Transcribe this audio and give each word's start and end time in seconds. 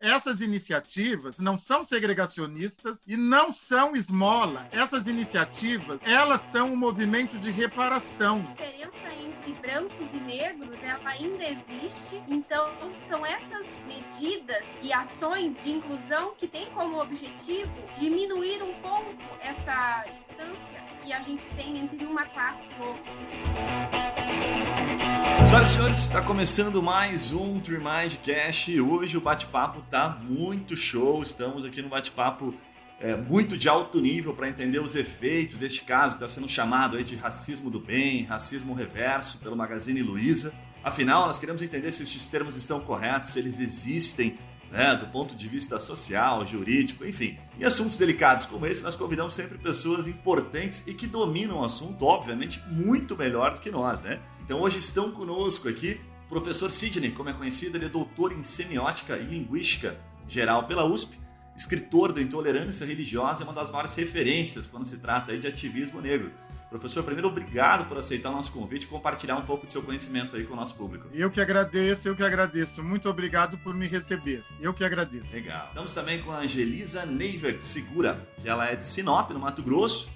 Essas 0.00 0.42
iniciativas 0.42 1.38
não 1.38 1.58
são 1.58 1.84
segregacionistas 1.84 3.00
e 3.06 3.16
não 3.16 3.50
são 3.50 3.96
esmola. 3.96 4.68
Essas 4.70 5.06
iniciativas, 5.06 5.98
elas 6.04 6.42
são 6.42 6.72
um 6.72 6.76
movimento 6.76 7.38
de 7.38 7.50
reparação. 7.50 8.38
A 8.38 8.62
diferença 8.62 9.14
entre 9.14 9.54
brancos 9.54 10.12
e 10.12 10.18
negros, 10.18 10.78
ela 10.82 11.08
ainda 11.10 11.44
existe. 11.44 12.22
Então, 12.28 12.74
são 13.08 13.24
essas 13.24 13.66
medidas 13.86 14.66
e 14.82 14.92
ações 14.92 15.56
de 15.56 15.70
inclusão 15.70 16.34
que 16.36 16.46
têm 16.46 16.66
como 16.66 17.00
objetivo 17.00 17.72
diminuir 17.98 18.62
um 18.62 18.74
pouco 18.80 19.14
essa 19.40 20.04
distância 20.04 20.84
que 21.02 21.12
a 21.12 21.22
gente 21.22 21.46
tem 21.56 21.78
entre 21.78 22.04
uma 22.04 22.26
classe 22.26 22.70
e 22.72 22.82
outra. 22.82 24.15
Senhoras 25.56 25.70
e 25.70 25.72
senhores, 25.72 25.98
está 26.00 26.20
começando 26.20 26.82
mais 26.82 27.32
um 27.32 27.58
Trimind 27.60 28.16
Cash. 28.24 28.68
Hoje 28.68 29.16
o 29.16 29.20
bate-papo 29.20 29.82
tá 29.90 30.08
muito 30.08 30.76
show. 30.76 31.22
Estamos 31.22 31.64
aqui 31.64 31.80
no 31.80 31.88
bate-papo 31.88 32.54
é, 33.00 33.16
muito 33.16 33.56
de 33.56 33.68
alto 33.68 34.00
nível 34.00 34.34
para 34.34 34.48
entender 34.48 34.80
os 34.80 34.94
efeitos 34.94 35.56
deste 35.56 35.84
caso 35.84 36.16
que 36.16 36.24
está 36.24 36.28
sendo 36.28 36.48
chamado 36.48 36.96
aí 36.96 37.04
de 37.04 37.16
racismo 37.16 37.70
do 37.70 37.80
bem, 37.80 38.24
racismo 38.24 38.74
reverso 38.74 39.38
pelo 39.38 39.56
Magazine 39.56 40.02
Luiza. 40.02 40.54
Afinal, 40.84 41.26
nós 41.26 41.38
queremos 41.38 41.62
entender 41.62 41.90
se 41.90 42.02
esses 42.02 42.28
termos 42.28 42.56
estão 42.56 42.80
corretos, 42.80 43.30
se 43.30 43.38
eles 43.38 43.58
existem 43.58 44.38
né, 44.70 44.96
do 44.96 45.06
ponto 45.06 45.34
de 45.34 45.48
vista 45.48 45.78
social, 45.80 46.46
jurídico, 46.46 47.04
enfim. 47.04 47.38
Em 47.58 47.64
assuntos 47.64 47.96
delicados 47.98 48.46
como 48.46 48.66
esse, 48.66 48.82
nós 48.82 48.94
convidamos 48.94 49.34
sempre 49.34 49.58
pessoas 49.58 50.06
importantes 50.06 50.86
e 50.86 50.94
que 50.94 51.06
dominam 51.06 51.60
o 51.60 51.64
assunto, 51.64 52.04
obviamente, 52.04 52.62
muito 52.68 53.16
melhor 53.16 53.54
do 53.54 53.60
que 53.60 53.70
nós, 53.70 54.02
né? 54.02 54.20
Então 54.44 54.60
hoje 54.60 54.78
estão 54.78 55.10
conosco 55.10 55.68
aqui 55.68 56.00
o 56.26 56.28
professor 56.28 56.72
Sidney, 56.72 57.12
como 57.12 57.28
é 57.28 57.32
conhecido, 57.32 57.76
ele 57.76 57.86
é 57.86 57.88
doutor 57.88 58.32
em 58.32 58.42
semiótica 58.42 59.16
e 59.16 59.24
linguística 59.24 59.96
geral 60.26 60.66
pela 60.66 60.84
USP, 60.84 61.16
escritor 61.56 62.12
do 62.12 62.20
Intolerância 62.20 62.84
Religiosa, 62.84 63.42
é 63.42 63.44
uma 63.44 63.52
das 63.52 63.70
maiores 63.70 63.94
referências 63.94 64.66
quando 64.66 64.84
se 64.84 64.98
trata 64.98 65.38
de 65.38 65.46
ativismo 65.46 66.00
negro. 66.00 66.32
Professor, 66.78 67.02
primeiro, 67.02 67.28
obrigado 67.28 67.86
por 67.86 67.98
aceitar 67.98 68.30
o 68.30 68.32
nosso 68.32 68.52
convite 68.52 68.84
e 68.84 68.86
compartilhar 68.86 69.36
um 69.36 69.42
pouco 69.42 69.66
do 69.66 69.72
seu 69.72 69.82
conhecimento 69.82 70.36
aí 70.36 70.44
com 70.44 70.54
o 70.54 70.56
nosso 70.56 70.74
público. 70.74 71.08
Eu 71.12 71.30
que 71.30 71.40
agradeço, 71.40 72.08
eu 72.08 72.16
que 72.16 72.22
agradeço. 72.22 72.82
Muito 72.82 73.08
obrigado 73.08 73.58
por 73.58 73.74
me 73.74 73.86
receber. 73.86 74.44
Eu 74.60 74.72
que 74.74 74.84
agradeço. 74.84 75.32
Legal. 75.32 75.68
Estamos 75.68 75.92
também 75.92 76.22
com 76.22 76.32
a 76.32 76.38
Angelisa 76.38 77.06
Neivert 77.06 77.60
Segura, 77.60 78.26
que 78.40 78.48
ela 78.48 78.68
é 78.68 78.76
de 78.76 78.86
Sinop, 78.86 79.30
no 79.30 79.38
Mato 79.38 79.62
Grosso, 79.62 80.08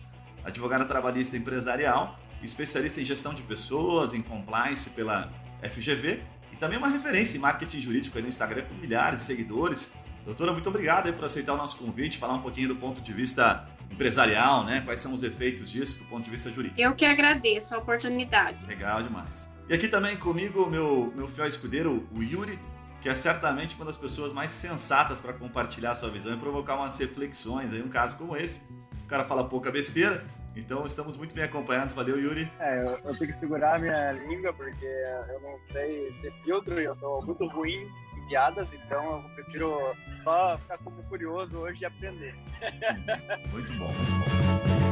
advogada 0.45 0.85
trabalhista 0.85 1.37
empresarial 1.37 2.19
especialista 2.43 3.01
em 3.01 3.05
gestão 3.05 3.35
de 3.35 3.43
pessoas, 3.43 4.15
em 4.15 4.23
compliance 4.23 4.91
pela 4.91 5.31
FGV 5.63 6.23
e 6.53 6.57
também 6.57 6.79
uma 6.79 6.89
referência 6.89 7.37
em 7.37 7.41
marketing 7.41 7.81
jurídico 7.81 8.17
aí 8.17 8.23
no 8.23 8.29
Instagram 8.29 8.65
com 8.65 8.75
milhares 8.75 9.21
de 9.21 9.27
seguidores. 9.27 9.93
Doutora, 10.25 10.53
muito 10.53 10.69
obrigado 10.69 11.13
por 11.13 11.25
aceitar 11.25 11.55
o 11.55 11.57
nosso 11.57 11.77
convite, 11.77 12.19
falar 12.19 12.35
um 12.35 12.43
pouquinho 12.43 12.69
do 12.69 12.77
ponto 12.77 13.01
de 13.01 13.13
vista 13.13 13.69
empresarial, 13.91 14.65
né? 14.65 14.81
Quais 14.85 15.01
são 15.01 15.13
os 15.13 15.23
efeitos 15.23 15.71
disso 15.71 15.99
do 15.99 16.05
ponto 16.07 16.25
de 16.25 16.31
vista 16.31 16.51
jurídico. 16.51 16.81
Eu 16.81 16.95
que 16.95 17.05
agradeço 17.05 17.75
a 17.75 17.79
oportunidade. 17.79 18.65
Legal 18.67 19.03
demais. 19.03 19.51
E 19.69 19.75
aqui 19.75 19.89
também 19.89 20.17
comigo 20.17 20.69
meu 20.69 21.13
meu 21.15 21.29
fiel 21.29 21.47
escudeiro, 21.47 22.07
o 22.13 22.23
Yuri, 22.23 22.59
que 23.01 23.09
é 23.09 23.15
certamente 23.15 23.77
uma 23.77 23.85
das 23.85 23.97
pessoas 23.97 24.33
mais 24.33 24.51
sensatas 24.53 25.21
para 25.21 25.33
compartilhar 25.33 25.95
sua 25.95 26.11
visão 26.11 26.35
e 26.35 26.39
provocar 26.39 26.77
umas 26.77 26.99
reflexões 26.99 27.73
aí 27.73 27.83
um 27.83 27.89
caso 27.89 28.17
como 28.17 28.37
esse. 28.37 28.63
O 29.05 29.07
cara 29.07 29.25
fala 29.25 29.49
pouca 29.49 29.71
besteira, 29.71 30.25
então 30.55 30.85
estamos 30.85 31.17
muito 31.17 31.35
bem 31.35 31.45
acompanhados. 31.45 31.95
Valeu, 31.95 32.21
Yuri. 32.21 32.51
É, 32.59 32.81
eu, 32.81 32.91
eu 33.05 33.19
tenho 33.19 33.33
que 33.33 33.39
segurar 33.39 33.77
a 33.77 33.79
minha 33.79 34.13
língua 34.13 34.53
porque 34.53 34.87
eu 34.87 35.41
não 35.43 35.59
sei 35.65 36.13
ter 36.21 36.33
filtro 36.45 36.81
e 36.81 36.85
eu 36.85 36.95
sou 36.95 37.25
muito 37.25 37.47
ruim 37.49 37.89
piadas, 38.31 38.73
então 38.73 39.25
eu 39.25 39.31
prefiro 39.35 39.97
só 40.23 40.57
ficar 40.59 40.79
como 40.79 41.03
curioso 41.05 41.59
hoje 41.59 41.83
e 41.83 41.87
aprender. 41.87 42.35
Muito 43.51 43.73
bom, 43.73 43.89
muito 43.89 44.81
bom. 44.81 44.90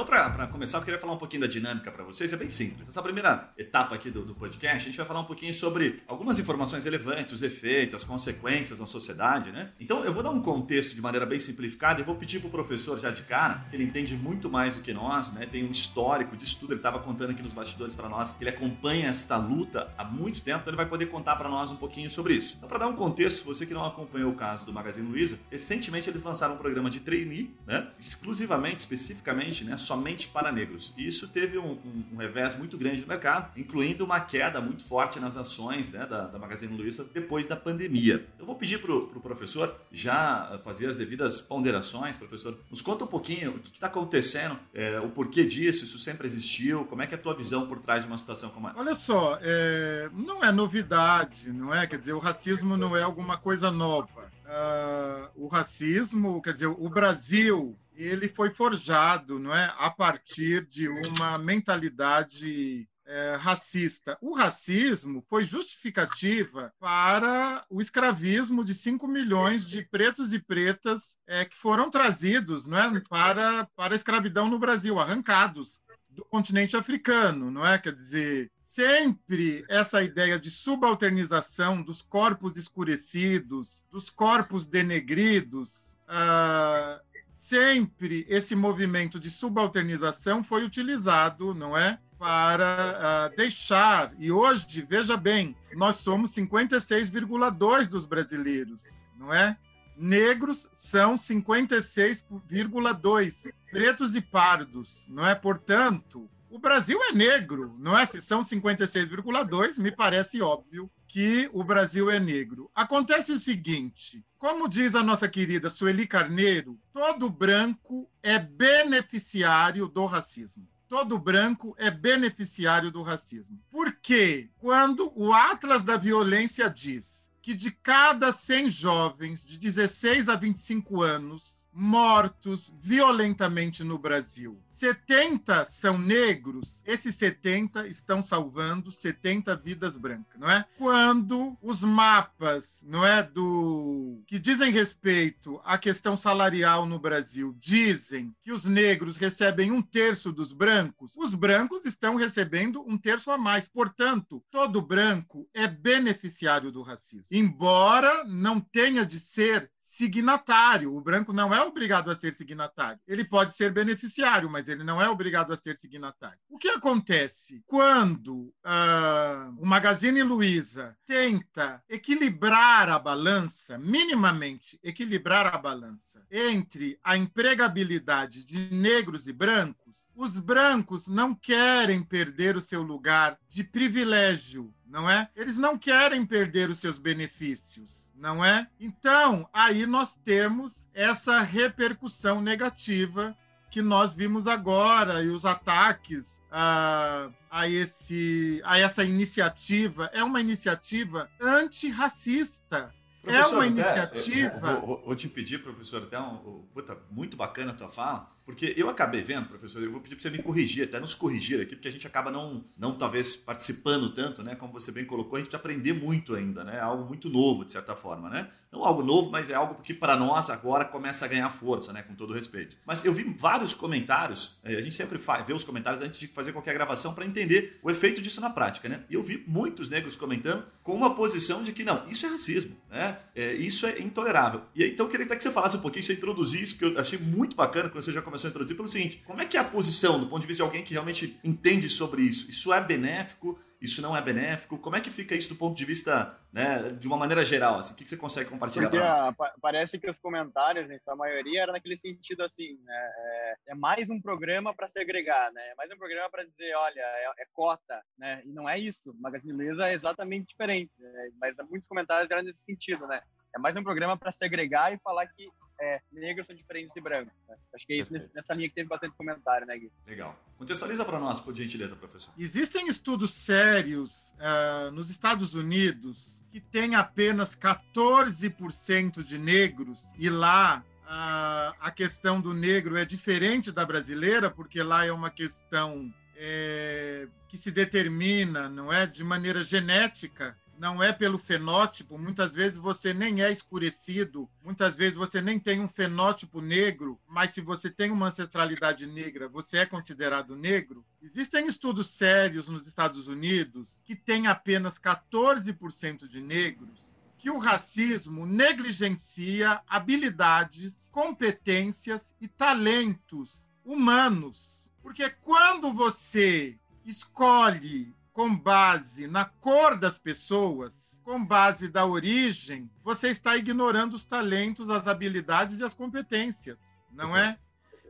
Então, 0.00 0.08
para 0.08 0.46
começar, 0.46 0.78
eu 0.78 0.82
queria 0.82 0.98
falar 0.98 1.12
um 1.12 1.18
pouquinho 1.18 1.42
da 1.42 1.46
dinâmica 1.46 1.92
para 1.92 2.02
vocês. 2.02 2.32
É 2.32 2.36
bem 2.36 2.48
simples. 2.48 2.88
Essa 2.88 3.02
primeira 3.02 3.50
etapa 3.58 3.94
aqui 3.94 4.10
do, 4.10 4.24
do, 4.24 4.34
podcast, 4.34 4.76
a 4.76 4.78
gente 4.78 4.96
vai 4.96 5.04
falar 5.04 5.20
um 5.20 5.26
pouquinho 5.26 5.52
sobre 5.52 6.02
algumas 6.08 6.38
informações 6.38 6.86
relevantes, 6.86 7.34
os 7.34 7.42
efeitos, 7.42 7.96
as 7.96 8.02
consequências 8.02 8.80
na 8.80 8.86
sociedade, 8.86 9.52
né? 9.52 9.72
Então, 9.78 10.02
eu 10.02 10.14
vou 10.14 10.22
dar 10.22 10.30
um 10.30 10.40
contexto 10.40 10.94
de 10.94 11.02
maneira 11.02 11.26
bem 11.26 11.38
simplificada 11.38 12.00
e 12.00 12.02
vou 12.02 12.14
pedir 12.14 12.38
para 12.38 12.48
o 12.48 12.50
professor 12.50 12.98
já 12.98 13.10
de 13.10 13.24
cara, 13.24 13.66
que 13.68 13.76
ele 13.76 13.84
entende 13.84 14.16
muito 14.16 14.48
mais 14.48 14.74
do 14.74 14.82
que 14.82 14.90
nós, 14.94 15.34
né? 15.34 15.44
Tem 15.44 15.68
um 15.68 15.70
histórico 15.70 16.34
de 16.34 16.44
estudo, 16.44 16.72
ele 16.72 16.78
estava 16.78 17.00
contando 17.00 17.32
aqui 17.32 17.42
nos 17.42 17.52
bastidores 17.52 17.94
para 17.94 18.08
nós, 18.08 18.34
ele 18.40 18.48
acompanha 18.48 19.08
esta 19.08 19.36
luta 19.36 19.92
há 19.98 20.04
muito 20.04 20.40
tempo, 20.40 20.60
então 20.60 20.70
ele 20.70 20.78
vai 20.78 20.86
poder 20.86 21.06
contar 21.10 21.36
para 21.36 21.50
nós 21.50 21.70
um 21.70 21.76
pouquinho 21.76 22.10
sobre 22.10 22.32
isso. 22.32 22.54
Então, 22.56 22.70
para 22.70 22.78
dar 22.78 22.88
um 22.88 22.96
contexto, 22.96 23.44
você 23.44 23.66
que 23.66 23.74
não 23.74 23.84
acompanhou 23.84 24.32
o 24.32 24.34
caso 24.34 24.64
do 24.64 24.72
Magazine 24.72 25.06
Luiza, 25.06 25.38
recentemente 25.50 26.08
eles 26.08 26.22
lançaram 26.22 26.54
um 26.54 26.58
programa 26.58 26.88
de 26.88 27.00
trainee, 27.00 27.54
né? 27.66 27.86
Exclusivamente, 28.00 28.78
especificamente, 28.78 29.62
né? 29.62 29.76
Somente 29.90 30.28
para 30.28 30.52
negros. 30.52 30.94
Isso 30.96 31.26
teve 31.26 31.58
um, 31.58 31.72
um, 31.72 32.04
um, 32.12 32.16
revés 32.16 32.56
muito 32.56 32.78
grande 32.78 33.02
no 33.02 33.08
mercado, 33.08 33.50
incluindo 33.58 34.04
uma 34.04 34.20
queda 34.20 34.60
muito 34.60 34.84
forte 34.84 35.18
nas 35.18 35.36
ações 35.36 35.90
né, 35.90 36.06
da, 36.06 36.28
da 36.28 36.38
Magazine 36.38 36.76
Luiza 36.76 37.04
depois 37.12 37.48
da 37.48 37.56
pandemia. 37.56 38.24
Eu 38.38 38.46
vou 38.46 38.54
pedir 38.54 38.80
para 38.80 38.94
o 38.94 39.08
pro 39.08 39.20
professor 39.20 39.74
já 39.90 40.60
fazer 40.62 40.86
as 40.86 40.94
devidas 40.94 41.40
ponderações. 41.40 42.16
Professor, 42.16 42.56
nos 42.70 42.80
conta 42.80 43.02
um 43.02 43.08
pouquinho 43.08 43.56
o 43.56 43.58
que 43.58 43.70
está 43.70 43.88
acontecendo, 43.88 44.56
é, 44.72 45.00
o 45.00 45.08
porquê 45.08 45.44
disso, 45.44 45.84
isso 45.84 45.98
sempre 45.98 46.24
existiu, 46.28 46.84
como 46.84 47.02
é 47.02 47.06
que 47.08 47.14
é 47.16 47.18
a 47.18 47.20
tua 47.20 47.34
visão 47.34 47.66
por 47.66 47.80
trás 47.80 48.04
de 48.04 48.08
uma 48.08 48.18
situação 48.18 48.50
como 48.50 48.68
essa? 48.68 48.78
Olha 48.78 48.94
só, 48.94 49.40
é, 49.42 50.08
não 50.12 50.44
é 50.44 50.52
novidade, 50.52 51.52
não 51.52 51.74
é? 51.74 51.84
Quer 51.88 51.98
dizer, 51.98 52.12
o 52.12 52.20
racismo 52.20 52.76
não 52.76 52.96
é 52.96 53.02
alguma 53.02 53.36
coisa 53.36 53.72
nova. 53.72 54.30
Uh, 54.50 55.44
o 55.44 55.46
racismo, 55.46 56.42
quer 56.42 56.52
dizer, 56.52 56.66
o 56.66 56.88
Brasil, 56.88 57.72
ele 57.94 58.28
foi 58.28 58.50
forjado, 58.50 59.38
não 59.38 59.54
é, 59.54 59.72
a 59.78 59.88
partir 59.88 60.66
de 60.66 60.88
uma 60.88 61.38
mentalidade 61.38 62.88
é, 63.06 63.36
racista. 63.36 64.18
O 64.20 64.34
racismo 64.34 65.24
foi 65.28 65.44
justificativa 65.44 66.72
para 66.80 67.64
o 67.70 67.80
escravismo 67.80 68.64
de 68.64 68.74
5 68.74 69.06
milhões 69.06 69.68
de 69.68 69.84
pretos 69.84 70.32
e 70.32 70.38
pretas 70.38 71.16
é, 71.26 71.44
que 71.44 71.56
foram 71.56 71.90
trazidos 71.90 72.66
não 72.66 72.78
é, 72.78 73.00
para, 73.08 73.68
para 73.76 73.94
a 73.94 73.96
escravidão 73.96 74.48
no 74.48 74.58
Brasil, 74.58 74.98
arrancados 74.98 75.80
do 76.08 76.24
continente 76.24 76.76
africano, 76.76 77.50
não 77.50 77.66
é? 77.66 77.78
Quer 77.78 77.94
dizer, 77.94 78.50
sempre 78.70 79.64
essa 79.68 80.00
ideia 80.00 80.38
de 80.38 80.48
subalternização 80.48 81.82
dos 81.82 82.00
corpos 82.02 82.56
escurecidos, 82.56 83.84
dos 83.90 84.08
corpos 84.08 84.64
denegridos, 84.64 85.98
uh, 86.08 87.00
sempre 87.34 88.24
esse 88.28 88.54
movimento 88.54 89.18
de 89.18 89.28
subalternização 89.28 90.44
foi 90.44 90.64
utilizado, 90.64 91.52
não 91.52 91.76
é? 91.76 91.98
Para 92.16 93.28
uh, 93.32 93.36
deixar, 93.36 94.14
e 94.20 94.30
hoje, 94.30 94.86
veja 94.88 95.16
bem, 95.16 95.56
nós 95.74 95.96
somos 95.96 96.30
56,2% 96.30 97.88
dos 97.88 98.04
brasileiros, 98.04 99.04
não 99.18 99.34
é? 99.34 99.56
Negros 99.96 100.68
são 100.72 101.16
56,2%, 101.16 103.52
pretos 103.68 104.14
e 104.14 104.20
pardos, 104.20 105.08
não 105.08 105.26
é? 105.26 105.34
Portanto, 105.34 106.30
o 106.50 106.58
Brasil 106.58 106.98
é 107.04 107.12
negro, 107.12 107.76
não 107.78 107.96
é? 107.96 108.04
Se 108.04 108.20
são 108.20 108.42
56,2, 108.42 109.78
me 109.78 109.92
parece 109.92 110.42
óbvio 110.42 110.90
que 111.06 111.48
o 111.52 111.62
Brasil 111.62 112.10
é 112.10 112.18
negro. 112.18 112.68
Acontece 112.74 113.32
o 113.32 113.38
seguinte: 113.38 114.24
como 114.36 114.68
diz 114.68 114.96
a 114.96 115.02
nossa 115.02 115.28
querida 115.28 115.70
Sueli 115.70 116.08
Carneiro, 116.08 116.76
todo 116.92 117.30
branco 117.30 118.10
é 118.20 118.38
beneficiário 118.38 119.86
do 119.86 120.04
racismo. 120.06 120.68
Todo 120.88 121.20
branco 121.20 121.72
é 121.78 121.88
beneficiário 121.88 122.90
do 122.90 123.00
racismo. 123.00 123.56
Por 123.70 123.92
quê? 124.02 124.50
Quando 124.58 125.12
o 125.14 125.32
Atlas 125.32 125.84
da 125.84 125.96
Violência 125.96 126.68
diz 126.68 127.30
que 127.40 127.54
de 127.54 127.70
cada 127.70 128.32
100 128.32 128.70
jovens 128.70 129.44
de 129.44 129.56
16 129.56 130.28
a 130.28 130.34
25 130.34 131.00
anos, 131.02 131.59
mortos 131.72 132.74
violentamente 132.80 133.84
no 133.84 133.98
Brasil. 133.98 134.60
70 134.68 135.66
são 135.66 135.98
negros, 135.98 136.82
esses 136.86 137.14
70 137.16 137.86
estão 137.86 138.22
salvando 138.22 138.90
70 138.90 139.54
vidas 139.56 139.96
brancas, 139.96 140.40
não 140.40 140.50
é? 140.50 140.64
Quando 140.78 141.56
os 141.60 141.82
mapas, 141.82 142.84
não 142.86 143.04
é, 143.04 143.22
do 143.22 144.22
que 144.26 144.38
dizem 144.38 144.72
respeito 144.72 145.60
à 145.64 145.76
questão 145.76 146.16
salarial 146.16 146.86
no 146.86 146.98
Brasil, 146.98 147.54
dizem 147.58 148.34
que 148.42 148.52
os 148.52 148.64
negros 148.64 149.16
recebem 149.16 149.70
um 149.70 149.82
terço 149.82 150.32
dos 150.32 150.52
brancos, 150.52 151.14
os 151.16 151.34
brancos 151.34 151.84
estão 151.84 152.16
recebendo 152.16 152.82
um 152.86 152.96
terço 152.96 153.30
a 153.30 153.38
mais. 153.38 153.68
Portanto, 153.68 154.42
todo 154.50 154.80
branco 154.80 155.48
é 155.52 155.68
beneficiário 155.68 156.72
do 156.72 156.82
racismo. 156.82 157.26
Embora 157.30 158.24
não 158.24 158.60
tenha 158.60 159.04
de 159.04 159.20
ser 159.20 159.70
signatário. 159.90 160.94
O 160.94 161.00
branco 161.00 161.32
não 161.32 161.52
é 161.52 161.60
obrigado 161.62 162.12
a 162.12 162.14
ser 162.14 162.32
signatário. 162.32 163.00
Ele 163.08 163.24
pode 163.24 163.52
ser 163.52 163.72
beneficiário, 163.72 164.48
mas 164.48 164.68
ele 164.68 164.84
não 164.84 165.02
é 165.02 165.08
obrigado 165.08 165.52
a 165.52 165.56
ser 165.56 165.76
signatário. 165.76 166.38
O 166.48 166.58
que 166.58 166.68
acontece 166.68 167.60
quando 167.66 168.54
uh, 168.64 169.50
o 169.58 169.66
Magazine 169.66 170.22
Luiza 170.22 170.96
tenta 171.04 171.82
equilibrar 171.88 172.88
a 172.88 173.00
balança, 173.00 173.76
minimamente 173.78 174.78
equilibrar 174.80 175.52
a 175.52 175.58
balança 175.58 176.24
entre 176.30 176.96
a 177.02 177.16
empregabilidade 177.16 178.44
de 178.44 178.72
negros 178.72 179.26
e 179.26 179.32
brancos? 179.32 179.89
Os 180.16 180.38
brancos 180.38 181.06
não 181.06 181.34
querem 181.34 182.02
perder 182.02 182.56
o 182.56 182.60
seu 182.60 182.82
lugar 182.82 183.38
de 183.48 183.64
privilégio 183.64 184.72
não 184.90 185.08
é? 185.08 185.30
Eles 185.36 185.56
não 185.56 185.78
querem 185.78 186.26
perder 186.26 186.68
os 186.68 186.80
seus 186.80 186.98
benefícios, 186.98 188.10
não 188.14 188.44
é? 188.44 188.66
Então, 188.78 189.48
aí 189.52 189.86
nós 189.86 190.16
temos 190.16 190.86
essa 190.92 191.40
repercussão 191.40 192.42
negativa 192.42 193.36
que 193.70 193.80
nós 193.80 194.12
vimos 194.12 194.48
agora 194.48 195.22
e 195.22 195.28
os 195.28 195.46
ataques 195.46 196.42
a, 196.50 197.30
a, 197.48 197.68
esse, 197.68 198.60
a 198.64 198.78
essa 198.80 199.04
iniciativa. 199.04 200.10
É 200.12 200.24
uma 200.24 200.40
iniciativa 200.40 201.30
antirracista. 201.40 202.92
é 203.24 203.46
uma 203.46 203.64
iniciativa. 203.64 204.74
Vou, 204.74 204.86
vou, 204.86 205.02
vou, 205.06 205.16
te 205.16 205.28
pedir, 205.28 205.62
professor, 205.62 206.02
até 206.02 206.18
um, 206.18 206.64
puta, 206.74 206.98
muito 207.12 207.36
bacana 207.36 207.70
a 207.70 207.74
tua 207.74 207.88
fala 207.88 208.28
porque 208.50 208.74
eu 208.76 208.88
acabei 208.88 209.22
vendo, 209.22 209.48
professor, 209.48 209.82
eu 209.82 209.90
vou 209.90 210.00
pedir 210.00 210.16
para 210.16 210.22
você 210.22 210.30
me 210.30 210.42
corrigir, 210.42 210.84
até 210.84 211.00
nos 211.00 211.14
corrigir 211.14 211.60
aqui, 211.60 211.74
porque 211.74 211.88
a 211.88 211.92
gente 211.92 212.06
acaba 212.06 212.30
não, 212.30 212.64
não 212.78 212.96
talvez 212.96 213.36
participando 213.36 214.12
tanto, 214.12 214.42
né? 214.42 214.54
Como 214.54 214.72
você 214.72 214.92
bem 214.92 215.04
colocou, 215.04 215.38
a 215.38 215.42
gente 215.42 215.54
aprender 215.54 215.92
muito 215.92 216.34
ainda, 216.34 216.64
né? 216.64 216.80
Algo 216.80 217.04
muito 217.06 217.28
novo, 217.28 217.64
de 217.64 217.72
certa 217.72 217.94
forma, 217.94 218.28
né? 218.28 218.50
Não 218.72 218.84
algo 218.84 219.02
novo, 219.02 219.30
mas 219.30 219.50
é 219.50 219.54
algo 219.54 219.82
que 219.82 219.92
para 219.92 220.16
nós 220.16 220.48
agora 220.48 220.84
começa 220.84 221.24
a 221.24 221.28
ganhar 221.28 221.50
força, 221.50 221.92
né? 221.92 222.02
Com 222.02 222.14
todo 222.14 222.32
respeito. 222.32 222.76
Mas 222.86 223.04
eu 223.04 223.12
vi 223.12 223.24
vários 223.24 223.74
comentários, 223.74 224.60
eh, 224.62 224.76
a 224.76 224.80
gente 224.80 224.94
sempre 224.94 225.20
vê 225.44 225.52
os 225.52 225.64
comentários 225.64 226.02
antes 226.02 226.20
de 226.20 226.28
fazer 226.28 226.52
qualquer 226.52 226.74
gravação 226.74 227.12
para 227.12 227.24
entender 227.24 227.80
o 227.82 227.90
efeito 227.90 228.22
disso 228.22 228.40
na 228.40 228.48
prática, 228.48 228.88
né? 228.88 229.02
E 229.10 229.14
eu 229.14 229.22
vi 229.22 229.42
muitos 229.46 229.90
negros 229.90 230.14
comentando 230.14 230.64
com 230.84 230.94
uma 230.94 231.14
posição 231.16 231.64
de 231.64 231.72
que 231.72 231.82
não, 231.82 232.08
isso 232.08 232.26
é 232.26 232.28
racismo, 232.28 232.76
né? 232.88 233.18
É, 233.34 233.52
isso 233.54 233.86
é 233.86 234.00
intolerável. 234.00 234.62
E 234.74 234.84
então 234.84 235.06
eu 235.06 235.10
queria 235.10 235.26
até 235.26 235.34
que 235.34 235.42
você 235.42 235.50
falasse 235.50 235.76
um 235.76 235.80
pouquinho, 235.80 236.04
você 236.04 236.12
introduzisse, 236.12 236.74
porque 236.74 236.96
eu 236.96 237.00
achei 237.00 237.18
muito 237.18 237.56
bacana 237.56 237.88
que 237.88 237.94
você 237.94 238.12
já 238.12 238.22
começou 238.22 238.39
começou 238.40 238.48
a 238.48 238.50
introduzir 238.50 238.76
pelo 238.76 238.88
seguinte: 238.88 239.22
como 239.26 239.40
é 239.42 239.46
que 239.46 239.56
é 239.56 239.60
a 239.60 239.64
posição 239.64 240.18
do 240.18 240.26
ponto 240.26 240.40
de 240.40 240.46
vista 240.46 240.62
de 240.62 240.66
alguém 240.66 240.82
que 240.82 240.92
realmente 240.92 241.38
entende 241.44 241.88
sobre 241.88 242.22
isso? 242.22 242.50
Isso 242.50 242.72
é 242.72 242.80
benéfico? 242.82 243.58
Isso 243.80 244.02
não 244.02 244.14
é 244.14 244.20
benéfico? 244.20 244.76
Como 244.76 244.94
é 244.94 245.00
que 245.00 245.08
fica 245.08 245.34
isso 245.34 245.48
do 245.48 245.56
ponto 245.56 245.74
de 245.74 245.86
vista, 245.86 246.38
né, 246.52 246.90
de 246.90 247.06
uma 247.06 247.16
maneira 247.16 247.42
geral? 247.46 247.78
Assim, 247.78 247.94
o 247.94 247.96
que 247.96 248.06
você 248.06 248.16
consegue 248.16 248.50
compartilhar 248.50 248.90
Porque, 248.90 249.02
a, 249.02 249.34
parece 249.58 249.98
que 249.98 250.10
os 250.10 250.18
comentários, 250.18 250.90
em 250.90 250.98
sua 250.98 251.16
maioria, 251.16 251.62
era 251.62 251.72
naquele 251.72 251.96
sentido 251.96 252.42
assim, 252.42 252.78
né, 252.84 253.10
é, 253.16 253.54
é 253.68 253.74
mais 253.74 254.10
um 254.10 254.20
programa 254.20 254.74
para 254.74 254.86
segregar, 254.86 255.50
né? 255.52 255.62
É 255.68 255.74
mais 255.76 255.90
um 255.90 255.96
programa 255.96 256.28
para 256.28 256.44
dizer, 256.44 256.74
olha, 256.74 257.00
é, 257.00 257.24
é, 257.38 257.46
cota, 257.54 258.02
né? 258.18 258.42
E 258.44 258.52
não 258.52 258.68
é 258.68 258.78
isso. 258.78 259.16
Magazine 259.18 259.54
Luiza 259.54 259.88
é 259.88 259.94
exatamente 259.94 260.48
diferente, 260.48 261.00
né? 261.00 261.30
mas 261.40 261.56
muitos 261.70 261.88
comentários 261.88 262.30
eram 262.30 262.42
nesse 262.42 262.62
sentido, 262.62 263.06
né? 263.06 263.22
É 263.54 263.58
mais 263.58 263.76
um 263.76 263.82
programa 263.82 264.16
para 264.16 264.30
segregar 264.30 264.92
e 264.92 264.98
falar 264.98 265.26
que 265.26 265.48
é, 265.80 266.00
negros 266.12 266.46
são 266.46 266.54
diferentes 266.54 266.94
de 266.94 267.00
brancos. 267.00 267.32
Né? 267.48 267.56
Acho 267.74 267.86
que 267.86 267.94
é 267.94 267.96
isso 267.96 268.10
Perfeito. 268.10 268.34
nessa 268.34 268.54
linha 268.54 268.68
que 268.68 268.74
teve 268.74 268.88
bastante 268.88 269.16
comentário, 269.16 269.66
né, 269.66 269.76
Gui? 269.76 269.90
Legal. 270.06 270.38
Contextualiza 270.56 271.04
para 271.04 271.18
nós, 271.18 271.40
por 271.40 271.54
gentileza, 271.54 271.96
professor. 271.96 272.32
Existem 272.38 272.86
estudos 272.86 273.32
sérios 273.32 274.34
uh, 274.34 274.90
nos 274.92 275.10
Estados 275.10 275.54
Unidos 275.54 276.42
que 276.52 276.60
tem 276.60 276.94
apenas 276.94 277.56
14% 277.56 279.24
de 279.24 279.38
negros 279.38 280.12
e 280.16 280.28
lá 280.30 280.84
uh, 281.04 281.74
a 281.80 281.90
questão 281.90 282.40
do 282.40 282.54
negro 282.54 282.96
é 282.96 283.04
diferente 283.04 283.72
da 283.72 283.84
brasileira, 283.84 284.50
porque 284.50 284.82
lá 284.82 285.04
é 285.06 285.12
uma 285.12 285.30
questão 285.30 286.12
é, 286.36 287.28
que 287.48 287.58
se 287.58 287.70
determina, 287.70 288.68
não 288.68 288.92
é, 288.92 289.06
de 289.06 289.22
maneira 289.22 289.62
genética 289.62 290.56
não 290.80 291.02
é 291.02 291.12
pelo 291.12 291.36
fenótipo, 291.36 292.16
muitas 292.16 292.54
vezes 292.54 292.78
você 292.78 293.12
nem 293.12 293.42
é 293.42 293.52
escurecido, 293.52 294.48
muitas 294.64 294.96
vezes 294.96 295.14
você 295.14 295.42
nem 295.42 295.58
tem 295.58 295.78
um 295.78 295.88
fenótipo 295.88 296.62
negro, 296.62 297.20
mas 297.28 297.50
se 297.50 297.60
você 297.60 297.90
tem 297.90 298.10
uma 298.10 298.28
ancestralidade 298.28 299.06
negra, 299.06 299.46
você 299.46 299.76
é 299.76 299.84
considerado 299.84 300.56
negro. 300.56 301.04
Existem 301.20 301.66
estudos 301.66 302.06
sérios 302.06 302.66
nos 302.66 302.86
Estados 302.86 303.28
Unidos 303.28 304.02
que 304.06 304.16
tem 304.16 304.46
apenas 304.46 304.98
14% 304.98 306.26
de 306.26 306.40
negros 306.40 307.12
que 307.36 307.50
o 307.50 307.58
racismo 307.58 308.46
negligencia 308.46 309.82
habilidades, 309.86 311.10
competências 311.10 312.34
e 312.40 312.48
talentos 312.48 313.68
humanos. 313.84 314.90
Porque 315.02 315.28
quando 315.28 315.92
você 315.92 316.78
escolhe 317.04 318.14
com 318.40 318.56
base 318.56 319.26
na 319.26 319.44
cor 319.44 319.98
das 319.98 320.18
pessoas, 320.18 321.20
com 321.22 321.44
base 321.44 321.90
da 321.90 322.06
origem, 322.06 322.90
você 323.04 323.28
está 323.28 323.54
ignorando 323.54 324.14
os 324.14 324.24
talentos, 324.24 324.88
as 324.88 325.06
habilidades 325.06 325.80
e 325.80 325.84
as 325.84 325.92
competências, 325.92 326.78
não 327.12 327.36
é? 327.36 327.58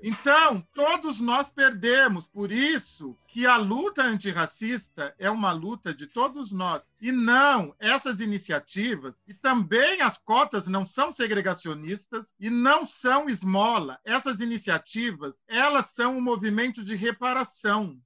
Então, 0.05 0.65
todos 0.73 1.21
nós 1.21 1.51
perdemos, 1.51 2.29
por 2.29 2.53
isso 2.53 3.19
que 3.27 3.45
a 3.45 3.57
luta 3.57 4.05
antirracista 4.05 5.13
é 5.19 5.29
uma 5.29 5.51
luta 5.51 5.93
de 5.93 6.07
todos 6.07 6.53
nós. 6.53 6.93
E 7.01 7.11
não 7.11 7.75
essas 7.81 8.21
iniciativas, 8.21 9.17
e 9.27 9.35
também 9.35 10.01
as 10.01 10.17
cotas 10.17 10.69
não 10.69 10.87
são 10.87 11.11
segregacionistas 11.11 12.33
e 12.39 12.51
não 12.51 12.87
são 12.87 13.29
esmola. 13.29 13.99
Essas 14.05 14.39
iniciativas, 14.39 15.43
elas 15.49 15.87
são 15.87 16.17
um 16.17 16.21
movimento 16.21 16.85
de 16.85 16.95
reparação. 16.95 18.01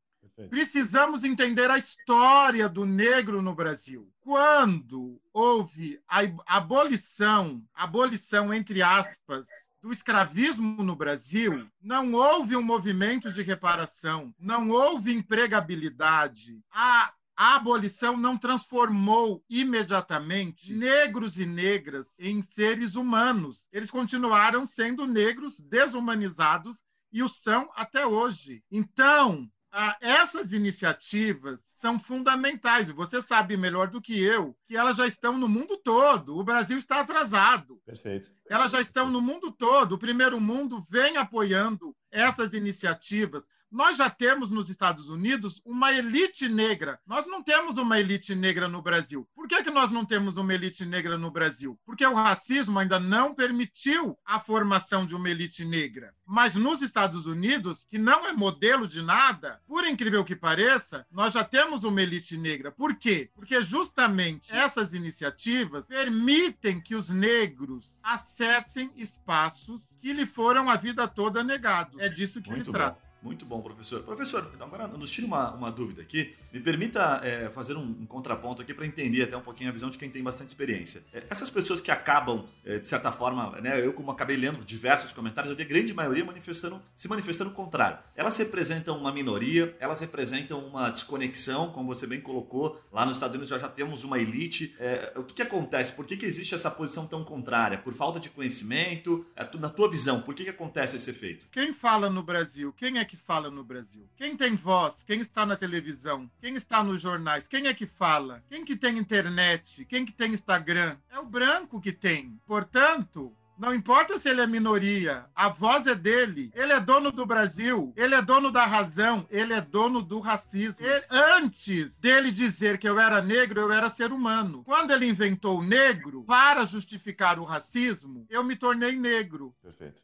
Precisamos 0.50 1.22
entender 1.22 1.70
a 1.70 1.78
história 1.78 2.68
do 2.68 2.84
negro 2.84 3.40
no 3.40 3.54
Brasil. 3.54 4.10
Quando 4.20 5.20
houve 5.32 6.00
a 6.08 6.22
abolição, 6.46 7.62
abolição 7.74 8.52
entre 8.52 8.82
aspas, 8.82 9.46
do 9.80 9.92
escravismo 9.92 10.82
no 10.82 10.96
Brasil, 10.96 11.68
não 11.80 12.12
houve 12.12 12.56
um 12.56 12.62
movimento 12.62 13.32
de 13.32 13.42
reparação, 13.42 14.34
não 14.38 14.70
houve 14.70 15.12
empregabilidade. 15.12 16.60
A 16.72 17.12
a 17.36 17.56
abolição 17.56 18.16
não 18.16 18.38
transformou 18.38 19.42
imediatamente 19.50 20.72
negros 20.72 21.36
e 21.36 21.44
negras 21.44 22.14
em 22.20 22.40
seres 22.42 22.94
humanos. 22.94 23.66
Eles 23.72 23.90
continuaram 23.90 24.66
sendo 24.66 25.04
negros 25.04 25.58
desumanizados 25.58 26.82
e 27.12 27.24
o 27.24 27.28
são 27.28 27.68
até 27.74 28.06
hoje. 28.06 28.62
Então, 28.70 29.50
ah, 29.76 29.96
essas 30.00 30.52
iniciativas 30.52 31.60
são 31.64 31.98
fundamentais. 31.98 32.92
Você 32.92 33.20
sabe 33.20 33.56
melhor 33.56 33.88
do 33.88 34.00
que 34.00 34.22
eu 34.22 34.56
que 34.68 34.76
elas 34.76 34.96
já 34.96 35.04
estão 35.04 35.36
no 35.36 35.48
mundo 35.48 35.76
todo. 35.76 36.38
O 36.38 36.44
Brasil 36.44 36.78
está 36.78 37.00
atrasado. 37.00 37.80
Perfeito. 37.84 38.30
Elas 38.48 38.70
já 38.70 38.80
estão 38.80 39.10
no 39.10 39.20
mundo 39.20 39.50
todo. 39.50 39.94
O 39.94 39.98
primeiro 39.98 40.40
mundo 40.40 40.86
vem 40.88 41.16
apoiando 41.16 41.92
essas 42.08 42.54
iniciativas. 42.54 43.44
Nós 43.74 43.96
já 43.96 44.08
temos 44.08 44.52
nos 44.52 44.70
Estados 44.70 45.08
Unidos 45.08 45.60
uma 45.64 45.92
elite 45.92 46.48
negra. 46.48 47.00
Nós 47.04 47.26
não 47.26 47.42
temos 47.42 47.76
uma 47.76 47.98
elite 47.98 48.32
negra 48.32 48.68
no 48.68 48.80
Brasil. 48.80 49.28
Por 49.34 49.48
que, 49.48 49.64
que 49.64 49.70
nós 49.70 49.90
não 49.90 50.04
temos 50.04 50.36
uma 50.36 50.54
elite 50.54 50.86
negra 50.86 51.18
no 51.18 51.28
Brasil? 51.28 51.76
Porque 51.84 52.06
o 52.06 52.14
racismo 52.14 52.78
ainda 52.78 53.00
não 53.00 53.34
permitiu 53.34 54.16
a 54.24 54.38
formação 54.38 55.04
de 55.04 55.16
uma 55.16 55.28
elite 55.28 55.64
negra. 55.64 56.14
Mas 56.24 56.54
nos 56.54 56.82
Estados 56.82 57.26
Unidos, 57.26 57.84
que 57.90 57.98
não 57.98 58.24
é 58.24 58.32
modelo 58.32 58.86
de 58.86 59.02
nada, 59.02 59.60
por 59.66 59.84
incrível 59.84 60.24
que 60.24 60.36
pareça, 60.36 61.04
nós 61.10 61.32
já 61.32 61.42
temos 61.42 61.82
uma 61.82 62.00
elite 62.00 62.36
negra. 62.36 62.70
Por 62.70 62.94
quê? 62.94 63.28
Porque 63.34 63.60
justamente 63.60 64.54
essas 64.54 64.94
iniciativas 64.94 65.88
permitem 65.88 66.80
que 66.80 66.94
os 66.94 67.08
negros 67.08 67.98
acessem 68.04 68.92
espaços 68.94 69.98
que 70.00 70.12
lhe 70.12 70.26
foram 70.26 70.70
a 70.70 70.76
vida 70.76 71.08
toda 71.08 71.42
negados. 71.42 72.00
É 72.00 72.08
disso 72.08 72.40
que 72.40 72.50
Muito 72.50 72.66
se 72.66 72.70
trata. 72.70 73.02
Muito 73.24 73.46
bom, 73.46 73.62
professor. 73.62 74.02
Professor, 74.02 74.52
agora 74.60 74.86
nos 74.86 75.10
tire 75.10 75.26
uma, 75.26 75.50
uma 75.54 75.72
dúvida 75.72 76.02
aqui. 76.02 76.34
Me 76.52 76.60
permita 76.60 77.22
é, 77.24 77.48
fazer 77.48 77.74
um, 77.74 77.80
um, 77.80 78.06
contraponto 78.06 78.60
aqui 78.60 78.74
para 78.74 78.86
entender 78.86 79.22
até 79.22 79.34
um 79.34 79.40
pouquinho 79.40 79.70
a 79.70 79.72
visão 79.72 79.88
de 79.88 79.96
quem 79.96 80.10
tem 80.10 80.22
bastante 80.22 80.50
experiência. 80.50 81.02
É, 81.10 81.24
essas 81.30 81.48
pessoas 81.48 81.80
que 81.80 81.90
acabam, 81.90 82.44
é, 82.66 82.78
de 82.78 82.86
certa 82.86 83.10
forma, 83.10 83.58
né, 83.62 83.84
eu 83.84 83.94
como 83.94 84.10
acabei 84.10 84.36
lendo 84.36 84.62
diversos 84.62 85.10
comentários, 85.10 85.50
eu 85.50 85.56
vi 85.56 85.62
a 85.62 85.66
grande 85.66 85.94
maioria 85.94 86.22
manifestando, 86.22 86.82
se 86.94 87.08
manifestando 87.08 87.48
o 87.48 87.54
contrário. 87.54 87.98
Elas 88.14 88.36
representam 88.36 88.98
uma 88.98 89.10
minoria, 89.10 89.74
elas 89.80 90.00
representam 90.00 90.58
uma 90.58 90.90
desconexão, 90.90 91.70
como 91.70 91.94
você 91.94 92.06
bem 92.06 92.20
colocou. 92.20 92.78
Lá 92.92 93.06
nos 93.06 93.16
Estados 93.16 93.34
Unidos 93.34 93.48
já, 93.48 93.58
já 93.58 93.68
temos 93.68 94.04
uma 94.04 94.18
elite. 94.18 94.76
É, 94.78 95.14
o 95.16 95.24
que, 95.24 95.32
que, 95.32 95.42
acontece? 95.42 95.94
Por 95.94 96.04
que, 96.04 96.14
que 96.18 96.26
existe 96.26 96.54
essa 96.54 96.70
posição 96.70 97.06
tão 97.06 97.24
contrária? 97.24 97.78
Por 97.78 97.94
falta 97.94 98.20
de 98.20 98.28
conhecimento? 98.28 99.24
É, 99.34 99.48
na 99.56 99.70
tua 99.70 99.90
visão, 99.90 100.20
por 100.20 100.34
que, 100.34 100.44
que 100.44 100.50
acontece 100.50 100.96
esse 100.96 101.08
efeito? 101.08 101.46
Quem 101.50 101.72
fala 101.72 102.10
no 102.10 102.22
Brasil? 102.22 102.70
Quem 102.76 102.98
é 102.98 103.04
que 103.04 103.13
que 103.14 103.20
fala 103.20 103.50
no 103.50 103.62
Brasil? 103.62 104.08
Quem 104.16 104.36
tem 104.36 104.56
voz? 104.56 105.04
Quem 105.04 105.20
está 105.20 105.46
na 105.46 105.56
televisão? 105.56 106.28
Quem 106.40 106.54
está 106.56 106.82
nos 106.82 107.00
jornais? 107.00 107.46
Quem 107.46 107.68
é 107.68 107.74
que 107.74 107.86
fala? 107.86 108.42
Quem 108.48 108.64
que 108.64 108.76
tem 108.76 108.98
internet? 108.98 109.84
Quem 109.84 110.04
que 110.04 110.12
tem 110.12 110.32
Instagram? 110.32 110.96
É 111.08 111.18
o 111.18 111.24
branco 111.24 111.80
que 111.80 111.92
tem. 111.92 112.40
Portanto, 112.44 113.32
Não 113.56 113.72
importa 113.72 114.18
se 114.18 114.28
ele 114.28 114.40
é 114.40 114.46
minoria, 114.46 115.26
a 115.34 115.48
voz 115.48 115.86
é 115.86 115.94
dele. 115.94 116.50
Ele 116.54 116.72
é 116.72 116.80
dono 116.80 117.12
do 117.12 117.24
Brasil, 117.24 117.92
ele 117.96 118.14
é 118.14 118.20
dono 118.20 118.50
da 118.50 118.66
razão, 118.66 119.26
ele 119.30 119.52
é 119.52 119.60
dono 119.60 120.02
do 120.02 120.18
racismo. 120.18 120.84
Ele, 120.84 121.04
antes 121.10 122.00
dele 122.00 122.32
dizer 122.32 122.78
que 122.78 122.88
eu 122.88 122.98
era 122.98 123.22
negro, 123.22 123.60
eu 123.60 123.72
era 123.72 123.88
ser 123.88 124.12
humano. 124.12 124.64
Quando 124.64 124.90
ele 124.90 125.08
inventou 125.08 125.60
o 125.60 125.62
negro 125.62 126.24
para 126.24 126.66
justificar 126.66 127.38
o 127.38 127.44
racismo, 127.44 128.26
eu 128.28 128.42
me 128.42 128.56
tornei 128.56 128.96
negro. 128.96 129.54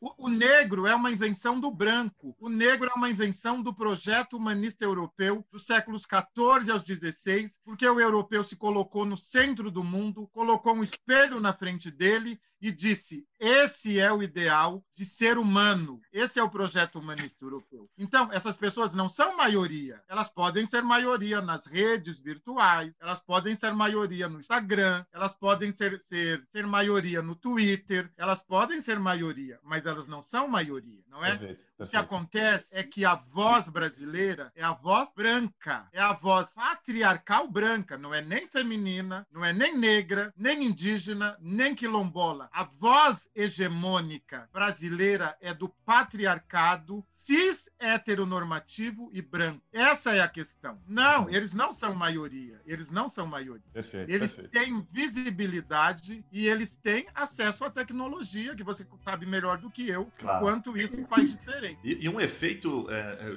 O, 0.01 0.27
o 0.27 0.29
negro 0.29 0.87
é 0.87 0.95
uma 0.95 1.11
invenção 1.11 1.59
do 1.59 1.71
branco. 1.71 2.37
O 2.39 2.49
negro 2.49 2.89
é 2.89 2.97
uma 2.97 3.11
invenção 3.11 3.61
do 3.61 3.75
projeto 3.75 4.37
humanista 4.37 4.85
europeu 4.85 5.45
dos 5.51 5.67
séculos 5.67 6.07
14 6.07 6.71
aos 6.71 6.85
16, 6.85 7.59
porque 7.65 7.89
o 7.89 8.01
europeu 8.01 8.45
se 8.45 8.57
colocou 8.57 9.05
no 9.05 9.17
centro 9.17 9.71
do 9.71 9.83
mundo, 9.83 10.29
colocou 10.33 10.75
um 10.75 10.85
espelho 10.85 11.41
na 11.41 11.53
frente 11.53 11.91
dele 11.91 12.41
e 12.61 12.71
disse: 12.71 13.27
esse 13.39 13.99
é 13.99 14.13
o 14.13 14.23
ideal 14.23 14.85
de 14.95 15.05
ser 15.05 15.39
humano. 15.39 16.01
Esse 16.13 16.39
é 16.39 16.43
o 16.43 16.51
projeto 16.51 16.99
humanista 16.99 17.45
europeu. 17.45 17.89
Então, 17.97 18.31
essas 18.33 18.57
pessoas 18.57 18.93
não 18.93 19.09
são 19.09 19.37
maioria. 19.37 20.03
Elas 20.09 20.29
podem 20.29 20.67
ser 20.67 20.83
maioria 20.83 21.41
nas 21.41 21.65
redes 21.67 22.21
virtuais, 22.21 22.93
elas 23.01 23.21
podem 23.21 23.55
ser 23.55 23.73
maioria 23.73 24.29
no 24.29 24.39
Instagram, 24.39 25.05
elas 25.11 25.35
podem 25.35 25.73
ser, 25.73 25.99
ser, 26.01 26.47
ser 26.53 26.67
maioria 26.67 27.23
no 27.23 27.35
Twitter, 27.35 28.13
elas 28.17 28.43
podem 28.43 28.81
ser 28.81 28.99
maioria, 28.99 29.59
mas 29.63 29.87
elas 29.87 30.07
não 30.07 30.21
são 30.21 30.47
maioria, 30.47 31.03
não 31.09 31.25
é? 31.25 31.37
Perfeito. 31.37 31.70
O 31.85 31.87
que 31.87 31.97
acontece 31.97 32.77
é 32.77 32.83
que 32.83 33.05
a 33.05 33.15
voz 33.15 33.69
brasileira 33.69 34.53
é 34.55 34.63
a 34.63 34.73
voz 34.73 35.15
branca, 35.15 35.89
é 35.93 36.01
a 36.01 36.13
voz 36.13 36.53
patriarcal 36.53 37.49
branca, 37.49 37.97
não 37.97 38.13
é 38.13 38.21
nem 38.21 38.47
feminina, 38.47 39.27
não 39.33 39.45
é 39.45 39.53
nem 39.53 39.77
negra, 39.77 40.33
nem 40.37 40.65
indígena, 40.65 41.37
nem 41.41 41.75
quilombola. 41.75 42.51
A 42.53 42.65
voz 42.65 43.31
hegemônica 43.35 44.49
brasileira 44.53 45.37
é 45.41 45.55
do 45.55 45.69
patriarcado 45.69 47.05
cis 47.09 47.71
heteronormativo 47.79 49.11
e 49.13 49.23
branco. 49.23 49.63
Essa 49.73 50.15
é 50.15 50.21
a 50.21 50.29
questão. 50.29 50.79
Não, 50.87 51.29
eles 51.31 51.55
não 51.55 51.73
são 51.73 51.95
maioria. 51.95 52.61
Eles 52.67 52.91
não 52.91 53.09
são 53.09 53.27
maioria. 53.27 53.65
Perfeito, 53.73 54.11
eles 54.11 54.33
perfeito. 54.33 54.51
têm 54.51 54.87
visibilidade 54.91 56.25
e 56.31 56.47
eles 56.47 56.77
têm 56.77 57.07
acesso 57.15 57.65
à 57.65 57.71
tecnologia, 57.71 58.55
que 58.55 58.63
você 58.63 58.87
sabe 59.03 59.25
melhor 59.25 59.59
do 59.59 59.71
que 59.71 59.89
eu, 59.89 60.11
claro. 60.19 60.45
quanto 60.45 60.77
isso 60.77 61.03
faz 61.07 61.31
diferença. 61.31 61.70
E, 61.83 62.05
e 62.05 62.09
um 62.09 62.21
efeito. 62.21 62.87
É, 62.91 62.95
é, 62.95 63.37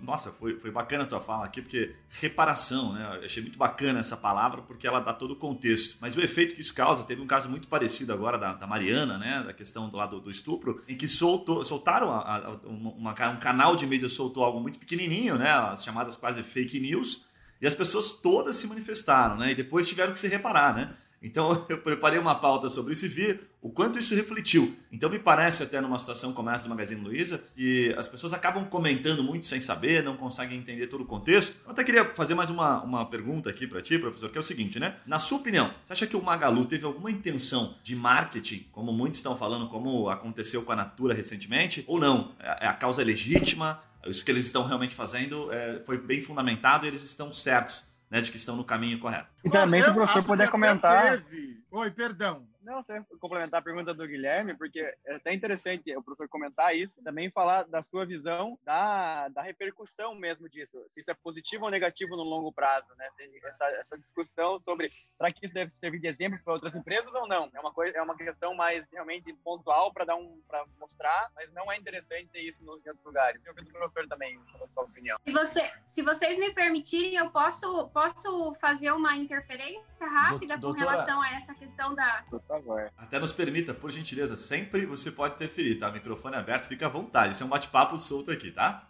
nossa, 0.00 0.30
foi, 0.30 0.58
foi 0.58 0.70
bacana 0.70 1.04
a 1.04 1.06
tua 1.06 1.20
fala 1.20 1.44
aqui, 1.44 1.60
porque 1.60 1.94
reparação, 2.08 2.92
né? 2.92 3.18
Eu 3.20 3.24
achei 3.24 3.42
muito 3.42 3.58
bacana 3.58 4.00
essa 4.00 4.16
palavra, 4.16 4.62
porque 4.62 4.86
ela 4.86 5.00
dá 5.00 5.12
todo 5.12 5.32
o 5.32 5.36
contexto. 5.36 5.98
Mas 6.00 6.16
o 6.16 6.20
efeito 6.20 6.54
que 6.54 6.60
isso 6.60 6.74
causa, 6.74 7.04
teve 7.04 7.20
um 7.20 7.26
caso 7.26 7.48
muito 7.48 7.68
parecido 7.68 8.12
agora 8.12 8.38
da, 8.38 8.54
da 8.54 8.66
Mariana, 8.66 9.18
né? 9.18 9.42
Da 9.44 9.52
questão 9.52 9.88
do 9.88 9.96
lado 9.96 10.20
do 10.20 10.30
estupro, 10.30 10.82
em 10.88 10.96
que 10.96 11.08
soltou, 11.08 11.64
soltaram 11.64 12.10
a, 12.10 12.36
a, 12.36 12.50
uma, 12.66 13.12
um 13.30 13.36
canal 13.38 13.76
de 13.76 13.86
mídia 13.86 14.08
soltou 14.08 14.44
algo 14.44 14.60
muito 14.60 14.78
pequenininho, 14.78 15.36
né? 15.36 15.50
As 15.50 15.84
chamadas 15.84 16.16
quase 16.16 16.42
fake 16.42 16.78
news. 16.80 17.26
E 17.60 17.66
as 17.66 17.74
pessoas 17.74 18.12
todas 18.12 18.56
se 18.56 18.68
manifestaram, 18.68 19.36
né? 19.36 19.50
E 19.50 19.54
depois 19.54 19.88
tiveram 19.88 20.12
que 20.12 20.20
se 20.20 20.28
reparar, 20.28 20.74
né? 20.74 20.94
Então 21.22 21.64
eu 21.68 21.78
preparei 21.78 22.18
uma 22.18 22.34
pauta 22.34 22.68
sobre 22.68 22.92
isso 22.92 23.06
e 23.06 23.08
vi 23.08 23.40
o 23.60 23.70
quanto 23.70 23.98
isso 23.98 24.14
refletiu. 24.14 24.76
Então 24.90 25.10
me 25.10 25.18
parece 25.18 25.62
até 25.62 25.80
numa 25.80 25.98
situação 25.98 26.32
como 26.32 26.48
essa 26.50 26.64
do 26.64 26.70
Magazine 26.70 27.00
Luiza 27.00 27.44
que 27.56 27.94
as 27.96 28.06
pessoas 28.08 28.32
acabam 28.32 28.64
comentando 28.66 29.22
muito 29.22 29.46
sem 29.46 29.60
saber, 29.60 30.02
não 30.02 30.16
conseguem 30.16 30.58
entender 30.58 30.86
todo 30.86 31.02
o 31.02 31.06
contexto. 31.06 31.56
Eu 31.64 31.72
até 31.72 31.82
queria 31.82 32.04
fazer 32.14 32.34
mais 32.34 32.50
uma, 32.50 32.82
uma 32.82 33.06
pergunta 33.06 33.50
aqui 33.50 33.66
para 33.66 33.82
ti, 33.82 33.98
professor, 33.98 34.30
que 34.30 34.38
é 34.38 34.40
o 34.40 34.44
seguinte, 34.44 34.78
né? 34.78 34.96
Na 35.06 35.18
sua 35.18 35.38
opinião, 35.38 35.72
você 35.82 35.92
acha 35.92 36.06
que 36.06 36.16
o 36.16 36.22
Magalu 36.22 36.64
teve 36.66 36.84
alguma 36.84 37.10
intenção 37.10 37.74
de 37.82 37.96
marketing, 37.96 38.66
como 38.70 38.92
muitos 38.92 39.18
estão 39.18 39.36
falando, 39.36 39.68
como 39.68 40.08
aconteceu 40.08 40.62
com 40.62 40.72
a 40.72 40.76
Natura 40.76 41.14
recentemente, 41.14 41.84
ou 41.86 41.98
não? 41.98 42.32
É, 42.38 42.66
é 42.66 42.68
a 42.68 42.74
causa 42.74 43.02
legítima? 43.02 43.82
Isso 44.06 44.24
que 44.24 44.30
eles 44.30 44.46
estão 44.46 44.64
realmente 44.64 44.94
fazendo 44.94 45.52
é, 45.52 45.82
foi 45.84 45.98
bem 45.98 46.22
fundamentado 46.22 46.86
e 46.86 46.88
eles 46.88 47.02
estão 47.02 47.32
certos 47.32 47.84
né, 48.10 48.20
de 48.20 48.30
que 48.30 48.36
estão 48.36 48.56
no 48.56 48.64
caminho 48.64 48.98
correto. 48.98 49.28
E 49.44 49.50
também, 49.50 49.82
se 49.82 49.90
o 49.90 49.94
professor 49.94 50.24
puder 50.24 50.50
comentar. 50.50 51.18
Teve... 51.18 51.62
Oi, 51.70 51.90
perdão. 51.90 52.46
Não, 52.68 52.82
você 52.82 53.02
complementar 53.18 53.60
a 53.60 53.64
pergunta 53.64 53.94
do 53.94 54.06
Guilherme, 54.06 54.54
porque 54.54 54.80
é 55.06 55.14
até 55.14 55.32
interessante 55.32 55.96
o 55.96 56.02
professor 56.02 56.28
comentar 56.28 56.76
isso, 56.76 57.02
também 57.02 57.30
falar 57.30 57.62
da 57.62 57.82
sua 57.82 58.04
visão 58.04 58.58
da, 58.62 59.28
da 59.28 59.40
repercussão 59.40 60.14
mesmo 60.14 60.50
disso, 60.50 60.78
se 60.86 61.00
isso 61.00 61.10
é 61.10 61.14
positivo 61.14 61.64
ou 61.64 61.70
negativo 61.70 62.14
no 62.14 62.22
longo 62.22 62.52
prazo, 62.52 62.94
né? 62.98 63.08
Essa, 63.44 63.64
essa 63.70 63.98
discussão 63.98 64.60
sobre 64.60 64.86
será 64.90 65.32
que 65.32 65.46
isso 65.46 65.54
deve 65.54 65.70
servir 65.70 65.98
de 65.98 66.08
exemplo 66.08 66.38
para 66.44 66.52
outras 66.52 66.76
empresas 66.76 67.12
ou 67.14 67.26
não? 67.26 67.50
É 67.54 67.58
uma 67.60 67.72
coisa, 67.72 67.96
é 67.96 68.02
uma 68.02 68.14
questão 68.14 68.54
mais 68.54 68.86
realmente 68.92 69.32
pontual 69.42 69.90
para 69.90 70.04
dar 70.04 70.16
um, 70.16 70.38
para 70.46 70.66
mostrar, 70.78 71.30
mas 71.34 71.50
não 71.54 71.72
é 71.72 71.76
interessante 71.78 72.28
ter 72.28 72.40
isso 72.40 72.62
em 72.62 72.68
outros 72.68 73.02
lugares. 73.02 73.46
Eu 73.46 73.54
quero 73.54 73.66
o 73.66 73.72
professor 73.72 74.06
também, 74.08 74.38
a 74.62 74.68
sua 74.68 74.82
opinião. 74.82 75.18
Se, 75.24 75.32
você, 75.32 75.72
se 75.84 76.02
vocês 76.02 76.36
me 76.36 76.52
permitirem, 76.52 77.14
eu 77.14 77.30
posso, 77.30 77.88
posso 77.88 78.52
fazer 78.60 78.92
uma 78.92 79.16
interferência 79.16 80.06
rápida 80.06 80.60
com 80.60 80.72
relação 80.72 81.22
a 81.22 81.30
essa 81.30 81.54
questão 81.54 81.94
da 81.94 82.26
favor. 82.62 82.90
Até 82.96 83.18
nos 83.18 83.32
permita, 83.32 83.74
por 83.74 83.90
gentileza, 83.90 84.36
sempre 84.36 84.86
você 84.86 85.10
pode 85.10 85.34
interferir, 85.34 85.76
tá? 85.76 85.90
Microfone 85.90 86.36
aberto, 86.36 86.66
fica 86.66 86.86
à 86.86 86.88
vontade. 86.88 87.32
Isso 87.32 87.42
é 87.42 87.46
um 87.46 87.48
bate-papo 87.48 87.98
solto 87.98 88.30
aqui, 88.30 88.50
tá? 88.50 88.87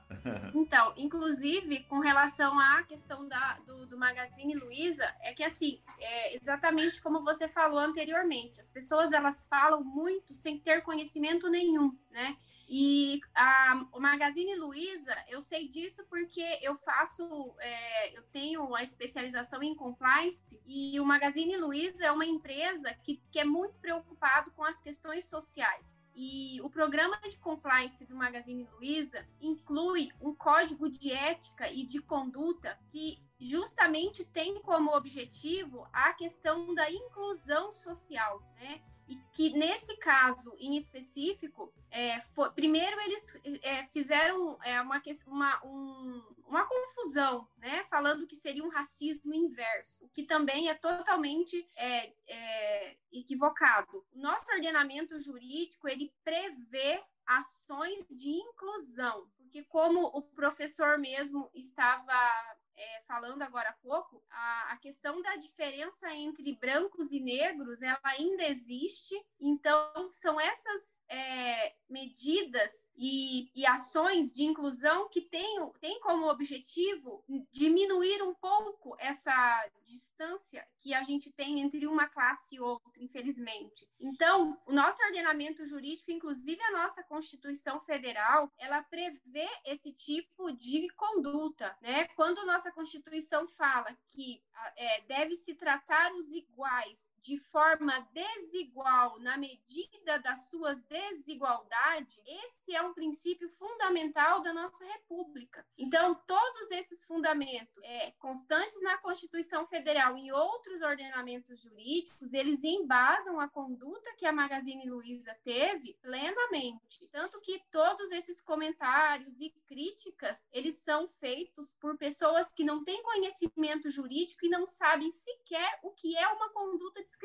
Então, 0.55 0.93
inclusive, 0.97 1.81
com 1.85 1.99
relação 1.99 2.59
à 2.59 2.83
questão 2.83 3.29
da, 3.29 3.55
do, 3.67 3.87
do 3.87 3.99
Magazine 3.99 4.55
Luiza, 4.55 5.05
é 5.21 5.35
que 5.35 5.43
assim, 5.43 5.81
é 6.01 6.37
exatamente 6.37 7.03
como 7.03 7.23
você 7.23 7.49
falou 7.49 7.79
anteriormente, 7.79 8.61
as 8.61 8.71
pessoas 8.71 9.13
elas 9.13 9.47
falam 9.47 9.83
muito 9.85 10.35
sem 10.35 10.59
ter 10.59 10.83
conhecimento 10.83 11.49
nenhum, 11.49 11.97
né? 12.11 12.37
E 12.71 13.19
a, 13.35 13.87
o 13.93 13.99
Magazine 13.99 14.55
Luiza, 14.57 15.17
eu 15.27 15.41
sei 15.41 15.69
disso 15.69 16.05
porque 16.11 16.45
eu 16.61 16.77
faço, 16.77 17.55
é, 17.61 18.19
eu 18.19 18.23
tenho 18.25 18.75
a 18.75 18.83
especialização 18.83 19.63
em 19.63 19.75
compliance 19.75 20.61
e 20.67 21.01
o 21.01 21.05
Magazine 21.05 21.57
Luiza 21.57 22.05
é 22.05 22.13
uma 22.13 22.27
empresa 22.27 22.93
que, 23.03 23.23
que 23.33 23.39
é 23.39 23.45
muito 23.45 23.81
preocupado 23.81 24.51
com 24.51 24.63
as 24.63 24.83
questões 24.83 25.25
sociais. 25.25 26.07
E 26.21 26.61
o 26.63 26.69
programa 26.69 27.17
de 27.29 27.39
compliance 27.39 28.05
do 28.05 28.17
Magazine 28.17 28.69
Luiza 28.73 29.25
inclui 29.41 30.11
um 30.21 30.35
código 30.35 30.91
de 30.91 31.13
ética 31.13 31.71
e 31.71 31.87
de 31.87 32.03
conduta 32.03 32.77
que 32.91 33.23
justamente 33.39 34.25
tem 34.25 34.61
como 34.61 34.97
objetivo 34.97 35.87
a 35.93 36.13
questão 36.15 36.75
da 36.75 36.91
inclusão 36.91 37.71
social, 37.71 38.43
né? 38.57 38.83
E 39.09 39.17
que 39.33 39.51
nesse 39.51 39.97
caso 39.97 40.55
em 40.59 40.77
específico, 40.77 41.73
é, 41.91 42.21
foi, 42.21 42.51
primeiro 42.51 43.01
eles 43.01 43.41
é, 43.63 43.87
fizeram 43.87 44.59
é, 44.63 44.81
uma, 44.83 45.03
uma, 45.27 45.65
um, 45.65 46.23
uma 46.47 46.67
confusão, 46.67 47.49
né, 47.57 47.85
falando 47.85 48.27
que 48.27 48.37
seria 48.37 48.63
um 48.63 48.69
racismo 48.69 49.33
inverso, 49.33 50.09
que 50.13 50.25
também 50.25 50.69
é 50.69 50.75
totalmente 50.75 51.67
é, 51.75 52.13
é, 52.27 52.97
equivocado. 53.11 54.05
Nosso 54.13 54.51
ordenamento 54.53 55.19
jurídico 55.19 55.89
ele 55.89 56.13
prevê 56.23 57.03
ações 57.27 58.07
de 58.11 58.29
inclusão, 58.29 59.27
porque 59.39 59.63
como 59.65 60.05
o 60.07 60.21
professor 60.21 60.99
mesmo 60.99 61.51
estava 61.55 62.58
é, 62.79 63.03
falando 63.07 63.43
agora 63.43 63.71
há 63.71 63.73
pouco, 63.75 64.23
a, 64.31 64.73
a, 64.73 64.77
questão 64.77 65.21
da 65.21 65.35
diferença 65.37 66.15
entre 66.15 66.57
brancos 66.57 67.11
e 67.11 67.19
negros, 67.19 67.83
ela 67.83 67.99
ainda 68.05 68.45
existe. 68.45 69.15
Então, 69.41 70.09
são 70.13 70.41
essas 70.41 71.03
é, 71.09 71.75
medidas 71.89 72.89
e, 72.97 73.51
e, 73.55 73.67
ações 73.67 74.31
de 74.31 74.45
inclusão 74.45 75.09
que 75.09 75.23
têm, 75.23 75.59
têm 75.81 76.01
como 76.01 76.29
objetivo 76.29 77.25
diminuir 77.51 78.23
um 78.23 78.35
pouco 78.35 78.97
essa 78.99 79.67
distância 79.87 80.67
que 80.79 80.93
a 80.93 81.03
gente 81.03 81.31
tem 81.31 81.61
entre 81.61 81.87
uma 81.87 82.07
classe 82.07 82.57
e 82.57 82.61
outra, 82.61 83.03
infelizmente. 83.03 83.89
Então, 83.99 84.61
o 84.67 84.73
nosso 84.73 85.03
ordenamento 85.03 85.65
jurídico, 85.65 86.11
inclusive 86.11 86.61
a 86.63 86.73
nossa 86.73 87.03
Constituição 87.03 87.81
Federal, 87.81 88.53
ela 88.59 88.83
prevê 88.83 89.49
esse 89.65 89.93
tipo 89.93 90.53
de 90.53 90.89
conduta, 90.91 91.77
né? 91.81 92.07
Quando 92.17 92.45
nossa 92.45 92.71
Constituição 92.71 93.49
fala 93.49 93.97
que 94.09 94.43
é, 94.77 95.01
deve 95.03 95.35
se 95.35 95.55
tratar 95.55 96.13
os 96.15 96.29
iguais 96.29 97.11
de 97.29 97.39
forma 97.39 98.01
desigual 98.13 99.21
na 99.21 99.37
medida 99.37 100.19
das 100.19 100.49
suas 100.49 100.81
desigualdades, 100.83 102.19
esse 102.27 102.75
é 102.75 102.83
um 102.83 102.95
princípio 102.95 103.49
fundamental 103.51 104.41
da 104.41 104.53
nossa 104.53 104.85
República. 104.85 105.65
Então, 105.77 106.15
todos 106.27 106.71
esses 106.71 107.05
fundamentos 107.05 107.85
é, 107.85 108.11
constantes 108.19 108.81
na 108.83 108.99
Constituição 108.99 109.67
Federal 109.67 110.09
social 110.09 110.17
em 110.17 110.31
outros 110.31 110.81
ordenamentos 110.81 111.61
jurídicos, 111.61 112.33
eles 112.33 112.63
embasam 112.63 113.41
a 113.41 113.49
conduta 113.49 114.15
que 114.17 114.27
a 114.27 114.33
Magazine 114.33 114.89
Luiza 114.89 115.37
teve 115.45 115.95
plenamente. 116.01 117.09
Tanto 117.11 117.41
que 117.41 117.61
todos 117.71 118.11
esses 118.13 118.41
comentários 118.41 119.41
e 119.41 119.51
críticas, 119.67 120.47
eles 120.53 120.77
são 120.83 121.09
feitos 121.09 121.73
por 121.81 121.97
pessoas 121.99 122.51
que 122.51 122.65
não 122.65 122.83
têm 122.83 123.03
conhecimento 123.03 123.91
jurídico 123.91 124.47
e 124.47 124.49
não 124.49 124.67
sabem 124.67 125.11
sequer 125.13 125.79
o 125.83 125.91
que 125.91 126.17
é 126.17 126.29
uma 126.29 126.51
conduta 126.51 127.03
discriminatória. 127.03 127.18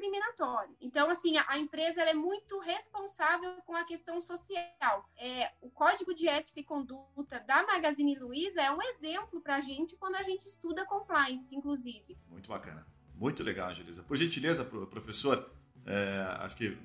Então, 0.93 1.09
assim, 1.09 1.37
a, 1.37 1.45
a 1.47 1.57
empresa 1.57 2.01
é 2.01 2.13
muito 2.13 2.59
responsável 2.59 3.55
com 3.65 3.75
a 3.75 3.83
questão 3.83 4.21
social. 4.21 5.09
É, 5.17 5.51
o 5.59 5.71
Código 5.71 6.13
de 6.13 6.27
Ética 6.27 6.59
e 6.59 6.63
Conduta 6.63 7.39
da 7.39 7.65
Magazine 7.65 8.15
Luiza 8.19 8.61
é 8.61 8.71
um 8.71 8.81
exemplo 8.81 9.41
para 9.41 9.55
a 9.55 9.59
gente 9.59 9.95
quando 9.95 10.15
a 10.15 10.21
gente 10.21 10.45
estuda 10.47 10.85
compliance, 10.85 11.55
inclusive. 11.55 12.15
Muito 12.29 12.47
bacana. 12.47 12.85
Muito 13.15 13.41
legal, 13.41 13.71
Angelisa. 13.71 14.03
Por 14.03 14.17
gentileza, 14.17 14.63
professor, 14.63 15.51
é, 15.85 16.37
acho 16.41 16.55
que 16.55 16.77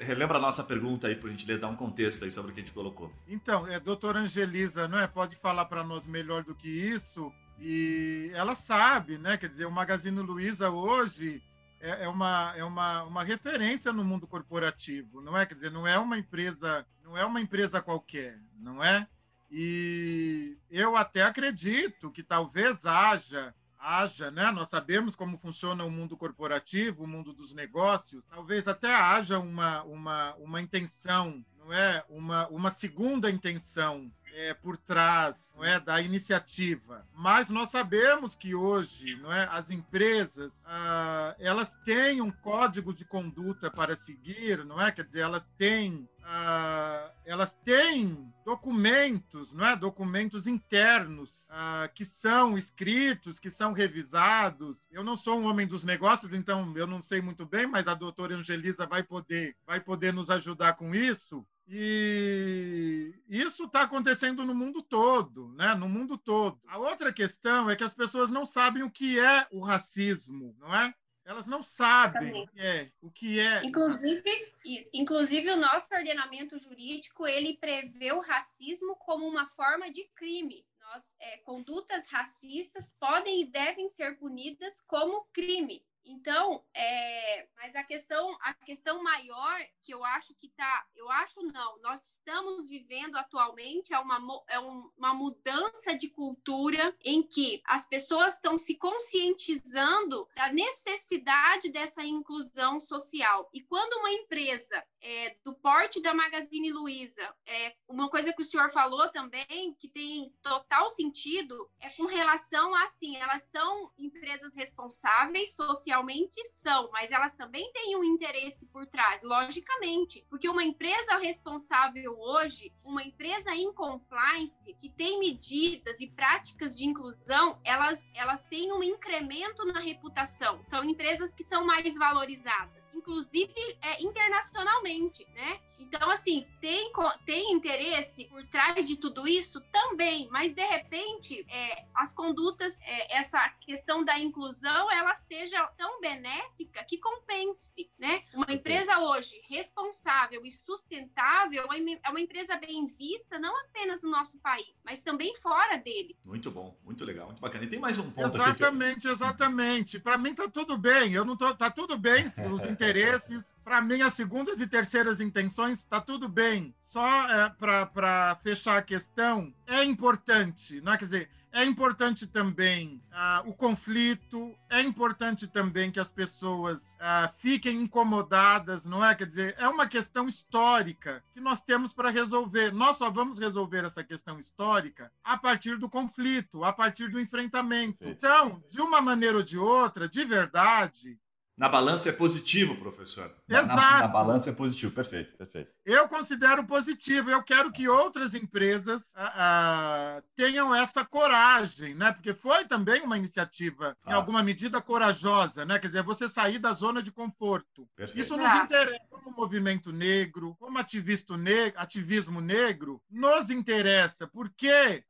relembra 0.00 0.38
a 0.38 0.40
nossa 0.40 0.64
pergunta 0.64 1.06
aí, 1.06 1.14
por 1.14 1.30
gentileza, 1.30 1.60
dá 1.60 1.68
um 1.68 1.76
contexto 1.76 2.24
aí 2.24 2.32
sobre 2.32 2.50
o 2.50 2.54
que 2.54 2.60
a 2.60 2.64
gente 2.64 2.74
colocou. 2.74 3.12
Então, 3.28 3.66
é, 3.68 3.78
doutora 3.78 4.18
Angelisa, 4.18 4.88
não 4.88 4.98
é? 4.98 5.06
Pode 5.06 5.36
falar 5.36 5.66
para 5.66 5.84
nós 5.84 6.06
melhor 6.08 6.42
do 6.42 6.54
que 6.54 6.68
isso? 6.68 7.32
E 7.60 8.32
ela 8.34 8.56
sabe, 8.56 9.18
né? 9.18 9.36
Quer 9.36 9.48
dizer, 9.48 9.66
o 9.66 9.70
Magazine 9.70 10.20
Luiza 10.20 10.70
hoje 10.70 11.40
é, 11.82 12.04
é, 12.04 12.08
uma, 12.08 12.54
é 12.56 12.62
uma, 12.62 13.02
uma 13.02 13.24
referência 13.24 13.92
no 13.92 14.04
mundo 14.04 14.26
corporativo, 14.26 15.20
não 15.20 15.36
é? 15.36 15.44
Quer 15.44 15.54
dizer, 15.54 15.70
não 15.70 15.86
é 15.86 15.98
uma 15.98 16.16
empresa, 16.16 16.86
não 17.02 17.18
é 17.18 17.24
uma 17.24 17.40
empresa 17.40 17.82
qualquer, 17.82 18.38
não 18.56 18.82
é? 18.82 19.06
E 19.50 20.56
eu 20.70 20.96
até 20.96 21.22
acredito 21.22 22.10
que 22.10 22.22
talvez 22.22 22.86
haja 22.86 23.52
haja, 23.82 24.30
né? 24.30 24.50
Nós 24.52 24.68
sabemos 24.68 25.16
como 25.16 25.36
funciona 25.36 25.84
o 25.84 25.90
mundo 25.90 26.16
corporativo, 26.16 27.02
o 27.02 27.08
mundo 27.08 27.32
dos 27.32 27.52
negócios. 27.52 28.26
Talvez 28.26 28.68
até 28.68 28.94
haja 28.94 29.40
uma, 29.40 29.82
uma, 29.82 30.34
uma 30.36 30.62
intenção, 30.62 31.44
não 31.58 31.72
é? 31.72 32.04
Uma, 32.08 32.46
uma 32.46 32.70
segunda 32.70 33.28
intenção 33.28 34.08
é, 34.34 34.54
por 34.54 34.76
trás 34.76 35.52
não 35.56 35.64
é, 35.64 35.78
da 35.78 36.00
iniciativa. 36.00 37.06
Mas 37.14 37.50
nós 37.50 37.70
sabemos 37.70 38.34
que 38.34 38.54
hoje 38.54 39.16
não 39.16 39.32
é, 39.32 39.48
as 39.50 39.70
empresas 39.70 40.52
ah, 40.66 41.34
elas 41.38 41.76
têm 41.84 42.20
um 42.20 42.30
código 42.30 42.92
de 42.92 43.04
conduta 43.04 43.70
para 43.70 43.96
seguir, 43.96 44.64
não 44.64 44.80
é? 44.80 44.90
Quer 44.90 45.04
dizer, 45.04 45.20
elas 45.20 45.50
têm 45.50 46.08
ah, 46.24 47.10
elas 47.24 47.54
têm 47.54 48.32
documentos, 48.44 49.52
não 49.52 49.66
é? 49.66 49.76
Documentos 49.76 50.46
internos 50.46 51.48
ah, 51.50 51.88
que 51.94 52.04
são 52.04 52.56
escritos, 52.56 53.38
que 53.38 53.50
são 53.50 53.72
revisados. 53.72 54.86
Eu 54.90 55.02
não 55.02 55.16
sou 55.16 55.38
um 55.38 55.46
homem 55.46 55.66
dos 55.66 55.84
negócios, 55.84 56.32
então 56.32 56.72
eu 56.76 56.86
não 56.86 57.02
sei 57.02 57.20
muito 57.20 57.44
bem, 57.44 57.66
mas 57.66 57.88
a 57.88 57.94
doutora 57.94 58.36
Angelisa 58.36 58.86
vai 58.86 59.02
poder 59.02 59.56
vai 59.66 59.80
poder 59.80 60.12
nos 60.12 60.30
ajudar 60.30 60.74
com 60.74 60.94
isso. 60.94 61.44
E 61.66 63.14
isso 63.28 63.64
está 63.64 63.82
acontecendo 63.82 64.44
no 64.44 64.54
mundo 64.54 64.82
todo, 64.82 65.52
né? 65.54 65.74
No 65.74 65.88
mundo 65.88 66.18
todo. 66.18 66.60
A 66.66 66.78
outra 66.78 67.12
questão 67.12 67.70
é 67.70 67.76
que 67.76 67.84
as 67.84 67.94
pessoas 67.94 68.30
não 68.30 68.44
sabem 68.44 68.82
o 68.82 68.90
que 68.90 69.18
é 69.18 69.46
o 69.50 69.60
racismo, 69.60 70.54
não 70.58 70.74
é? 70.74 70.94
Elas 71.24 71.46
não 71.46 71.62
sabem 71.62 72.42
o 72.42 72.48
que 72.48 72.60
é, 72.60 72.92
o 73.00 73.10
que 73.10 73.40
é. 73.40 73.64
Inclusive, 73.64 74.52
inclusive 74.92 75.50
o 75.50 75.56
nosso 75.56 75.94
ordenamento 75.94 76.58
jurídico 76.58 77.26
ele 77.26 77.56
prevê 77.58 78.12
o 78.12 78.20
racismo 78.20 78.96
como 78.96 79.28
uma 79.28 79.48
forma 79.48 79.90
de 79.90 80.04
crime. 80.16 80.66
Nós, 80.80 81.14
é, 81.20 81.36
condutas 81.38 82.06
racistas 82.08 82.96
podem 82.98 83.42
e 83.42 83.46
devem 83.46 83.88
ser 83.88 84.18
punidas 84.18 84.80
como 84.80 85.24
crime. 85.32 85.84
Então, 86.04 86.64
é, 86.74 87.46
mas 87.56 87.76
a 87.76 87.84
questão, 87.84 88.36
a 88.40 88.52
questão 88.54 89.02
maior 89.02 89.60
que 89.82 89.94
eu 89.94 90.04
acho 90.04 90.34
que 90.34 90.48
tá, 90.48 90.86
eu 90.94 91.10
acho 91.10 91.40
não, 91.42 91.78
nós 91.80 92.00
estamos 92.12 92.66
vivendo 92.66 93.16
atualmente 93.16 93.92
é 93.92 93.98
uma, 93.98 94.42
é 94.48 94.58
uma 94.58 95.14
mudança 95.14 95.96
de 95.96 96.08
cultura 96.08 96.94
em 97.00 97.22
que 97.22 97.60
as 97.64 97.86
pessoas 97.86 98.34
estão 98.34 98.58
se 98.58 98.76
conscientizando 98.76 100.28
da 100.34 100.52
necessidade 100.52 101.70
dessa 101.70 102.04
inclusão 102.04 102.80
social. 102.80 103.48
E 103.52 103.60
quando 103.62 103.94
uma 103.94 104.12
empresa 104.12 104.84
é, 105.00 105.36
do 105.44 105.54
porte 105.54 106.00
da 106.00 106.14
Magazine 106.14 106.72
Luiza, 106.72 107.34
é, 107.46 107.74
uma 107.88 108.08
coisa 108.08 108.32
que 108.32 108.42
o 108.42 108.44
senhor 108.44 108.70
falou 108.70 109.08
também, 109.10 109.74
que 109.78 109.88
tem 109.88 110.32
total 110.42 110.88
sentido, 110.88 111.70
é 111.80 111.90
com 111.90 112.06
relação 112.06 112.74
a, 112.74 112.84
assim, 112.84 113.16
elas 113.16 113.42
são 113.42 113.92
empresas 113.98 114.54
responsáveis 114.54 115.54
socialmente 115.54 115.91
socialmente 115.92 116.42
são, 116.62 116.90
mas 116.90 117.10
elas 117.10 117.34
também 117.34 117.70
têm 117.72 117.96
um 117.96 118.04
interesse 118.04 118.64
por 118.66 118.86
trás, 118.86 119.22
logicamente, 119.22 120.24
porque 120.30 120.48
uma 120.48 120.64
empresa 120.64 121.18
responsável 121.18 122.18
hoje, 122.18 122.72
uma 122.82 123.02
empresa 123.02 123.54
em 123.54 123.70
compliance, 123.74 124.74
que 124.80 124.88
tem 124.88 125.18
medidas 125.18 126.00
e 126.00 126.06
práticas 126.06 126.74
de 126.74 126.86
inclusão, 126.86 127.60
elas, 127.62 128.10
elas 128.14 128.42
têm 128.46 128.72
um 128.72 128.82
incremento 128.82 129.66
na 129.66 129.80
reputação. 129.80 130.64
São 130.64 130.82
empresas 130.82 131.34
que 131.34 131.44
são 131.44 131.66
mais 131.66 131.94
valorizadas, 131.98 132.81
inclusive 132.94 133.54
é, 133.80 134.02
internacionalmente, 134.02 135.26
né? 135.34 135.60
Então, 135.78 136.10
assim, 136.10 136.46
tem, 136.60 136.90
tem 137.26 137.52
interesse 137.52 138.24
por 138.26 138.42
trás 138.46 138.86
de 138.86 138.96
tudo 138.96 139.26
isso? 139.26 139.60
Também, 139.72 140.28
mas 140.30 140.52
de 140.52 140.64
repente, 140.64 141.44
é, 141.48 141.84
as 141.94 142.14
condutas, 142.14 142.80
é, 142.82 143.18
essa 143.18 143.48
questão 143.60 144.04
da 144.04 144.18
inclusão, 144.18 144.90
ela 144.92 145.14
seja 145.14 145.66
tão 145.76 146.00
benéfica 146.00 146.84
que 146.84 146.98
compense, 146.98 147.90
né? 147.98 148.22
Uma 148.32 148.52
empresa 148.52 148.98
hoje 149.00 149.40
responsável 149.48 150.46
e 150.46 150.50
sustentável 150.50 151.66
é 152.04 152.10
uma 152.10 152.20
empresa 152.20 152.56
bem 152.56 152.86
vista, 152.86 153.38
não 153.38 153.54
apenas 153.62 154.02
no 154.02 154.10
nosso 154.10 154.38
país, 154.38 154.82
mas 154.84 155.00
também 155.00 155.34
fora 155.36 155.76
dele. 155.76 156.16
Muito 156.24 156.50
bom, 156.50 156.76
muito 156.84 157.04
legal, 157.04 157.26
muito 157.26 157.40
bacana. 157.40 157.64
E 157.64 157.68
tem 157.68 157.78
mais 157.78 157.98
um 157.98 158.10
ponto 158.10 158.26
Exatamente, 158.26 159.06
eu... 159.06 159.12
exatamente. 159.12 159.98
Para 159.98 160.16
mim 160.16 160.34
tá 160.34 160.48
tudo 160.48 160.78
bem, 160.78 161.12
eu 161.12 161.24
não 161.24 161.36
tô, 161.36 161.54
tá 161.54 161.70
tudo 161.70 161.98
bem 161.98 162.24
os 162.52 162.64
interesses. 162.90 163.54
Para 163.64 163.80
mim, 163.80 164.02
as 164.02 164.14
segundas 164.14 164.60
e 164.60 164.66
terceiras 164.66 165.20
intenções 165.20 165.80
está 165.80 166.00
tudo 166.00 166.28
bem. 166.28 166.74
Só 166.84 167.06
é, 167.28 167.48
para 167.50 168.38
fechar 168.42 168.76
a 168.76 168.82
questão, 168.82 169.52
é 169.66 169.84
importante, 169.84 170.80
não 170.80 170.92
é? 170.92 170.98
Quer 170.98 171.04
dizer, 171.04 171.30
é 171.52 171.64
importante 171.66 172.26
também 172.26 173.02
uh, 173.12 173.48
o 173.48 173.54
conflito, 173.54 174.54
é 174.70 174.80
importante 174.80 175.46
também 175.46 175.90
que 175.90 176.00
as 176.00 176.10
pessoas 176.10 176.82
uh, 176.94 177.30
fiquem 177.36 177.82
incomodadas, 177.82 178.86
não 178.86 179.04
é? 179.04 179.14
Quer 179.14 179.26
dizer, 179.26 179.54
é 179.58 179.68
uma 179.68 179.86
questão 179.86 180.26
histórica 180.26 181.22
que 181.34 181.40
nós 181.40 181.60
temos 181.60 181.92
para 181.92 182.10
resolver. 182.10 182.72
Nós 182.72 182.96
só 182.96 183.10
vamos 183.10 183.38
resolver 183.38 183.84
essa 183.84 184.02
questão 184.02 184.40
histórica 184.40 185.12
a 185.22 185.36
partir 185.36 185.76
do 185.76 185.90
conflito, 185.90 186.64
a 186.64 186.72
partir 186.72 187.10
do 187.10 187.20
enfrentamento. 187.20 187.98
Então, 188.00 188.62
de 188.66 188.80
uma 188.80 189.02
maneira 189.02 189.36
ou 189.36 189.42
de 189.42 189.58
outra, 189.58 190.08
de 190.08 190.24
verdade, 190.24 191.18
na 191.62 191.68
balança 191.68 192.08
é 192.08 192.12
positivo, 192.12 192.74
professor. 192.74 193.32
Exato. 193.48 193.68
Na, 193.68 194.00
na, 194.00 194.08
balança 194.08 194.50
é 194.50 194.52
positivo, 194.52 194.90
perfeito, 194.90 195.36
perfeito. 195.36 195.70
Eu 195.84 196.08
considero 196.08 196.66
positivo. 196.66 197.30
Eu 197.30 197.40
quero 197.40 197.70
que 197.70 197.88
outras 197.88 198.34
empresas 198.34 199.12
ah, 199.14 199.32
ah, 199.36 200.22
tenham 200.34 200.74
essa 200.74 201.04
coragem, 201.04 201.94
né? 201.94 202.10
Porque 202.10 202.34
foi 202.34 202.64
também 202.64 203.02
uma 203.02 203.16
iniciativa, 203.16 203.96
ah. 204.04 204.10
em 204.10 204.12
alguma 204.12 204.42
medida, 204.42 204.82
corajosa, 204.82 205.64
né? 205.64 205.78
Quer 205.78 205.86
dizer, 205.86 206.02
você 206.02 206.28
sair 206.28 206.58
da 206.58 206.72
zona 206.72 207.00
de 207.00 207.12
conforto. 207.12 207.88
Perfeito. 207.94 208.20
Isso 208.20 208.36
nos 208.36 208.52
interessa 208.54 209.04
como 209.08 209.30
movimento 209.30 209.92
negro, 209.92 210.56
como 210.58 210.78
ativismo 210.78 211.36
negro, 211.36 211.78
ativismo 211.78 212.40
negro, 212.40 213.00
nos 213.08 213.50
interessa, 213.50 214.26
porque 214.26 215.04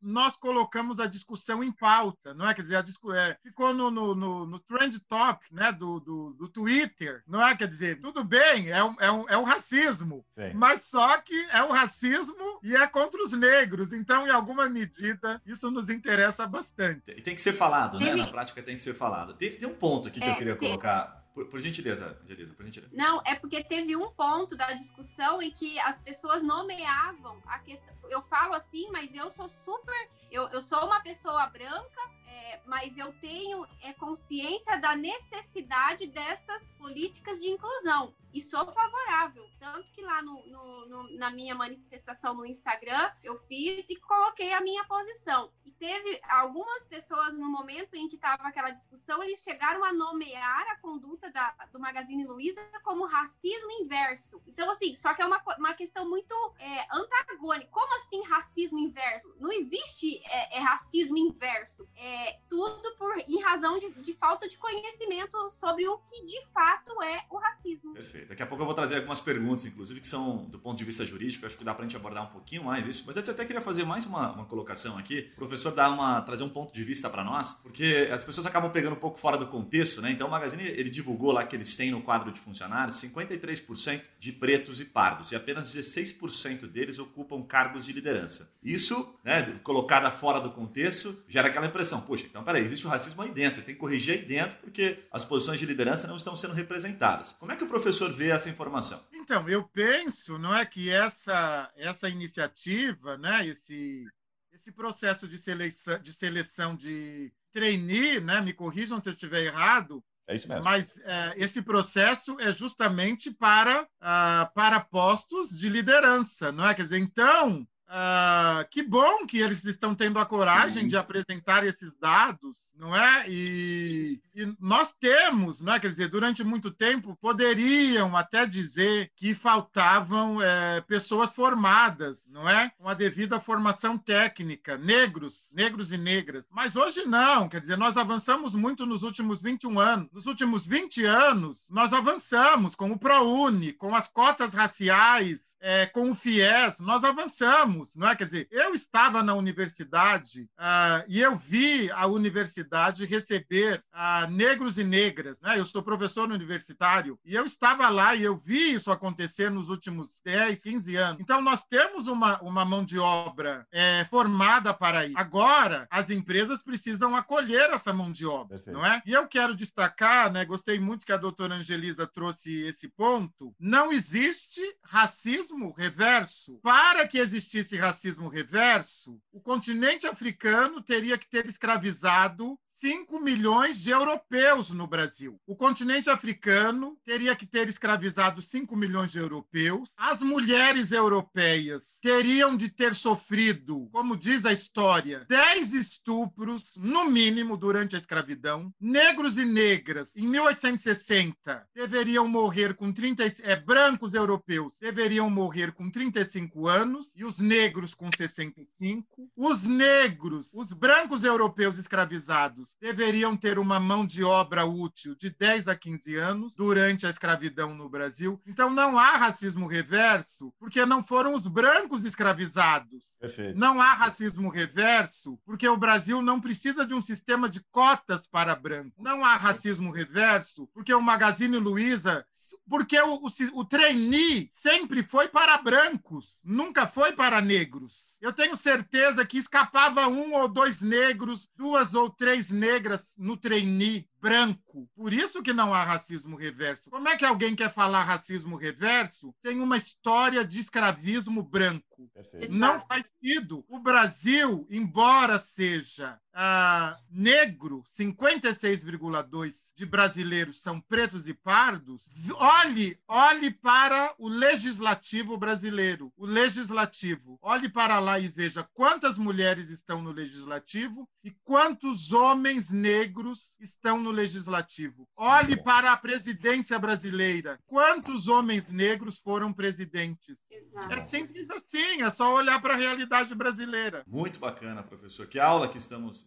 nós 0.00 0.34
colocamos 0.34 0.98
a 0.98 1.06
discussão 1.06 1.62
em 1.62 1.70
pauta, 1.70 2.32
não 2.32 2.48
é? 2.48 2.54
Quer 2.54 2.62
dizer, 2.62 2.76
a 2.76 2.82
discu 2.82 3.12
é, 3.12 3.36
ficou 3.42 3.74
no, 3.74 3.90
no, 3.90 4.14
no, 4.14 4.46
no 4.46 4.58
trend 4.58 4.98
top 5.00 5.41
né, 5.50 5.72
do, 5.72 6.00
do, 6.00 6.32
do 6.34 6.48
Twitter, 6.48 7.22
não 7.26 7.44
é? 7.46 7.56
Quer 7.56 7.68
dizer, 7.68 8.00
tudo 8.00 8.24
bem, 8.24 8.70
é 8.70 8.82
um, 8.82 8.96
é 9.00 9.10
um, 9.10 9.28
é 9.28 9.36
um 9.36 9.42
racismo, 9.42 10.24
Sim. 10.34 10.52
mas 10.54 10.82
só 10.84 11.18
que 11.18 11.34
é 11.50 11.62
um 11.62 11.70
racismo 11.70 12.60
e 12.62 12.74
é 12.74 12.86
contra 12.86 13.20
os 13.22 13.32
negros. 13.32 13.92
Então, 13.92 14.26
em 14.26 14.30
alguma 14.30 14.68
medida, 14.68 15.40
isso 15.44 15.70
nos 15.70 15.88
interessa 15.88 16.46
bastante. 16.46 17.10
E 17.10 17.22
tem 17.22 17.34
que 17.34 17.42
ser 17.42 17.52
falado, 17.52 17.98
né? 17.98 18.14
Na 18.14 18.26
prática 18.28 18.62
tem 18.62 18.76
que 18.76 18.82
ser 18.82 18.94
falado. 18.94 19.34
Tem, 19.34 19.56
tem 19.56 19.68
um 19.68 19.74
ponto 19.74 20.08
aqui 20.08 20.20
que 20.20 20.26
é, 20.26 20.32
eu 20.32 20.36
queria 20.36 20.56
tem... 20.56 20.68
colocar. 20.68 21.20
Por, 21.32 21.46
por, 21.46 21.60
gentileza, 21.60 22.18
Angelisa, 22.22 22.52
por 22.52 22.62
gentileza. 22.62 22.92
Não, 22.94 23.22
é 23.24 23.34
porque 23.34 23.64
teve 23.64 23.96
um 23.96 24.10
ponto 24.10 24.54
da 24.54 24.72
discussão 24.72 25.40
em 25.40 25.50
que 25.50 25.80
as 25.80 25.98
pessoas 25.98 26.42
nomeavam 26.42 27.38
a 27.46 27.58
questão. 27.58 27.94
Eu 28.10 28.20
falo 28.20 28.52
assim, 28.52 28.90
mas 28.90 29.14
eu 29.14 29.30
sou 29.30 29.48
super. 29.48 30.10
Eu, 30.30 30.46
eu 30.48 30.60
sou 30.60 30.84
uma 30.84 31.00
pessoa 31.00 31.46
branca, 31.46 32.00
é, 32.32 32.60
mas 32.66 32.96
eu 32.96 33.12
tenho 33.20 33.66
é, 33.82 33.92
consciência 33.92 34.78
da 34.78 34.96
necessidade 34.96 36.06
dessas 36.06 36.72
políticas 36.72 37.38
de 37.38 37.48
inclusão 37.48 38.14
e 38.32 38.40
sou 38.40 38.64
favorável. 38.72 39.46
Tanto 39.58 39.92
que 39.92 40.00
lá 40.00 40.22
no, 40.22 40.46
no, 40.46 40.86
no, 40.86 41.18
na 41.18 41.30
minha 41.30 41.54
manifestação 41.54 42.34
no 42.34 42.46
Instagram 42.46 43.12
eu 43.22 43.36
fiz 43.36 43.88
e 43.90 43.96
coloquei 43.96 44.52
a 44.52 44.60
minha 44.60 44.84
posição. 44.84 45.52
E 45.64 45.70
teve 45.70 46.20
algumas 46.28 46.86
pessoas 46.86 47.34
no 47.34 47.50
momento 47.50 47.94
em 47.94 48.08
que 48.08 48.16
estava 48.16 48.44
aquela 48.44 48.70
discussão, 48.70 49.22
eles 49.22 49.42
chegaram 49.42 49.84
a 49.84 49.92
nomear 49.92 50.66
a 50.68 50.76
conduta 50.76 51.30
da, 51.30 51.50
do 51.72 51.78
Magazine 51.78 52.24
Luiza 52.24 52.60
como 52.82 53.06
racismo 53.06 53.70
inverso. 53.72 54.42
Então, 54.46 54.70
assim, 54.70 54.94
só 54.94 55.12
que 55.12 55.20
é 55.20 55.26
uma, 55.26 55.42
uma 55.58 55.74
questão 55.74 56.08
muito 56.08 56.34
é, 56.58 56.86
antagônica. 56.90 57.70
Como 57.70 57.94
assim 57.96 58.22
racismo 58.22 58.78
inverso? 58.78 59.36
Não 59.38 59.52
existe 59.52 60.22
é, 60.24 60.58
é 60.58 60.60
racismo 60.60 61.18
inverso. 61.18 61.86
É 61.94 62.21
tudo 62.48 62.96
por 62.96 63.16
em 63.28 63.40
razão 63.40 63.78
de, 63.78 63.90
de 63.90 64.12
falta 64.14 64.48
de 64.48 64.56
conhecimento 64.58 65.50
sobre 65.50 65.86
o 65.86 65.98
que 65.98 66.24
de 66.24 66.44
fato 66.52 67.02
é 67.02 67.24
o 67.30 67.36
racismo. 67.36 67.94
Perfeito. 67.94 68.28
Daqui 68.28 68.42
a 68.42 68.46
pouco 68.46 68.62
eu 68.62 68.66
vou 68.66 68.74
trazer 68.74 68.96
algumas 68.96 69.20
perguntas, 69.20 69.64
inclusive, 69.64 70.00
que 70.00 70.08
são 70.08 70.44
do 70.44 70.58
ponto 70.58 70.78
de 70.78 70.84
vista 70.84 71.04
jurídico. 71.04 71.46
Acho 71.46 71.56
que 71.56 71.64
dá 71.64 71.74
para 71.74 71.84
a 71.84 71.88
gente 71.88 71.96
abordar 71.96 72.24
um 72.24 72.32
pouquinho 72.32 72.64
mais 72.64 72.86
isso. 72.86 73.04
Mas 73.06 73.16
antes, 73.16 73.28
eu 73.28 73.34
até 73.34 73.44
queria 73.44 73.60
fazer 73.60 73.84
mais 73.84 74.06
uma, 74.06 74.32
uma 74.32 74.44
colocação 74.44 74.98
aqui. 74.98 75.30
O 75.32 75.36
professor 75.36 75.72
dá 75.72 75.88
uma, 75.90 76.20
trazer 76.22 76.42
um 76.42 76.48
ponto 76.48 76.72
de 76.72 76.84
vista 76.84 77.08
para 77.08 77.24
nós, 77.24 77.52
porque 77.62 78.08
as 78.12 78.24
pessoas 78.24 78.46
acabam 78.46 78.70
pegando 78.70 78.94
um 78.94 79.00
pouco 79.00 79.18
fora 79.18 79.36
do 79.36 79.46
contexto, 79.46 80.00
né? 80.00 80.10
Então, 80.10 80.28
o 80.28 80.30
Magazine 80.30 80.64
ele 80.64 80.90
divulgou 80.90 81.32
lá 81.32 81.44
que 81.44 81.56
eles 81.56 81.76
têm 81.76 81.90
no 81.90 82.02
quadro 82.02 82.32
de 82.32 82.40
funcionários 82.40 82.96
53% 82.96 84.02
de 84.18 84.32
pretos 84.32 84.80
e 84.80 84.84
pardos 84.84 85.32
e 85.32 85.36
apenas 85.36 85.74
16% 85.74 86.66
deles 86.66 86.98
ocupam 86.98 87.42
cargos 87.42 87.84
de 87.84 87.92
liderança. 87.92 88.52
Isso, 88.62 89.18
né, 89.24 89.58
colocada 89.62 90.10
fora 90.10 90.40
do 90.40 90.50
contexto, 90.50 91.24
gera 91.28 91.48
aquela 91.48 91.66
impressão: 91.66 92.01
poxa, 92.02 92.26
então 92.26 92.44
peraí, 92.44 92.64
existe 92.64 92.86
o 92.86 92.90
racismo 92.90 93.22
aí 93.22 93.30
dentro, 93.32 93.56
vocês 93.56 93.66
têm 93.66 93.74
que 93.74 93.80
corrigir 93.80 94.18
aí 94.18 94.24
dentro 94.24 94.58
porque 94.58 95.02
as 95.10 95.24
posições 95.24 95.58
de 95.58 95.66
liderança 95.66 96.06
não 96.06 96.16
estão 96.16 96.36
sendo 96.36 96.54
representadas. 96.54 97.32
Como 97.32 97.52
é 97.52 97.56
que 97.56 97.64
o 97.64 97.68
professor 97.68 98.12
vê 98.12 98.30
essa 98.30 98.48
informação? 98.50 99.02
Então, 99.12 99.48
eu 99.48 99.64
penso, 99.64 100.38
não 100.38 100.54
é 100.54 100.64
que 100.66 100.90
essa 100.90 101.70
essa 101.76 102.08
iniciativa, 102.08 103.16
né, 103.16 103.46
esse 103.46 104.04
esse 104.52 104.70
processo 104.70 105.26
de 105.26 105.38
seleção 105.38 105.98
de 105.98 106.12
seleção 106.12 106.76
de 106.76 107.32
trainee, 107.52 108.20
né, 108.20 108.40
me 108.40 108.52
corrijam 108.52 109.00
se 109.00 109.08
eu 109.08 109.12
estiver 109.12 109.44
errado, 109.44 110.02
é 110.26 110.36
isso 110.36 110.48
mesmo. 110.48 110.64
Mas 110.64 110.98
é, 110.98 111.34
esse 111.36 111.60
processo 111.62 112.36
é 112.40 112.52
justamente 112.52 113.30
para, 113.30 113.82
uh, 113.82 114.54
para 114.54 114.80
postos 114.80 115.50
de 115.50 115.68
liderança, 115.68 116.52
não 116.52 116.66
é? 116.66 116.74
Quer 116.74 116.84
dizer, 116.84 116.98
então, 116.98 117.66
Uh, 117.92 118.66
que 118.70 118.82
bom 118.82 119.26
que 119.26 119.38
eles 119.38 119.66
estão 119.66 119.94
tendo 119.94 120.18
a 120.18 120.24
coragem 120.24 120.88
de 120.88 120.96
apresentar 120.96 121.66
esses 121.66 121.94
dados, 121.94 122.72
não 122.74 122.96
é? 122.96 123.26
E, 123.28 124.18
e, 124.34 124.56
nós 124.58 124.94
temos, 124.94 125.60
não 125.60 125.74
é? 125.74 125.78
Quer 125.78 125.88
dizer, 125.88 126.08
durante 126.08 126.42
muito 126.42 126.70
tempo 126.70 127.14
poderiam 127.20 128.16
até 128.16 128.46
dizer 128.46 129.12
que 129.14 129.34
faltavam 129.34 130.40
é, 130.40 130.80
pessoas 130.80 131.32
formadas, 131.32 132.30
não 132.32 132.48
é? 132.48 132.72
Com 132.78 132.88
a 132.88 132.94
devida 132.94 133.38
formação 133.38 133.98
técnica, 133.98 134.78
negros, 134.78 135.52
negros 135.54 135.92
e 135.92 135.98
negras. 135.98 136.46
Mas 136.50 136.76
hoje 136.76 137.04
não, 137.04 137.46
quer 137.46 137.60
dizer, 137.60 137.76
nós 137.76 137.98
avançamos 137.98 138.54
muito 138.54 138.86
nos 138.86 139.02
últimos 139.02 139.42
21 139.42 139.78
anos. 139.78 140.08
Nos 140.10 140.24
últimos 140.24 140.64
20 140.64 141.04
anos, 141.04 141.68
nós 141.70 141.92
avançamos 141.92 142.74
com 142.74 142.90
o 142.90 142.98
ProUni, 142.98 143.74
com 143.74 143.94
as 143.94 144.08
cotas 144.08 144.54
raciais, 144.54 145.54
é, 145.60 145.84
com 145.84 146.10
o 146.10 146.14
FIES, 146.14 146.80
nós 146.80 147.04
avançamos 147.04 147.81
anos, 147.82 147.96
não 147.96 148.08
é? 148.08 148.16
Quer 148.16 148.24
dizer, 148.24 148.48
eu 148.50 148.72
estava 148.72 149.22
na 149.22 149.34
universidade 149.34 150.48
uh, 150.58 151.04
e 151.08 151.20
eu 151.20 151.36
vi 151.36 151.90
a 151.90 152.06
universidade 152.06 153.04
receber 153.04 153.82
uh, 153.92 154.30
negros 154.30 154.78
e 154.78 154.84
negras, 154.84 155.40
né? 155.42 155.58
Eu 155.58 155.64
sou 155.64 155.82
professor 155.82 156.30
universitário 156.30 157.18
e 157.24 157.34
eu 157.34 157.44
estava 157.44 157.88
lá 157.88 158.14
e 158.14 158.22
eu 158.22 158.36
vi 158.36 158.72
isso 158.72 158.90
acontecer 158.90 159.50
nos 159.50 159.68
últimos 159.68 160.20
10, 160.24 160.62
15 160.62 160.96
anos. 160.96 161.20
Então, 161.20 161.40
nós 161.42 161.64
temos 161.64 162.06
uma, 162.06 162.40
uma 162.40 162.64
mão 162.64 162.84
de 162.84 162.98
obra 162.98 163.66
é, 163.72 164.04
formada 164.08 164.72
para 164.72 165.06
isso. 165.06 165.18
Agora, 165.18 165.86
as 165.90 166.10
empresas 166.10 166.62
precisam 166.62 167.16
acolher 167.16 167.70
essa 167.70 167.92
mão 167.92 168.10
de 168.10 168.24
obra, 168.24 168.56
Perfeito. 168.56 168.78
não 168.78 168.86
é? 168.86 169.02
E 169.04 169.12
eu 169.12 169.26
quero 169.26 169.54
destacar, 169.54 170.32
né? 170.32 170.44
Gostei 170.44 170.78
muito 170.78 171.04
que 171.04 171.12
a 171.12 171.16
doutora 171.16 171.54
Angelisa 171.54 172.06
trouxe 172.06 172.62
esse 172.64 172.88
ponto. 172.88 173.54
Não 173.58 173.92
existe 173.92 174.62
racismo 174.84 175.72
reverso. 175.72 176.58
Para 176.62 177.06
que 177.06 177.18
existisse 177.18 177.61
esse 177.62 177.76
racismo 177.76 178.28
reverso, 178.28 179.20
o 179.32 179.40
continente 179.40 180.06
africano 180.06 180.82
teria 180.82 181.16
que 181.16 181.28
ter 181.28 181.46
escravizado 181.46 182.58
5 182.82 183.20
milhões 183.20 183.80
de 183.80 183.92
europeus 183.92 184.72
no 184.72 184.88
Brasil. 184.88 185.40
O 185.46 185.54
continente 185.54 186.10
africano 186.10 186.98
teria 187.04 187.36
que 187.36 187.46
ter 187.46 187.68
escravizado 187.68 188.42
5 188.42 188.74
milhões 188.74 189.12
de 189.12 189.20
europeus. 189.20 189.92
As 189.96 190.20
mulheres 190.20 190.90
europeias 190.90 192.00
teriam 192.02 192.56
de 192.56 192.68
ter 192.68 192.92
sofrido, 192.92 193.88
como 193.92 194.16
diz 194.16 194.44
a 194.44 194.52
história, 194.52 195.24
10 195.28 195.74
estupros, 195.74 196.72
no 196.76 197.04
mínimo, 197.04 197.56
durante 197.56 197.94
a 197.94 198.00
escravidão. 198.00 198.74
Negros 198.80 199.38
e 199.38 199.44
negras, 199.44 200.16
em 200.16 200.26
1860, 200.26 201.64
deveriam 201.72 202.26
morrer 202.26 202.74
com 202.74 202.90
30. 202.90 203.22
É, 203.44 203.54
brancos 203.54 204.12
europeus 204.12 204.78
deveriam 204.80 205.30
morrer 205.30 205.70
com 205.70 205.88
35 205.88 206.66
anos 206.66 207.14
e 207.14 207.24
os 207.24 207.38
negros 207.38 207.94
com 207.94 208.10
65. 208.10 209.30
Os 209.36 209.62
negros, 209.62 210.52
os 210.52 210.72
brancos 210.72 211.22
europeus 211.22 211.78
escravizados, 211.78 212.71
deveriam 212.80 213.36
ter 213.36 213.58
uma 213.58 213.78
mão 213.78 214.06
de 214.06 214.22
obra 214.22 214.64
útil 214.64 215.14
de 215.16 215.30
10 215.30 215.68
a 215.68 215.76
15 215.76 216.16
anos 216.16 216.56
durante 216.56 217.06
a 217.06 217.10
escravidão 217.10 217.74
no 217.74 217.88
Brasil. 217.88 218.40
Então 218.46 218.70
não 218.70 218.98
há 218.98 219.16
racismo 219.16 219.66
reverso, 219.66 220.52
porque 220.58 220.84
não 220.86 221.02
foram 221.02 221.34
os 221.34 221.46
brancos 221.46 222.04
escravizados. 222.04 223.18
Perfeito. 223.20 223.58
Não 223.58 223.80
há 223.80 223.92
racismo 223.92 224.48
reverso, 224.48 225.38
porque 225.44 225.68
o 225.68 225.76
Brasil 225.76 226.22
não 226.22 226.40
precisa 226.40 226.86
de 226.86 226.94
um 226.94 227.00
sistema 227.00 227.48
de 227.48 227.60
cotas 227.70 228.26
para 228.26 228.54
brancos. 228.54 228.92
Não 228.98 229.24
há 229.24 229.36
racismo 229.36 229.90
reverso, 229.90 230.68
porque 230.74 230.92
o 230.92 231.00
Magazine 231.00 231.56
Luiza, 231.56 232.24
porque 232.68 233.00
o, 233.00 233.14
o, 233.14 233.28
o 233.54 233.64
trainee 233.64 234.48
sempre 234.50 235.02
foi 235.02 235.28
para 235.28 235.58
brancos, 235.58 236.42
nunca 236.44 236.86
foi 236.86 237.12
para 237.12 237.40
negros. 237.40 238.18
Eu 238.20 238.32
tenho 238.32 238.56
certeza 238.56 239.24
que 239.24 239.38
escapava 239.38 240.06
um 240.08 240.34
ou 240.34 240.48
dois 240.48 240.80
negros, 240.80 241.48
duas 241.56 241.94
ou 241.94 242.10
três 242.10 242.50
negras 242.62 243.14
no 243.18 243.36
trainee 243.38 244.08
branco. 244.22 244.88
Por 244.94 245.12
isso 245.12 245.42
que 245.42 245.52
não 245.52 245.74
há 245.74 245.82
racismo 245.82 246.36
reverso. 246.36 246.88
Como 246.88 247.08
é 247.08 247.16
que 247.16 247.24
alguém 247.24 247.56
quer 247.56 247.68
falar 247.68 248.04
racismo 248.04 248.56
reverso 248.56 249.34
sem 249.40 249.60
uma 249.60 249.76
história 249.76 250.44
de 250.44 250.60
escravismo 250.60 251.42
branco? 251.42 252.08
Perfeito. 252.14 252.54
Não 252.54 252.80
faz 252.86 253.08
sentido. 253.08 253.64
O 253.68 253.80
Brasil, 253.80 254.64
embora 254.70 255.40
seja 255.40 256.20
ah, 256.32 256.96
negro, 257.10 257.82
56,2% 257.82 259.72
de 259.74 259.84
brasileiros 259.84 260.62
são 260.62 260.80
pretos 260.80 261.26
e 261.26 261.34
pardos, 261.34 262.08
olhe, 262.36 262.98
olhe 263.08 263.50
para 263.50 264.14
o 264.18 264.28
legislativo 264.28 265.36
brasileiro. 265.36 266.12
O 266.16 266.26
legislativo. 266.26 267.38
Olhe 267.42 267.68
para 267.68 267.98
lá 267.98 268.20
e 268.20 268.28
veja 268.28 268.62
quantas 268.72 269.18
mulheres 269.18 269.70
estão 269.70 270.00
no 270.00 270.12
legislativo 270.12 271.08
e 271.24 271.30
quantos 271.42 272.12
homens 272.12 272.70
negros 272.70 273.58
estão 273.60 273.98
no 273.98 274.11
legislativo. 274.12 275.08
Olhe 275.16 275.60
para 275.62 275.92
a 275.92 275.96
presidência 275.96 276.78
brasileira. 276.78 277.58
Quantos 277.66 278.28
homens 278.28 278.70
negros 278.70 279.18
foram 279.18 279.52
presidentes? 279.52 280.38
Exato. 280.50 280.92
É 280.92 281.00
simples 281.00 281.50
assim, 281.50 282.02
é 282.02 282.10
só 282.10 282.34
olhar 282.34 282.60
para 282.62 282.74
a 282.74 282.76
realidade 282.76 283.34
brasileira. 283.34 284.04
Muito 284.06 284.38
bacana, 284.38 284.82
professor. 284.82 285.26
Que 285.26 285.40
aula 285.40 285.68
que 285.68 285.78
estamos. 285.78 286.24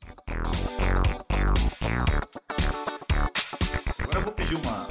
Agora 3.99 4.19
eu 4.19 4.21
vou 4.21 4.33
pedir 4.33 4.55
uma, 4.55 4.87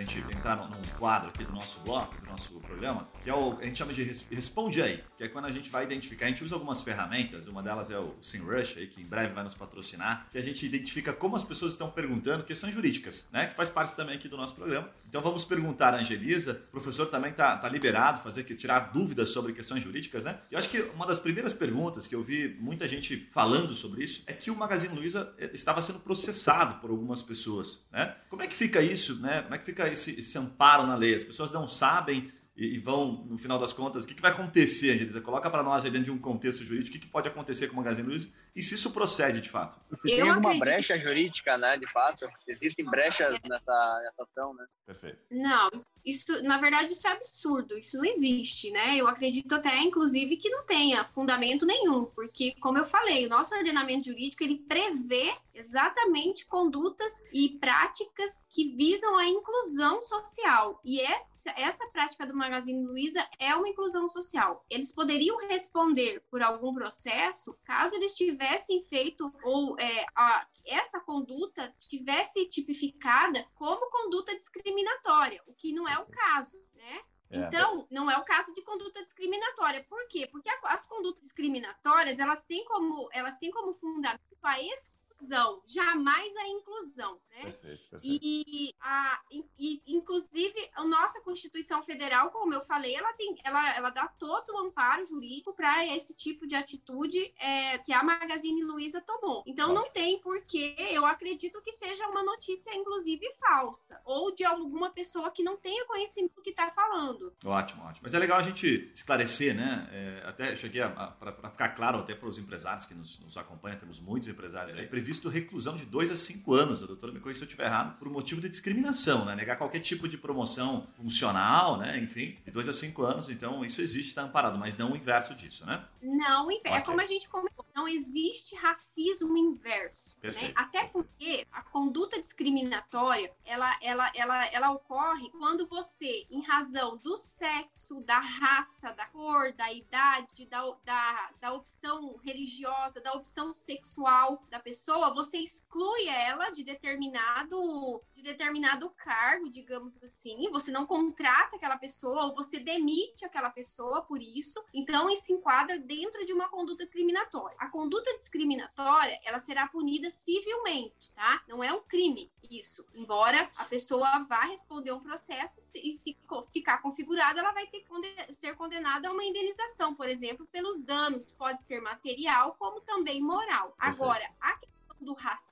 uma 0.00 0.06
para 0.06 0.12
a 0.14 0.20
gente 0.20 0.36
entrar 0.36 0.56
num 0.56 0.98
quadro 0.98 1.28
aqui 1.28 1.44
do 1.44 1.52
nosso 1.52 1.80
bloco, 1.80 2.18
do 2.20 2.26
nosso 2.26 2.58
programa, 2.60 3.06
que 3.22 3.28
é 3.28 3.34
o 3.34 3.58
a 3.60 3.64
gente 3.64 3.78
chama 3.78 3.92
de 3.92 4.02
Responde 4.02 4.82
Aí, 4.82 5.02
que 5.16 5.24
é 5.24 5.28
quando 5.28 5.44
a 5.44 5.52
gente 5.52 5.68
vai 5.68 5.84
identificar, 5.84 6.26
a 6.26 6.28
gente 6.28 6.42
usa 6.42 6.54
algumas 6.54 6.82
ferramentas, 6.82 7.46
uma 7.46 7.62
delas 7.62 7.90
é 7.90 7.98
o 7.98 8.14
SimRush, 8.22 8.78
aí, 8.78 8.86
que 8.86 9.02
em 9.02 9.04
breve 9.04 9.34
vai 9.34 9.44
nos 9.44 9.54
patrocinar, 9.54 10.28
que 10.30 10.38
a 10.38 10.42
gente 10.42 10.64
identifica 10.64 11.12
como 11.12 11.36
as 11.36 11.44
pessoas 11.44 11.72
estão 11.72 11.90
perguntando 11.90 12.44
questões 12.44 12.74
jurídicas, 12.74 13.28
né? 13.32 13.48
Que 13.48 13.54
faz 13.54 13.68
parte 13.68 13.94
também 13.94 14.16
aqui 14.16 14.28
do 14.28 14.36
nosso 14.36 14.54
programa. 14.54 14.88
Então 15.08 15.20
vamos 15.20 15.44
perguntar 15.44 15.94
a 15.94 15.98
Angelisa, 15.98 16.62
o 16.68 16.70
professor 16.70 17.06
também 17.06 17.32
está 17.32 17.56
tá 17.56 17.68
liberado 17.68 18.20
fazer 18.20 18.44
que 18.44 18.54
tirar 18.54 18.92
dúvidas 18.92 19.30
sobre 19.30 19.52
questões 19.52 19.82
jurídicas, 19.82 20.24
né? 20.24 20.38
Eu 20.50 20.58
acho 20.58 20.70
que 20.70 20.80
uma 20.94 21.06
das 21.06 21.18
primeiras 21.18 21.52
perguntas 21.52 22.06
que 22.06 22.14
eu 22.14 22.22
vi 22.22 22.56
muita 22.60 22.86
gente 22.88 23.28
falando 23.32 23.74
sobre 23.74 24.04
isso 24.04 24.22
é 24.26 24.32
que 24.32 24.50
o 24.50 24.56
Magazine 24.56 24.94
Luiza 24.94 25.34
eh, 25.38 25.50
estava 25.52 25.82
sendo 25.82 25.98
processado 26.00 26.80
por 26.80 26.90
algumas 26.90 27.22
pessoas, 27.22 27.84
né? 27.92 28.14
Como 28.28 28.42
é 28.42 28.46
que 28.46 28.54
fica 28.54 28.80
isso, 28.80 29.20
né? 29.20 29.42
Como 29.42 29.54
é 29.54 29.58
que 29.58 29.64
fica 29.64 29.89
esse, 29.92 30.18
esse 30.18 30.36
amparo 30.38 30.86
na 30.86 30.94
lei? 30.94 31.14
As 31.14 31.24
pessoas 31.24 31.52
não 31.52 31.68
sabem 31.68 32.30
e, 32.60 32.74
e 32.74 32.78
vão, 32.78 33.24
no 33.26 33.38
final 33.38 33.56
das 33.56 33.72
contas, 33.72 34.04
o 34.04 34.06
que, 34.06 34.14
que 34.14 34.20
vai 34.20 34.30
acontecer, 34.30 34.92
Angelisa? 34.92 35.22
Coloca 35.22 35.48
para 35.48 35.62
nós 35.62 35.82
aí 35.82 35.90
dentro 35.90 36.04
de 36.04 36.10
um 36.10 36.18
contexto 36.18 36.62
jurídico, 36.62 36.90
o 36.90 36.92
que, 37.00 37.06
que 37.06 37.10
pode 37.10 37.26
acontecer 37.26 37.68
com 37.68 37.72
o 37.72 37.76
Magazine 37.76 38.06
Luiza 38.06 38.34
e 38.54 38.60
se 38.62 38.74
isso 38.74 38.90
procede 38.90 39.40
de 39.40 39.48
fato. 39.48 39.78
Se 39.92 40.08
tem 40.08 40.20
alguma 40.20 40.38
acredito... 40.38 40.60
brecha 40.60 40.98
jurídica, 40.98 41.56
né, 41.56 41.78
de 41.78 41.90
fato, 41.90 42.26
se 42.38 42.52
existem 42.52 42.84
brechas 42.84 43.38
nessa, 43.48 44.00
nessa 44.04 44.22
ação, 44.24 44.52
né? 44.54 44.66
Perfeito. 44.84 45.18
Não, 45.30 45.70
isso, 46.04 46.42
na 46.42 46.58
verdade, 46.58 46.92
isso 46.92 47.06
é 47.06 47.12
absurdo, 47.12 47.78
isso 47.78 47.96
não 47.96 48.04
existe, 48.04 48.70
né? 48.70 48.96
Eu 48.96 49.08
acredito 49.08 49.54
até, 49.54 49.78
inclusive, 49.78 50.36
que 50.36 50.50
não 50.50 50.64
tenha 50.66 51.04
fundamento 51.04 51.64
nenhum, 51.64 52.04
porque, 52.06 52.54
como 52.60 52.76
eu 52.76 52.84
falei, 52.84 53.26
o 53.26 53.30
nosso 53.30 53.54
ordenamento 53.54 54.08
jurídico, 54.08 54.42
ele 54.42 54.58
prevê 54.68 55.32
exatamente 55.54 56.46
condutas 56.46 57.22
e 57.32 57.50
práticas 57.60 58.44
que 58.48 58.74
visam 58.76 59.16
a 59.16 59.26
inclusão 59.26 60.02
social. 60.02 60.80
E 60.84 61.00
essa, 61.00 61.50
essa 61.56 61.86
prática 61.88 62.26
do 62.26 62.36
Magazine 62.50 62.84
Luiza 62.84 63.26
é 63.38 63.54
uma 63.54 63.68
inclusão 63.68 64.08
social. 64.08 64.64
Eles 64.68 64.92
poderiam 64.92 65.38
responder 65.48 66.22
por 66.30 66.42
algum 66.42 66.74
processo 66.74 67.56
caso 67.64 67.94
eles 67.94 68.14
tivessem 68.14 68.82
feito 68.82 69.32
ou 69.44 69.78
é, 69.78 70.06
a, 70.14 70.46
essa 70.66 71.00
conduta 71.00 71.74
tivesse 71.78 72.46
tipificada 72.48 73.46
como 73.54 73.90
conduta 73.90 74.36
discriminatória, 74.36 75.40
o 75.46 75.54
que 75.54 75.72
não 75.72 75.88
é 75.88 75.98
o 75.98 76.06
caso, 76.06 76.56
né? 76.74 77.00
É. 77.30 77.38
Então, 77.38 77.86
não 77.90 78.10
é 78.10 78.18
o 78.18 78.24
caso 78.24 78.52
de 78.52 78.62
conduta 78.62 79.00
discriminatória. 79.02 79.84
Por 79.88 80.08
quê? 80.08 80.26
Porque 80.26 80.50
as 80.64 80.86
condutas 80.86 81.22
discriminatórias, 81.22 82.18
elas 82.18 82.42
têm 82.44 82.64
como, 82.64 83.08
elas 83.12 83.38
têm 83.38 83.52
como 83.52 83.72
fundamento 83.72 84.36
a 84.42 84.60
exclusão 84.60 84.99
exclusão, 85.20 85.62
jamais 85.66 86.36
a 86.36 86.48
inclusão. 86.48 87.20
Né? 87.30 87.42
Perfeito, 87.42 87.90
perfeito. 87.90 88.00
E, 88.02 88.74
a, 88.80 89.20
e, 89.58 89.82
inclusive, 89.86 90.70
a 90.74 90.84
nossa 90.84 91.20
Constituição 91.20 91.82
Federal, 91.82 92.30
como 92.30 92.54
eu 92.54 92.62
falei, 92.62 92.94
ela, 92.94 93.12
tem, 93.12 93.36
ela, 93.44 93.76
ela 93.76 93.90
dá 93.90 94.08
todo 94.08 94.54
o 94.54 94.58
amparo 94.58 95.04
jurídico 95.04 95.52
para 95.54 95.86
esse 95.86 96.14
tipo 96.14 96.46
de 96.46 96.54
atitude 96.54 97.32
é, 97.38 97.78
que 97.78 97.92
a 97.92 98.02
Magazine 98.02 98.62
Luiza 98.64 99.00
tomou. 99.00 99.44
Então, 99.46 99.72
não 99.72 99.90
tem 99.90 100.18
porquê, 100.20 100.74
eu 100.90 101.04
acredito 101.04 101.60
que 101.62 101.72
seja 101.72 102.06
uma 102.08 102.22
notícia, 102.22 102.74
inclusive, 102.74 103.26
falsa, 103.38 104.00
ou 104.04 104.34
de 104.34 104.44
alguma 104.44 104.90
pessoa 104.90 105.30
que 105.30 105.42
não 105.42 105.56
tenha 105.56 105.86
conhecimento 105.86 106.34
do 106.34 106.42
que 106.42 106.50
está 106.50 106.70
falando. 106.70 107.34
Ótimo, 107.44 107.82
ótimo. 107.84 108.00
Mas 108.02 108.14
é 108.14 108.18
legal 108.18 108.38
a 108.38 108.42
gente 108.42 108.90
esclarecer, 108.94 109.54
né? 109.54 109.88
É, 109.92 110.28
até 110.28 110.56
cheguei 110.56 110.82
para 111.18 111.50
ficar 111.50 111.70
claro 111.70 111.98
até 111.98 112.14
para 112.14 112.28
os 112.28 112.38
empresários 112.38 112.86
que 112.86 112.94
nos, 112.94 113.18
nos 113.20 113.36
acompanham, 113.36 113.78
temos 113.78 114.00
muitos 114.00 114.28
empresários 114.28 114.76
aí, 114.76 114.86
previsto 115.10 115.28
reclusão 115.28 115.76
de 115.76 115.84
2 115.84 116.10
a 116.12 116.16
5 116.16 116.54
anos. 116.54 116.82
A 116.82 116.86
doutora 116.86 117.12
me 117.12 117.18
corrija 117.18 117.38
se 117.38 117.44
eu 117.44 117.48
estiver 117.48 117.66
errado, 117.66 117.98
por 117.98 118.08
motivo 118.08 118.40
de 118.40 118.48
discriminação, 118.48 119.24
né? 119.24 119.34
Negar 119.34 119.58
qualquer 119.58 119.80
tipo 119.80 120.08
de 120.08 120.16
promoção 120.16 120.86
funcional, 120.96 121.78
né? 121.78 121.98
Enfim, 121.98 122.38
de 122.44 122.50
2 122.52 122.68
a 122.68 122.72
5 122.72 123.02
anos. 123.02 123.28
Então, 123.28 123.64
isso 123.64 123.80
existe, 123.80 124.08
está 124.08 124.22
amparado, 124.22 124.56
mas 124.56 124.78
não 124.78 124.92
o 124.92 124.96
inverso 124.96 125.34
disso, 125.34 125.66
né? 125.66 125.84
Não, 126.00 126.46
o 126.46 126.52
inverso. 126.52 126.68
É 126.68 126.70
okay. 126.70 126.78
É 126.78 126.84
como 126.84 127.00
a 127.00 127.06
gente 127.06 127.28
comentou, 127.28 127.66
não 127.74 127.88
existe 127.88 128.54
racismo 128.54 129.36
inverso. 129.36 130.16
Né? 130.22 130.52
Até 130.54 130.84
porque 130.84 131.46
a 131.50 131.62
conduta 131.62 132.20
discriminatória, 132.20 133.32
ela, 133.44 133.76
ela, 133.82 134.12
ela, 134.14 134.46
ela 134.46 134.70
ocorre 134.70 135.30
quando 135.30 135.66
você, 135.66 136.26
em 136.30 136.42
razão 136.42 136.98
do 136.98 137.16
sexo, 137.16 138.00
da 138.00 138.18
raça, 138.18 138.92
da 138.92 139.06
cor, 139.06 139.52
da 139.54 139.72
idade, 139.72 140.46
da, 140.46 140.62
da, 140.84 141.30
da 141.40 141.52
opção 141.52 142.16
religiosa, 142.22 143.00
da 143.00 143.12
opção 143.12 143.52
sexual 143.52 144.44
da 144.50 144.60
pessoa, 144.60 144.99
pessoa, 145.00 145.14
você 145.14 145.38
exclui 145.38 146.06
ela 146.08 146.50
de 146.50 146.62
determinado 146.62 148.02
de 148.14 148.22
determinado 148.22 148.90
cargo, 148.90 149.48
digamos 149.48 149.98
assim, 150.02 150.50
você 150.50 150.70
não 150.70 150.84
contrata 150.84 151.56
aquela 151.56 151.78
pessoa 151.78 152.26
ou 152.26 152.34
você 152.34 152.58
demite 152.58 153.24
aquela 153.24 153.48
pessoa 153.48 154.02
por 154.02 154.20
isso. 154.20 154.62
Então 154.74 155.08
isso 155.08 155.24
se 155.24 155.32
enquadra 155.32 155.78
dentro 155.78 156.26
de 156.26 156.32
uma 156.32 156.48
conduta 156.50 156.84
discriminatória. 156.84 157.56
A 157.58 157.70
conduta 157.70 158.14
discriminatória, 158.18 159.18
ela 159.24 159.40
será 159.40 159.66
punida 159.68 160.10
civilmente, 160.10 161.10
tá? 161.12 161.42
Não 161.48 161.64
é 161.64 161.72
um 161.72 161.80
crime 161.80 162.30
isso. 162.50 162.84
Embora 162.94 163.50
a 163.56 163.64
pessoa 163.64 164.18
vá 164.28 164.42
responder 164.42 164.92
um 164.92 165.00
processo 165.00 165.58
e 165.74 165.92
se 165.92 166.18
ficar 166.52 166.82
configurada, 166.82 167.40
ela 167.40 167.52
vai 167.52 167.66
ter 167.68 167.80
que 167.80 168.34
ser 168.34 168.54
condenada 168.54 169.08
a 169.08 169.12
uma 169.12 169.24
indenização, 169.24 169.94
por 169.94 170.08
exemplo, 170.08 170.46
pelos 170.46 170.82
danos, 170.82 171.24
pode 171.24 171.64
ser 171.64 171.80
material 171.80 172.54
como 172.58 172.82
também 172.82 173.22
moral. 173.22 173.74
Agora, 173.78 174.30
a 174.40 174.58
do 175.00 175.14
racismo 175.14 175.49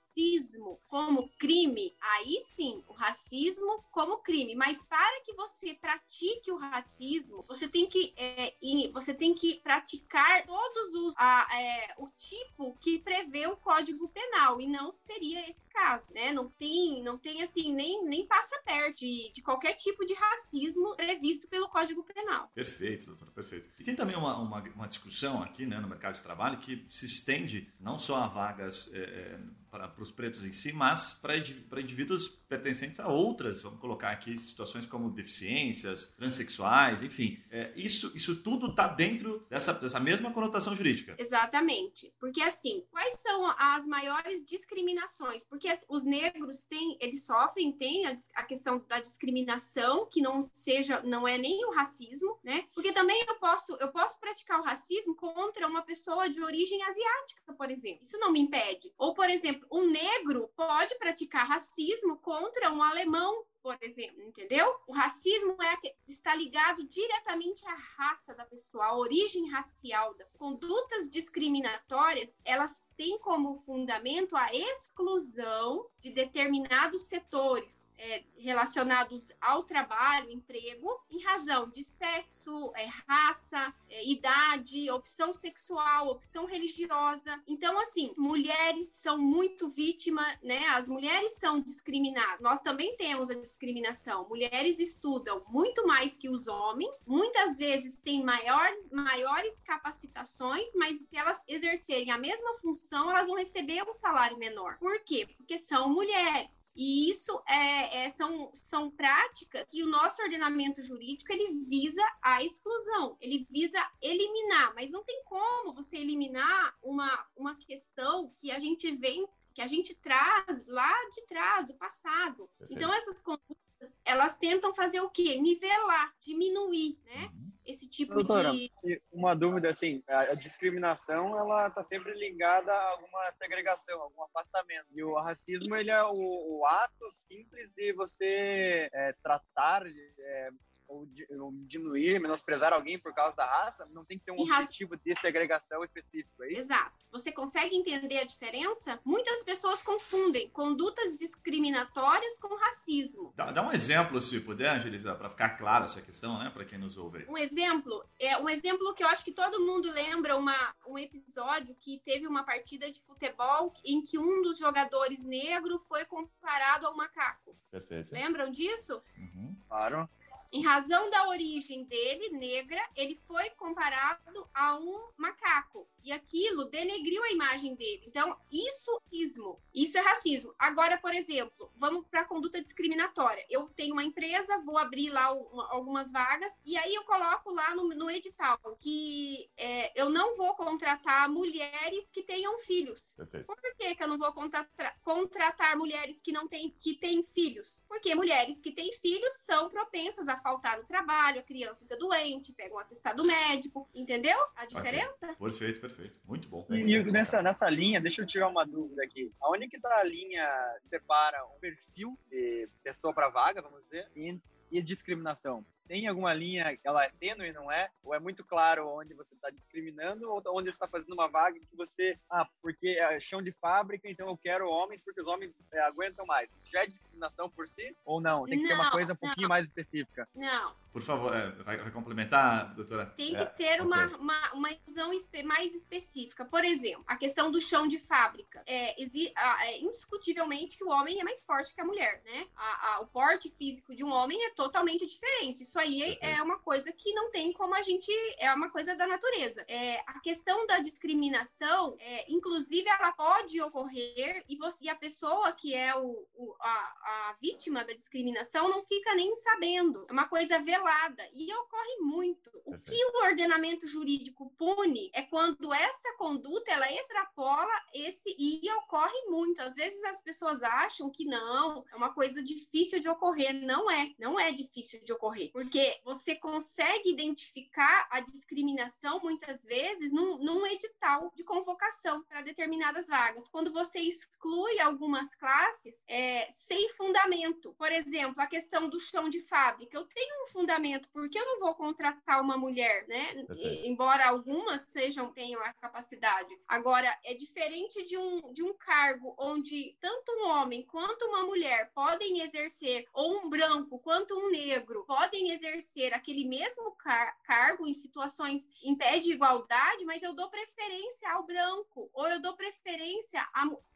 como 0.89 1.29
crime, 1.39 1.95
aí 2.01 2.41
sim, 2.55 2.83
o 2.89 2.93
racismo 2.93 3.85
como 3.91 4.19
crime. 4.19 4.55
Mas 4.55 4.83
para 4.83 5.21
que 5.25 5.33
você 5.35 5.75
pratique 5.75 6.51
o 6.51 6.57
racismo, 6.57 7.45
você 7.47 7.69
tem 7.69 7.87
que, 7.87 8.15
é, 8.17 8.55
você 8.93 9.15
tem 9.15 9.35
que 9.35 9.61
praticar 9.61 10.45
todos 10.45 10.95
os 10.95 11.15
a, 11.17 11.47
é, 11.57 11.95
o 11.99 12.09
tipo 12.17 12.77
que 12.81 12.99
prevê 12.99 13.47
o 13.47 13.57
Código 13.57 14.09
Penal 14.09 14.61
e 14.61 14.67
não 14.67 14.91
seria 14.91 15.49
esse 15.49 15.65
caso, 15.67 16.13
né? 16.15 16.33
Não 16.33 16.49
tem, 16.51 17.03
não 17.03 17.19
tem 17.19 17.43
assim 17.43 17.73
nem, 17.73 18.05
nem 18.05 18.27
passa 18.27 18.61
perto 18.65 18.99
de, 18.99 19.31
de 19.33 19.43
qualquer 19.43 19.75
tipo 19.75 20.05
de 20.05 20.15
racismo 20.15 20.97
previsto 20.97 21.47
pelo 21.49 21.69
Código 21.69 22.03
Penal. 22.03 22.51
Perfeito, 22.55 23.07
doutora, 23.07 23.31
perfeito. 23.31 23.69
E 23.79 23.85
tem 23.85 23.95
também 23.95 24.17
uma, 24.17 24.37
uma, 24.37 24.61
uma 24.61 24.89
discussão 24.89 25.43
aqui, 25.43 25.67
né, 25.67 25.79
no 25.79 25.89
mercado 25.89 26.15
de 26.15 26.23
trabalho 26.23 26.59
que 26.59 26.87
se 26.91 27.07
estende 27.07 27.73
não 27.79 27.99
só 27.99 28.17
a 28.17 28.27
vagas 28.27 28.93
é, 28.93 28.99
é 28.99 29.39
para, 29.71 29.93
os 29.99 30.11
pretos 30.11 30.45
em 30.45 30.53
si, 30.53 30.73
mas 30.73 31.15
para 31.15 31.37
indivíduos 31.81 32.29
pertencentes 32.49 33.01
a 33.01 33.09
outras, 33.09 33.63
vamos 33.63 33.81
colocar 33.81 34.11
aqui 34.11 34.37
situações 34.37 34.87
como 34.87 35.11
deficiências, 35.11 36.15
transexuais, 36.17 37.03
enfim. 37.03 37.43
É, 37.51 37.73
isso, 37.77 38.13
isso 38.15 38.43
tudo 38.43 38.69
está 38.71 38.89
dentro 38.89 39.47
dessa, 39.49 39.73
dessa 39.75 40.01
mesma 40.01 40.33
conotação 40.33 40.75
jurídica. 40.75 41.17
Exatamente. 41.19 42.13
Porque 42.19 42.43
assim, 42.43 42.85
quais 42.91 43.15
são 43.17 43.47
as 43.59 43.87
maiores 43.87 44.45
discriminações? 44.45 45.45
Porque 45.45 45.69
os 45.89 46.05
negros 46.05 46.65
têm, 46.65 46.97
eles 47.01 47.25
sofrem, 47.25 47.73
tem 47.73 48.07
a, 48.07 48.17
a 48.35 48.45
questão 48.45 48.85
da 48.89 49.01
discriminação, 49.01 50.07
que 50.07 50.21
não 50.21 50.43
seja, 50.43 51.01
não 51.03 51.27
é 51.27 51.39
nem 51.39 51.65
o 51.67 51.73
racismo, 51.73 52.39
né? 52.43 52.67
Porque 52.75 52.93
também 52.93 53.23
eu 53.29 53.35
posso, 53.37 53.77
eu 53.81 53.89
posso 53.89 54.19
praticar 54.19 54.61
o 54.61 54.65
racismo 54.65 55.15
contra 55.15 55.67
uma 55.67 55.83
pessoa 55.83 56.29
de 56.29 56.41
origem 56.43 56.83
asiática, 56.83 57.53
por 57.53 57.71
exemplo. 57.71 58.03
Isso 58.03 58.19
não 58.19 58.33
me 58.33 58.41
impede. 58.41 58.93
Ou, 58.97 59.15
por 59.15 59.29
exemplo, 59.29 59.58
um 59.71 59.89
negro 59.91 60.51
pode 60.57 60.95
praticar 60.99 61.47
racismo 61.47 62.17
contra 62.19 62.73
um 62.73 62.83
alemão 62.83 63.47
por 63.69 63.77
exemplo, 63.83 64.23
entendeu? 64.23 64.75
O 64.87 64.93
racismo 64.93 65.55
é, 65.63 65.95
está 66.07 66.35
ligado 66.35 66.85
diretamente 66.85 67.67
à 67.67 67.75
raça 67.75 68.35
da 68.35 68.47
pessoa, 68.47 68.87
à 68.87 68.97
origem 68.97 69.51
racial 69.51 70.15
da 70.15 70.25
pessoa. 70.25 70.53
Condutas 70.53 71.11
discriminatórias, 71.11 72.37
elas 72.45 72.89
têm 72.97 73.19
como 73.19 73.57
fundamento 73.57 74.35
a 74.37 74.49
exclusão 74.55 75.87
de 76.01 76.11
determinados 76.11 77.03
setores 77.03 77.91
é, 77.99 78.23
relacionados 78.37 79.33
ao 79.41 79.65
trabalho, 79.65 80.31
emprego, 80.31 80.89
em 81.11 81.23
razão 81.23 81.69
de 81.69 81.83
sexo, 81.83 82.73
é, 82.77 82.87
raça, 83.07 83.75
é, 83.91 84.09
idade, 84.09 84.91
opção 84.91 85.35
sexual, 85.35 86.09
opção 86.09 86.47
religiosa. 86.47 87.43
Então, 87.47 87.79
assim, 87.81 88.15
mulheres 88.17 88.87
são 88.95 89.19
muito 89.19 89.69
vítimas, 89.69 90.39
né? 90.43 90.67
As 90.69 90.89
mulheres 90.89 91.33
são 91.35 91.61
discriminadas. 91.61 92.41
Nós 92.41 92.61
também 92.61 92.97
temos 92.97 93.31
a 93.31 93.35
discriminação. 93.35 94.29
Mulheres 94.29 94.79
estudam 94.79 95.43
muito 95.49 95.87
mais 95.87 96.17
que 96.17 96.29
os 96.29 96.47
homens, 96.47 97.05
muitas 97.07 97.59
vezes 97.59 97.97
têm 97.97 98.23
maiores, 98.23 98.91
maiores 98.91 99.61
capacitações, 99.61 100.71
mas 100.77 101.01
se 101.01 101.17
elas 101.17 101.45
exercerem 101.49 102.11
a 102.11 102.19
mesma 102.19 102.59
função, 102.61 103.11
elas 103.11 103.27
vão 103.27 103.37
receber 103.37 103.83
um 103.83 103.95
salário 103.95 104.39
menor. 104.39 104.79
Por 104.79 105.01
quê? 105.01 105.27
Porque 105.37 105.59
são 105.59 105.89
mulheres. 105.99 106.73
E 106.77 107.11
isso 107.11 107.43
é, 107.49 108.05
é, 108.05 108.11
são, 108.11 108.51
são 108.55 108.89
práticas 108.91 109.67
que 109.69 109.83
o 109.83 109.89
nosso 109.89 110.23
ordenamento 110.23 110.81
jurídico 110.83 111.33
ele 111.33 111.65
visa 111.65 112.03
a 112.23 112.43
exclusão, 112.43 113.17
ele 113.21 113.47
visa 113.51 113.79
eliminar, 114.01 114.73
mas 114.77 114.93
não 114.93 115.03
tem 115.03 115.23
como 115.25 115.75
você 115.75 115.97
eliminar 115.97 116.77
uma, 116.81 117.27
uma 117.37 117.57
questão 117.57 118.33
que 118.39 118.53
a 118.53 118.61
gente 118.61 118.95
vem 118.95 119.27
que 119.59 119.63
a 119.63 119.67
gente 119.67 119.93
traz 119.97 120.65
lá 120.69 120.95
de 121.13 121.27
trás, 121.27 121.67
do 121.67 121.75
passado. 121.75 122.49
Perfeito. 122.57 122.73
Então, 122.73 122.95
essas 122.95 123.21
condutas, 123.21 123.99
elas 124.05 124.39
tentam 124.39 124.73
fazer 124.73 125.01
o 125.01 125.11
quê? 125.11 125.35
Nivelar, 125.35 126.15
diminuir, 126.21 126.97
né? 127.05 127.29
Uhum. 127.35 127.53
Esse 127.67 127.91
tipo 127.91 128.15
Doutora, 128.15 128.53
de... 128.53 128.71
Uma 129.11 129.35
dúvida, 129.35 129.69
assim, 129.69 130.01
a 130.07 130.33
discriminação, 130.35 131.37
ela 131.37 131.67
está 131.67 131.83
sempre 131.83 132.15
ligada 132.15 132.73
a 132.73 132.91
alguma 132.91 133.33
segregação, 133.33 134.01
algum 134.01 134.23
afastamento. 134.23 134.87
E 134.93 135.03
o 135.03 135.21
racismo, 135.21 135.75
ele 135.75 135.91
é 135.91 136.05
o, 136.05 136.61
o 136.61 136.65
ato 136.65 137.05
simples 137.27 137.73
de 137.73 137.93
você 137.95 138.89
é, 138.93 139.13
tratar, 139.25 139.85
é, 139.85 140.51
ou, 140.89 141.07
ou, 141.39 141.53
diminuir, 141.67 142.19
menosprezar 142.19 142.73
alguém 142.73 142.99
por 142.99 143.13
causa 143.15 143.37
da 143.37 143.45
raça, 143.45 143.87
não 143.93 144.05
tem 144.05 144.19
que 144.19 144.25
ter 144.25 144.33
um 144.33 144.37
e 144.37 144.51
objetivo 144.51 144.93
raça... 144.93 145.03
de 145.05 145.21
segregação 145.21 145.85
específico, 145.85 146.43
é 146.43 146.53
isso? 146.53 146.63
Exato. 146.63 147.07
Você 147.13 147.31
consegue 147.31 147.77
entender 147.77 148.19
a 148.19 148.25
diferença? 148.25 148.99
Muitas 149.05 149.43
pessoas 149.43 149.83
confundem 149.83 150.49
condutas 150.51 151.17
discriminatórias 151.17 152.39
com 152.39 152.57
racismo. 152.57 153.33
Dá, 153.37 153.53
dá 153.53 153.63
um 153.63 153.73
exemplo, 153.73 154.21
se 154.21 154.41
puder, 154.41 154.75
Angelisa, 154.75 155.15
para 155.15 155.29
ficar 155.29 155.51
claro 155.51 155.85
essa 155.85 156.01
questão, 156.01 156.39
né, 156.39 156.51
para 156.51 156.65
quem 156.65 156.79
nos 156.79 156.97
ouve. 156.97 157.27
Um 157.29 157.37
exemplo, 157.37 158.05
é 158.19 158.39
um 158.39 158.49
exemplo 158.49 158.95
que 158.95 159.05
eu 159.05 159.09
acho 159.09 159.25
que 159.25 159.33
todo 159.33 159.65
mundo 159.65 159.91
lembra 159.93 160.37
uma, 160.37 160.75
um 160.87 160.99
episódio 160.99 161.77
que 161.79 162.01
teve 162.05 162.27
uma 162.27 162.45
partida 162.45 162.91
de 162.91 163.01
futebol 163.03 163.75
em 163.85 164.03
que 164.03 164.19
um 164.19 164.41
dos 164.43 164.59
jogadores 164.59 165.25
negro 165.25 165.79
foi 165.81 166.07
comparado 166.07 166.87
ao 166.87 166.97
macaco. 166.97 167.55
Perfeito. 167.71 168.13
Lembram 168.13 168.51
disso? 168.51 169.03
Uhum. 169.17 169.57
Claro. 169.69 170.09
Em 170.51 170.63
razão 170.63 171.11
da 171.11 171.29
origem 171.29 171.85
dele, 171.85 172.31
negra, 172.31 172.81
ele 172.97 173.17
foi 173.27 173.51
comparado 173.51 174.49
a 174.55 174.77
um 174.79 175.11
macaco. 175.17 175.87
E 176.05 176.13
aquilo 176.13 176.67
denegriu 176.67 177.23
a 177.25 177.33
imagem 177.33 177.75
dele. 177.75 178.05
Então, 178.07 178.37
isso 178.51 178.91
é 178.91 178.95
racismo. 179.05 179.61
Isso 179.75 179.99
é 179.99 180.01
racismo. 180.01 180.55
Agora, 180.59 180.99
por 180.99 181.15
exemplo, 181.15 181.71
vamos 181.77 182.07
para 182.07 182.21
a 182.21 182.25
conduta 182.25 182.61
discriminatória. 182.61 183.45
Eu 183.49 183.69
tenho 183.77 183.93
uma 183.93 184.05
empresa, 184.05 184.59
vou 184.59 184.79
abrir 184.79 185.11
lá 185.11 185.27
algumas 185.71 186.11
vagas, 186.13 186.61
e 186.65 186.77
aí 186.77 186.95
eu 186.95 187.05
coloco 187.05 187.51
lá 187.53 187.75
no, 187.75 187.89
no 187.89 188.11
edital 188.11 188.59
que 188.79 189.49
é, 189.57 190.01
eu 190.01 190.09
não 190.09 190.37
vou 190.37 190.55
contratar 190.55 191.29
mulheres 191.29 192.11
que 192.11 192.23
tenham 192.23 192.59
filhos. 192.59 193.13
Perfeito. 193.17 193.47
Por 193.47 193.57
que, 193.61 193.95
que 193.95 194.03
eu 194.03 194.09
não 194.09 194.19
vou 194.19 194.33
contratar, 194.33 194.99
contratar 195.03 195.77
mulheres 195.77 196.21
que 196.21 196.33
não 196.33 196.49
têm, 196.49 196.75
que 196.81 196.95
têm 196.95 197.23
filhos? 197.23 197.85
Porque 197.89 198.15
mulheres 198.15 198.61
que 198.61 198.73
têm 198.73 198.93
filhos 198.93 199.33
são 199.35 199.69
propensas 199.69 200.29
a 200.29 200.39
faltar 200.41 200.79
no 200.79 200.85
trabalho, 200.85 201.41
a 201.41 201.43
criança 201.43 201.83
fica 201.83 201.97
doente, 201.97 202.53
pega 202.53 202.75
um 202.75 202.79
atestado 202.79 203.25
médico, 203.25 203.89
entendeu 203.95 204.39
a 204.57 204.67
diferença? 204.67 205.27
Okay. 205.27 205.37
Perfeito, 205.39 205.81
perfeito. 205.81 205.98
Muito 206.25 206.49
bom. 206.49 206.67
E, 206.71 207.03
nessa, 207.05 207.43
nessa 207.43 207.69
linha, 207.69 208.01
deixa 208.01 208.23
eu 208.23 208.27
tirar 208.27 208.49
uma 208.49 208.65
dúvida 208.65 209.03
aqui. 209.03 209.33
Aonde 209.41 209.69
que 209.69 209.81
tá 209.81 209.99
a 209.99 210.05
linha 210.05 210.47
que 210.83 210.89
separa 210.89 211.45
um 211.47 211.59
perfil 211.59 212.19
de 212.31 212.69
pessoa 212.83 213.13
para 213.13 213.29
vaga, 213.29 213.63
vamos 213.63 213.83
dizer, 213.85 214.09
e, 214.15 214.39
e 214.71 214.83
discriminação? 214.83 215.65
Tem 215.89 216.07
alguma 216.07 216.35
linha 216.35 216.77
que 216.77 216.87
ela 216.87 217.03
é 217.03 217.11
tênue, 217.19 217.53
não 217.53 217.73
é? 217.73 217.91
Ou 218.05 218.15
é 218.15 218.21
muito 218.21 218.45
claro 218.45 218.87
onde 218.89 219.15
você 219.15 219.35
está 219.35 219.49
discriminando 219.51 220.31
ou 220.31 220.43
onde 220.49 220.71
você 220.71 220.77
está 220.77 220.87
fazendo 220.87 221.15
uma 221.15 221.29
vaga 221.29 221.59
que 221.59 221.77
você, 221.77 222.19
ah, 222.31 222.47
porque 222.61 222.91
é 222.91 223.19
chão 223.19 223.43
de 223.43 223.51
fábrica, 223.53 224.09
então 224.09 224.29
eu 224.29 224.37
quero 224.37 224.69
homens 224.69 225.01
porque 225.01 225.21
os 225.21 225.27
homens 225.27 225.53
é, 225.73 225.81
aguentam 225.81 226.27
mais. 226.27 226.51
Isso 226.59 226.71
já 226.71 226.83
é 226.83 226.87
discriminação 226.87 227.49
por 227.49 227.67
si 227.67 227.97
ou 228.05 228.21
não? 228.21 228.45
Tem 228.45 228.59
que 228.59 228.63
não, 228.63 228.69
ter 228.69 228.75
uma 228.75 228.91
coisa 228.91 229.15
um 229.15 229.17
pouquinho 229.17 229.43
não. 229.43 229.49
mais 229.49 229.67
específica. 229.67 230.29
Não. 230.35 230.77
Por 230.93 231.03
favor, 231.03 231.35
é, 231.35 231.51
vai, 231.63 231.77
vai, 231.77 231.91
complementar, 231.91 232.75
doutora? 232.75 233.07
Tem 233.17 233.31
que 233.31 233.37
é, 233.37 233.47
ter 233.47 233.81
uma, 233.81 234.07
okay. 234.07 234.17
uma, 234.19 234.53
uma 234.53 234.71
inclusão 234.71 235.13
espe 235.13 235.43
mais 235.43 235.75
específica. 235.75 236.45
Por 236.45 236.65
exemplo, 236.65 237.05
a 237.07 237.17
questão 237.17 237.51
do 237.51 237.61
chão 237.61 237.87
de 237.87 237.99
fábrica. 237.99 238.63
É, 238.67 239.01
é, 239.01 239.81
indiscutivelmente 239.81 240.77
que 240.77 240.85
o 240.85 240.89
homem 240.89 241.21
é 241.21 241.25
mais 241.25 241.43
forte 241.43 241.75
que 241.75 241.81
a 241.81 241.85
mulher, 241.85 242.21
né? 242.25 242.47
A, 242.57 242.95
a, 242.95 243.01
o 243.01 243.07
porte 243.07 243.51
físico 243.57 243.95
de 243.95 244.03
um 244.03 244.11
homem 244.11 244.43
é 244.45 244.51
totalmente 244.51 245.07
diferente. 245.07 245.63
Isso 245.63 245.78
aí 245.79 246.19
é 246.21 246.43
uma 246.43 246.59
coisa 246.59 246.93
que 246.93 247.13
não 247.13 247.31
tem 247.31 247.53
como 247.53 247.75
a 247.75 247.83
gente. 247.83 248.11
É 248.39 248.53
uma 248.53 248.71
coisa 248.71 248.95
da 248.95 249.07
natureza. 249.07 249.65
É, 249.69 250.01
a 250.07 250.21
questão 250.21 250.67
da 250.67 250.79
discriminação, 250.79 251.97
é, 251.99 252.31
inclusive, 252.31 252.89
ela 252.89 253.13
pode 253.13 253.61
ocorrer 253.61 254.45
e, 254.49 254.57
você, 254.57 254.87
e 254.87 254.89
a 254.89 254.95
pessoa 254.95 255.53
que 255.53 255.75
é 255.75 255.95
o, 255.97 256.27
o 256.35 256.57
a, 256.61 257.31
a, 257.31 257.37
vítima 257.41 257.85
da 257.85 257.93
discriminação 257.93 258.69
não 258.69 258.83
fica 258.83 259.15
nem 259.15 259.35
sabendo. 259.35 260.07
É 260.09 260.13
uma 260.13 260.29
coisa 260.29 260.59
velada 260.59 261.23
e 261.33 261.53
ocorre 261.55 261.97
muito. 262.01 262.51
O 262.65 262.79
que 262.79 263.05
o 263.05 263.25
ordenamento 263.25 263.87
jurídico 263.87 264.53
pune 264.59 265.11
é 265.13 265.23
quando 265.23 265.73
essa 265.73 266.15
conduta 266.19 266.71
ela 266.71 266.91
extrapola 266.93 267.73
esse 267.95 268.35
e 268.39 268.61
ocorre 268.73 269.23
muito. 269.29 269.61
Às 269.63 269.75
vezes 269.75 270.03
as 270.05 270.23
pessoas 270.23 270.63
acham 270.63 271.11
que 271.11 271.25
não, 271.25 271.85
é 271.93 271.97
uma 271.97 272.13
coisa 272.13 272.43
difícil 272.43 273.01
de 273.01 273.09
ocorrer. 273.09 273.55
Não 273.55 273.91
é, 273.91 274.15
não 274.19 274.39
é 274.39 274.53
difícil 274.53 275.03
de 275.03 275.13
ocorrer, 275.13 275.51
porque 275.69 276.01
você 276.03 276.35
consegue 276.35 277.11
identificar 277.11 278.09
a 278.11 278.21
discriminação, 278.21 279.21
muitas 279.21 279.63
vezes, 279.63 280.11
num, 280.13 280.39
num 280.39 280.67
edital 280.67 281.31
de 281.37 281.45
convocação 281.45 282.23
para 282.25 282.41
determinadas 282.41 283.07
vagas. 283.07 283.51
Quando 283.51 283.71
você 283.71 283.99
exclui 283.99 284.81
algumas 284.81 285.35
classes 285.35 286.03
é, 286.09 286.51
sem 286.51 286.89
fundamento. 286.95 287.75
Por 287.77 287.93
exemplo, 287.93 288.41
a 288.41 288.47
questão 288.47 288.89
do 288.89 288.99
chão 288.99 289.29
de 289.29 289.43
fábrica. 289.43 289.99
Eu 289.99 290.07
tenho 290.07 290.45
um 290.45 290.47
fundamento, 290.47 291.07
porque 291.13 291.39
eu 291.39 291.45
não 291.45 291.61
vou 291.61 291.75
contratar 291.75 292.41
uma 292.41 292.57
mulher, 292.57 293.07
né? 293.07 293.47
Embora 293.85 294.27
algumas 294.27 294.81
sejam, 294.89 295.31
tenham 295.33 295.61
a 295.61 295.73
capacidade. 295.75 296.59
Agora, 296.67 297.15
é 297.25 297.35
diferente 297.35 298.07
de 298.07 298.17
um, 298.17 298.53
de 298.55 298.63
um 298.63 298.73
cargo 298.73 299.35
onde 299.37 299.95
tanto 300.01 300.33
um 300.33 300.49
homem 300.49 300.83
quanto 300.87 301.27
uma 301.27 301.45
mulher 301.45 301.91
podem 301.95 302.41
exercer, 302.41 303.05
ou 303.13 303.41
um 303.41 303.51
branco 303.51 303.99
quanto 303.99 304.35
um 304.39 304.51
negro 304.51 305.05
podem 305.07 305.51
exercer 305.51 305.58
exercer 305.59 306.15
aquele 306.15 306.45
mesmo 306.47 306.93
car 306.93 307.37
cargo 307.43 307.87
em 307.87 307.93
situações 307.93 308.69
em 308.83 308.97
pé 308.97 309.19
de 309.19 309.33
igualdade, 309.33 310.05
mas 310.05 310.23
eu 310.23 310.35
dou 310.35 310.49
preferência 310.49 311.31
ao 311.33 311.45
branco, 311.45 312.11
ou 312.13 312.27
eu 312.29 312.41
dou 312.41 312.57
preferência 312.57 313.41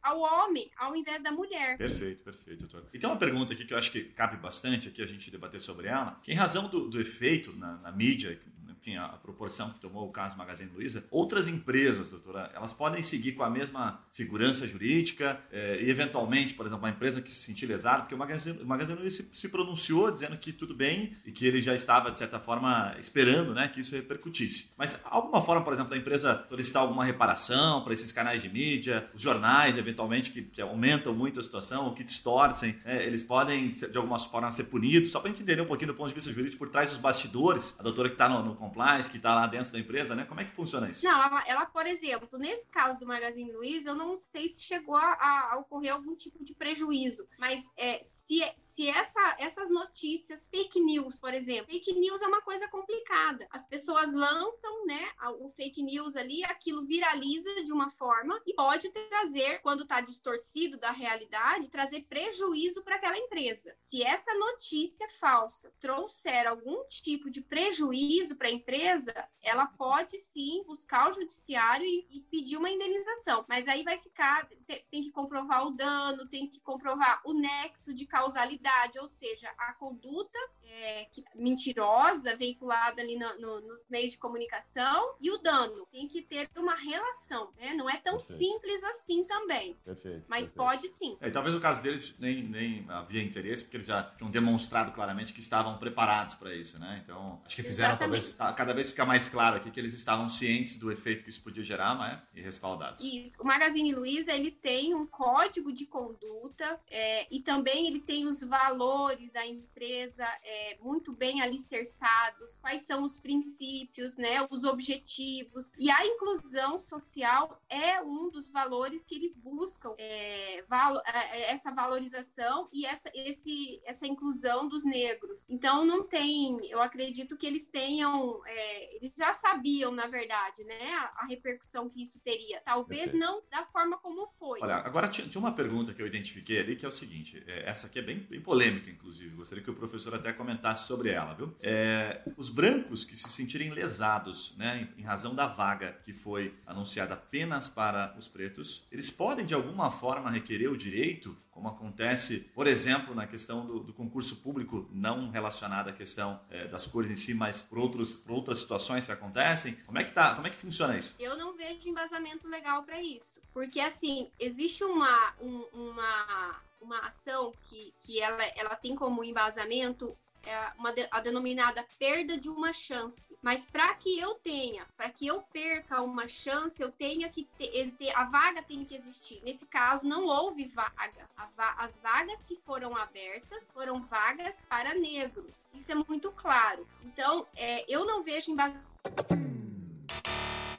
ao 0.01 0.19
homem, 0.19 0.69
ao 0.77 0.95
invés 0.95 1.23
da 1.23 1.31
mulher. 1.31 1.77
Perfeito, 1.77 2.23
perfeito, 2.23 2.67
doutor. 2.67 2.89
E 2.93 2.99
tem 2.99 3.09
uma 3.09 3.17
pergunta 3.17 3.53
aqui 3.53 3.65
que 3.65 3.73
eu 3.73 3.77
acho 3.77 3.91
que 3.91 4.03
cabe 4.03 4.37
bastante 4.37 4.89
aqui 4.89 5.01
a 5.01 5.05
gente 5.05 5.31
debater 5.31 5.61
sobre 5.61 5.87
ela, 5.87 6.19
que 6.21 6.31
em 6.31 6.35
razão 6.35 6.67
do, 6.67 6.89
do 6.89 6.99
efeito 6.99 7.55
na, 7.55 7.77
na 7.77 7.91
mídia, 7.91 8.39
enfim, 8.83 8.97
a 8.97 9.07
proporção 9.07 9.69
que 9.69 9.79
tomou 9.79 10.05
o 10.07 10.11
caso 10.11 10.37
Magazine 10.37 10.69
Luiza, 10.73 11.05
outras 11.09 11.47
empresas, 11.47 12.09
doutora, 12.09 12.51
elas 12.53 12.73
podem 12.73 13.01
seguir 13.01 13.31
com 13.31 13.41
a 13.43 13.49
mesma 13.49 14.03
segurança 14.11 14.67
jurídica 14.67 15.39
eh, 15.51 15.79
e, 15.81 15.89
eventualmente, 15.89 16.53
por 16.53 16.65
exemplo, 16.65 16.83
uma 16.83 16.89
empresa 16.89 17.21
que 17.21 17.31
se 17.31 17.43
sentir 17.43 17.65
lesada, 17.65 17.99
porque 17.99 18.13
o 18.13 18.17
Magazine, 18.17 18.59
o 18.61 18.65
Magazine 18.65 18.99
Luiza 18.99 19.23
se, 19.23 19.29
se, 19.33 19.49
pronunciou 19.49 20.11
dizendo 20.11 20.37
que 20.37 20.51
tudo 20.51 20.75
bem 20.75 21.15
e 21.25 21.31
que 21.31 21.47
ele 21.47 21.61
já 21.61 21.73
estava, 21.73 22.11
de 22.11 22.17
certa 22.17 22.39
forma, 22.41 22.93
esperando 22.99 23.53
né, 23.53 23.69
que 23.69 23.79
isso 23.79 23.95
repercutisse. 23.95 24.71
Mas, 24.77 24.99
alguma 25.05 25.41
forma, 25.41 25.63
por 25.63 25.71
exemplo, 25.71 25.91
da 25.91 25.97
empresa 25.97 26.45
solicitar 26.49 26.81
alguma 26.81 27.05
reparação 27.05 27.83
para 27.83 27.93
esses 27.93 28.11
canais 28.11 28.41
de 28.41 28.49
mídia, 28.49 29.09
os 29.13 29.21
jornais, 29.21 29.77
eventualmente, 29.77 30.29
que, 30.29 30.41
que 30.41 30.61
aumentam 30.61 31.13
muito 31.13 31.39
a 31.39 31.43
situação, 31.43 31.85
ou 31.85 31.93
que 31.93 32.03
distorcem, 32.03 32.77
né, 32.83 33.05
eles 33.05 33.23
podem, 33.23 33.71
de 33.71 33.97
alguma 33.97 34.19
forma, 34.19 34.51
ser 34.51 34.65
punidos, 34.65 35.11
só 35.11 35.21
para 35.21 35.29
entender 35.29 35.61
um 35.61 35.65
pouquinho 35.65 35.93
do 35.93 35.95
ponto 35.95 36.09
de 36.09 36.15
vista 36.15 36.33
jurídico 36.33 36.57
por 36.57 36.67
trás 36.67 36.89
dos 36.89 36.97
bastidores, 36.97 37.77
a 37.79 37.83
doutora 37.83 38.09
que 38.09 38.15
está 38.15 38.27
no, 38.27 38.43
no 38.43 38.72
compliance, 38.73 39.09
que 39.09 39.17
está 39.17 39.35
lá 39.35 39.45
dentro 39.45 39.71
da 39.71 39.79
empresa, 39.79 40.15
né? 40.15 40.25
Como 40.25 40.41
é 40.41 40.45
que 40.45 40.51
funciona 40.51 40.89
isso? 40.89 41.05
Não, 41.05 41.23
ela, 41.23 41.43
ela 41.47 41.65
por 41.65 41.85
exemplo, 41.85 42.39
nesse 42.39 42.67
caso 42.67 42.99
do 42.99 43.05
Magazine 43.05 43.51
Luiza, 43.51 43.91
eu 43.91 43.95
não 43.95 44.15
sei 44.15 44.47
se 44.47 44.63
chegou 44.63 44.95
a, 44.95 45.51
a 45.51 45.57
ocorrer 45.59 45.93
algum 45.93 46.15
tipo 46.15 46.43
de 46.43 46.55
prejuízo, 46.55 47.27
mas 47.37 47.71
é, 47.77 48.01
se, 48.01 48.41
se 48.57 48.89
essa, 48.89 49.35
essas 49.39 49.69
notícias, 49.69 50.47
fake 50.49 50.79
news, 50.79 51.19
por 51.19 51.33
exemplo, 51.33 51.71
fake 51.71 51.93
news 51.93 52.21
é 52.21 52.27
uma 52.27 52.41
coisa 52.41 52.67
complicada. 52.67 53.47
As 53.51 53.67
pessoas 53.67 54.11
lançam, 54.11 54.85
né, 54.85 55.11
o 55.39 55.49
fake 55.49 55.83
news 55.83 56.15
ali, 56.15 56.43
aquilo 56.45 56.85
viraliza 56.85 57.63
de 57.63 57.71
uma 57.71 57.89
forma 57.91 58.41
e 58.45 58.53
pode 58.53 58.89
trazer, 58.89 59.59
quando 59.59 59.83
está 59.83 60.01
distorcido 60.01 60.79
da 60.79 60.91
realidade, 60.91 61.69
trazer 61.69 62.05
prejuízo 62.09 62.83
para 62.83 62.95
aquela 62.95 63.17
empresa. 63.17 63.73
Se 63.75 64.03
essa 64.03 64.33
notícia 64.33 65.07
falsa 65.19 65.71
trouxer 65.79 66.47
algum 66.47 66.83
tipo 66.87 67.29
de 67.29 67.41
prejuízo 67.41 68.35
para 68.35 68.47
a 68.47 68.51
empresa, 68.63 69.13
ela 69.41 69.67
pode 69.67 70.17
sim 70.17 70.63
buscar 70.65 71.11
o 71.11 71.13
judiciário 71.13 71.85
e, 71.85 72.07
e 72.09 72.21
pedir 72.21 72.55
uma 72.55 72.69
indenização, 72.69 73.45
mas 73.47 73.67
aí 73.67 73.83
vai 73.83 73.97
ficar, 73.97 74.47
tem, 74.65 74.85
tem 74.89 75.03
que 75.03 75.11
comprovar 75.11 75.67
o 75.67 75.71
dano, 75.71 76.27
tem 76.27 76.47
que 76.47 76.61
comprovar 76.61 77.21
o 77.25 77.33
nexo 77.33 77.93
de 77.93 78.07
causalidade, 78.07 78.97
ou 78.99 79.07
seja, 79.07 79.53
a 79.57 79.73
conduta 79.73 80.39
é, 80.63 81.05
que, 81.11 81.23
mentirosa 81.35 82.35
veiculada 82.35 83.01
ali 83.01 83.17
no, 83.17 83.39
no, 83.39 83.61
nos 83.61 83.85
meios 83.89 84.11
de 84.11 84.17
comunicação 84.17 85.15
e 85.19 85.29
o 85.29 85.37
dano. 85.37 85.85
Tem 85.91 86.07
que 86.07 86.21
ter 86.21 86.49
uma 86.57 86.75
relação, 86.75 87.51
né? 87.57 87.73
Não 87.73 87.89
é 87.89 87.97
tão 87.97 88.17
perfeito. 88.17 88.39
simples 88.39 88.83
assim 88.83 89.23
também. 89.23 89.75
Perfeito, 89.83 90.25
mas 90.27 90.49
perfeito. 90.49 90.55
pode 90.55 90.87
sim. 90.87 91.17
É, 91.19 91.29
talvez 91.29 91.53
no 91.53 91.61
caso 91.61 91.81
deles 91.81 92.15
nem, 92.17 92.43
nem 92.43 92.85
havia 92.89 93.21
interesse, 93.21 93.63
porque 93.63 93.77
eles 93.77 93.87
já 93.87 94.03
tinham 94.03 94.31
demonstrado 94.31 94.91
claramente 94.91 95.33
que 95.33 95.41
estavam 95.41 95.77
preparados 95.77 96.35
para 96.35 96.55
isso, 96.55 96.79
né? 96.79 97.01
Então, 97.03 97.41
acho 97.45 97.55
que 97.55 97.63
fizeram 97.63 97.91
Exatamente. 97.91 97.99
talvez 97.99 98.31
cada 98.53 98.73
vez 98.73 98.89
fica 98.89 99.05
mais 99.05 99.29
claro 99.29 99.57
aqui 99.57 99.71
que 99.71 99.79
eles 99.79 99.93
estavam 99.93 100.29
cientes 100.29 100.77
do 100.77 100.91
efeito 100.91 101.23
que 101.23 101.29
isso 101.29 101.41
podia 101.41 101.63
gerar, 101.63 101.97
né? 101.97 102.21
E 102.33 102.41
respaldados. 102.41 103.03
Isso. 103.03 103.41
O 103.41 103.45
Magazine 103.45 103.93
Luiza 103.93 104.31
ele 104.31 104.51
tem 104.51 104.93
um 104.93 105.05
código 105.05 105.71
de 105.71 105.85
conduta 105.85 106.79
é, 106.89 107.27
e 107.33 107.41
também 107.41 107.87
ele 107.87 107.99
tem 107.99 108.27
os 108.27 108.41
valores 108.43 109.31
da 109.31 109.45
empresa 109.45 110.25
é, 110.43 110.77
muito 110.81 111.13
bem 111.13 111.41
alicerçados. 111.41 112.59
Quais 112.59 112.81
são 112.83 113.03
os 113.03 113.17
princípios, 113.17 114.17
né? 114.17 114.47
Os 114.49 114.63
objetivos 114.63 115.71
e 115.77 115.89
a 115.89 116.05
inclusão 116.05 116.79
social 116.79 117.61
é 117.69 118.01
um 118.01 118.29
dos 118.29 118.49
valores 118.49 119.03
que 119.03 119.15
eles 119.15 119.35
buscam 119.35 119.93
é, 119.97 120.63
valo, 120.67 121.01
é, 121.05 121.39
é, 121.39 121.51
essa 121.51 121.71
valorização 121.71 122.67
e 122.71 122.85
essa, 122.85 123.09
esse, 123.13 123.81
essa 123.85 124.07
inclusão 124.07 124.67
dos 124.67 124.83
negros. 124.85 125.45
Então 125.49 125.85
não 125.85 126.03
tem, 126.03 126.59
eu 126.67 126.81
acredito 126.81 127.37
que 127.37 127.45
eles 127.45 127.67
tenham, 127.67 128.41
é, 128.45 128.95
eles 128.95 129.13
já 129.15 129.33
sabiam 129.33 129.91
na 129.91 130.07
verdade, 130.07 130.63
né? 130.63 130.93
A, 130.95 131.23
a 131.23 131.25
repercussão 131.27 131.89
que 131.89 132.01
isso 132.01 132.19
teria. 132.21 132.61
Talvez 132.61 133.11
Perfeito. 133.11 133.25
não 133.25 133.41
da 133.51 133.65
forma 133.65 133.97
como 133.97 134.27
foi. 134.39 134.59
Olha, 134.61 134.75
agora 134.75 135.07
tinha, 135.07 135.27
uma 135.39 135.51
pergunta 135.51 135.93
que 135.93 136.01
eu 136.01 136.07
identifiquei 136.07 136.59
ali, 136.59 136.75
que 136.75 136.85
é 136.85 136.89
o 136.89 136.91
seguinte: 136.91 137.43
é, 137.47 137.69
essa 137.69 137.87
aqui 137.87 137.99
é 137.99 138.01
bem, 138.01 138.19
bem, 138.19 138.41
polêmica, 138.41 138.89
inclusive. 138.89 139.35
Gostaria 139.35 139.63
que 139.63 139.71
o 139.71 139.75
professor 139.75 140.15
até 140.15 140.31
comentasse 140.33 140.87
sobre 140.87 141.09
ela, 141.09 141.33
viu? 141.33 141.55
É, 141.61 142.21
os 142.37 142.49
brancos 142.49 143.03
que 143.03 143.17
se 143.17 143.29
sentirem 143.29 143.71
lesados, 143.71 144.55
né, 144.57 144.89
em, 144.97 145.01
em 145.01 145.03
razão 145.03 145.33
da 145.35 145.47
vaga 145.47 145.93
que 146.03 146.13
foi 146.13 146.55
anunciada 146.65 147.13
apenas 147.13 147.67
para 147.69 148.15
os 148.17 148.27
pretos, 148.27 148.87
eles 148.91 149.09
podem 149.09 149.45
de 149.45 149.53
alguma 149.53 149.91
forma 149.91 150.29
requerer 150.29 150.71
o 150.71 150.77
direito 150.77 151.35
como 151.53 151.67
acontece, 151.67 152.39
por 152.55 152.67
exemplo, 152.67 153.13
na 153.13 153.27
questão 153.27 153.65
do, 153.65 153.79
do 153.79 153.93
concurso 153.93 154.37
público, 154.37 154.89
não 154.91 155.29
relacionada 155.29 155.91
à 155.91 155.93
questão 155.93 156.41
é, 156.49 156.67
das 156.67 156.87
cores 156.87 157.11
em 157.11 157.15
si, 157.15 157.33
mas 157.33 157.61
por, 157.61 157.77
outros, 157.77 158.15
por 158.15 158.33
outras 158.33 158.57
situações 158.59 159.05
que 159.05 159.11
acontecem. 159.11 159.75
Como 159.85 159.97
é 159.99 160.03
que 160.03 160.11
tá? 160.11 160.35
Como 160.35 160.47
é 160.47 160.49
que 160.49 160.57
funciona 160.57 160.97
isso? 160.97 161.15
Eu 161.19 161.37
não 161.37 161.55
vejo 161.55 161.87
embasamento 161.87 162.47
legal 162.47 162.83
para 162.83 163.01
isso, 163.01 163.41
porque 163.53 163.79
assim 163.79 164.29
existe 164.39 164.83
uma, 164.83 165.33
um, 165.39 165.63
uma 165.73 166.61
uma 166.83 166.99
ação 166.99 167.53
que, 167.63 167.93
que 168.01 168.21
ela, 168.21 168.43
ela 168.55 168.75
tem 168.75 168.93
como 168.93 169.23
embasamento 169.23 170.15
é 170.45 170.71
uma 170.77 170.93
a 171.11 171.19
denominada 171.19 171.85
perda 171.97 172.37
de 172.37 172.49
uma 172.49 172.73
chance. 172.73 173.35
Mas 173.41 173.65
para 173.65 173.93
que 173.95 174.19
eu 174.19 174.35
tenha, 174.35 174.85
para 174.97 175.09
que 175.09 175.25
eu 175.25 175.41
perca 175.41 176.01
uma 176.01 176.27
chance, 176.27 176.81
eu 176.81 176.91
tenho 176.91 177.29
que 177.29 177.47
ter, 177.57 177.71
a 178.15 178.25
vaga 178.25 178.61
tem 178.61 178.83
que 178.85 178.95
existir. 178.95 179.41
Nesse 179.43 179.65
caso, 179.65 180.07
não 180.07 180.25
houve 180.25 180.65
vaga. 180.67 181.29
Va 181.55 181.73
as 181.77 181.97
vagas 181.97 182.43
que 182.43 182.55
foram 182.65 182.95
abertas 182.95 183.67
foram 183.73 184.01
vagas 184.01 184.55
para 184.69 184.93
negros. 184.93 185.63
Isso 185.73 185.91
é 185.91 185.95
muito 185.95 186.31
claro. 186.31 186.87
Então, 187.03 187.47
é, 187.55 187.85
eu 187.91 188.05
não 188.05 188.23
vejo 188.23 188.51
embasamento. 188.51 188.93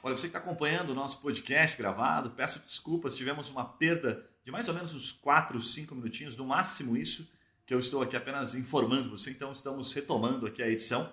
Olha, 0.03 0.15
você 0.15 0.21
que 0.21 0.27
está 0.27 0.39
acompanhando 0.39 0.91
o 0.91 0.95
nosso 0.95 1.19
podcast 1.19 1.75
gravado, 1.75 2.29
peço 2.31 2.59
desculpas, 2.59 3.15
tivemos 3.15 3.49
uma 3.49 3.65
perda 3.65 4.29
de 4.43 4.51
mais 4.51 4.67
ou 4.67 4.75
menos 4.75 4.93
uns 4.93 5.11
4, 5.11 5.59
5 5.59 5.95
minutinhos, 5.95 6.37
no 6.37 6.45
máximo 6.45 6.95
isso 6.95 7.33
que 7.65 7.73
eu 7.73 7.79
estou 7.79 8.01
aqui 8.01 8.15
apenas 8.15 8.53
informando 8.55 9.09
você. 9.09 9.31
Então, 9.31 9.51
estamos 9.51 9.91
retomando 9.91 10.45
aqui 10.45 10.61
a 10.61 10.69
edição 10.69 11.11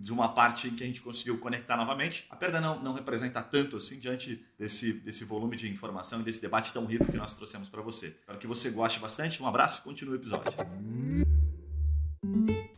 de 0.00 0.12
uma 0.12 0.32
parte 0.34 0.68
em 0.68 0.74
que 0.74 0.82
a 0.82 0.86
gente 0.86 1.02
conseguiu 1.02 1.38
conectar 1.38 1.76
novamente. 1.76 2.26
A 2.30 2.36
perda 2.36 2.60
não, 2.60 2.82
não 2.82 2.92
representa 2.92 3.42
tanto 3.42 3.76
assim 3.76 4.00
diante 4.00 4.44
desse, 4.58 4.94
desse 4.94 5.24
volume 5.24 5.56
de 5.56 5.70
informação 5.70 6.20
e 6.20 6.24
desse 6.24 6.40
debate 6.40 6.72
tão 6.72 6.86
rico 6.86 7.04
que 7.04 7.16
nós 7.16 7.34
trouxemos 7.34 7.68
para 7.68 7.82
você. 7.82 8.08
Espero 8.08 8.38
que 8.38 8.46
você 8.46 8.70
goste 8.70 8.98
bastante. 8.98 9.42
Um 9.42 9.46
abraço 9.46 9.80
e 9.80 9.82
continue 9.82 10.14
o 10.14 10.16
episódio. 10.16 10.52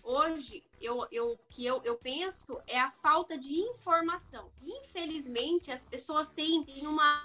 Hoje, 0.03 0.63
eu, 0.85 1.07
eu, 1.11 1.39
que 1.49 1.65
eu, 1.65 1.81
eu 1.83 1.97
penso 1.97 2.61
é 2.67 2.79
a 2.79 2.91
falta 2.91 3.39
de 3.39 3.55
informação. 3.55 4.51
Infelizmente, 4.61 5.71
as 5.71 5.85
pessoas 5.85 6.29
têm, 6.29 6.63
têm 6.65 6.87
uma. 6.87 7.25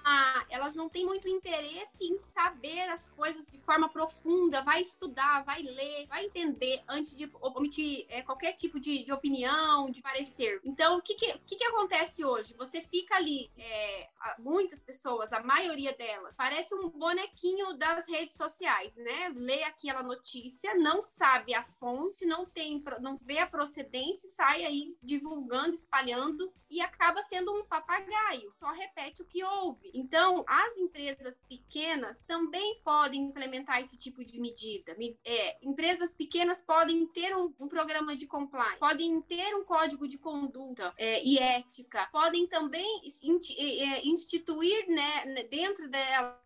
Elas 0.50 0.74
não 0.76 0.88
têm 0.88 1.06
muito 1.06 1.28
interesse 1.28 2.06
em 2.06 2.18
saber 2.18 2.90
as 2.90 3.10
coisas 3.10 3.52
de 3.52 3.60
forma 3.60 3.90
profunda, 3.90 4.62
vai 4.62 4.82
estudar, 4.82 5.44
vai 5.44 5.62
ler, 5.62 6.08
vai 6.08 6.26
entender 6.26 6.82
antes 6.88 7.14
de 7.14 7.30
omitir 7.42 8.06
é, 8.10 8.22
qualquer 8.22 8.54
tipo 8.54 8.80
de, 8.80 9.04
de, 9.04 9.12
opinião, 9.12 9.90
de 9.90 10.02
parecer. 10.02 10.62
Então, 10.64 10.98
o 10.98 11.02
que, 11.02 11.16
que, 11.16 11.38
que, 11.40 11.56
que 11.58 11.66
acontece 11.66 12.24
hoje? 12.24 12.54
Você 12.58 12.82
fica 12.82 13.16
ali, 13.16 13.52
é, 13.58 14.10
muitas 14.40 14.82
pessoas, 14.82 15.34
a 15.34 15.44
maioria 15.44 15.94
delas, 15.94 16.36
parece 16.36 16.74
um 16.74 16.90
bonequinho 16.90 17.74
das 17.74 18.08
redes 18.08 18.36
sociais, 18.36 18.96
né? 18.96 19.34
Lê 19.36 19.64
aquela 19.64 20.02
notícia, 20.02 20.76
não 20.76 21.02
sabe 21.02 21.54
a 21.54 21.64
fonte, 21.64 22.26
não 22.26 22.46
tem, 22.46 22.82
não 23.02 23.18
vê 23.18 23.40
a 23.40 23.49
procedência 23.50 24.28
e 24.28 24.32
sai 24.32 24.66
aí 24.66 24.98
divulgando, 25.02 25.74
espalhando 25.74 26.54
e 26.70 26.82
acaba 26.82 27.22
sendo 27.24 27.54
um 27.54 27.66
papagaio, 27.66 28.54
só 28.60 28.72
repete 28.72 29.22
o 29.22 29.26
que 29.26 29.44
houve. 29.44 29.90
Então, 29.94 30.46
as 30.48 30.78
empresas 30.78 31.44
pequenas 31.48 32.22
também 32.28 32.80
podem 32.84 33.24
implementar 33.24 33.82
esse 33.82 33.98
tipo 33.98 34.24
de 34.24 34.40
medida. 34.40 34.96
É, 35.26 35.58
empresas 35.64 36.14
pequenas 36.14 36.62
podem 36.62 37.08
ter 37.08 37.36
um, 37.36 37.54
um, 37.60 37.68
programa 37.68 38.16
de 38.16 38.28
compliance, 38.28 38.78
podem 38.78 39.20
ter 39.22 39.56
um 39.56 39.64
código 39.64 40.08
de 40.08 40.18
conduta 40.18 40.94
é, 40.98 41.24
e 41.24 41.38
ética, 41.40 42.08
podem 42.12 42.48
também 42.48 43.02
é, 43.58 44.08
instituir 44.08 44.88
né, 44.88 45.44
dentro 45.50 45.90
dela 45.90 46.40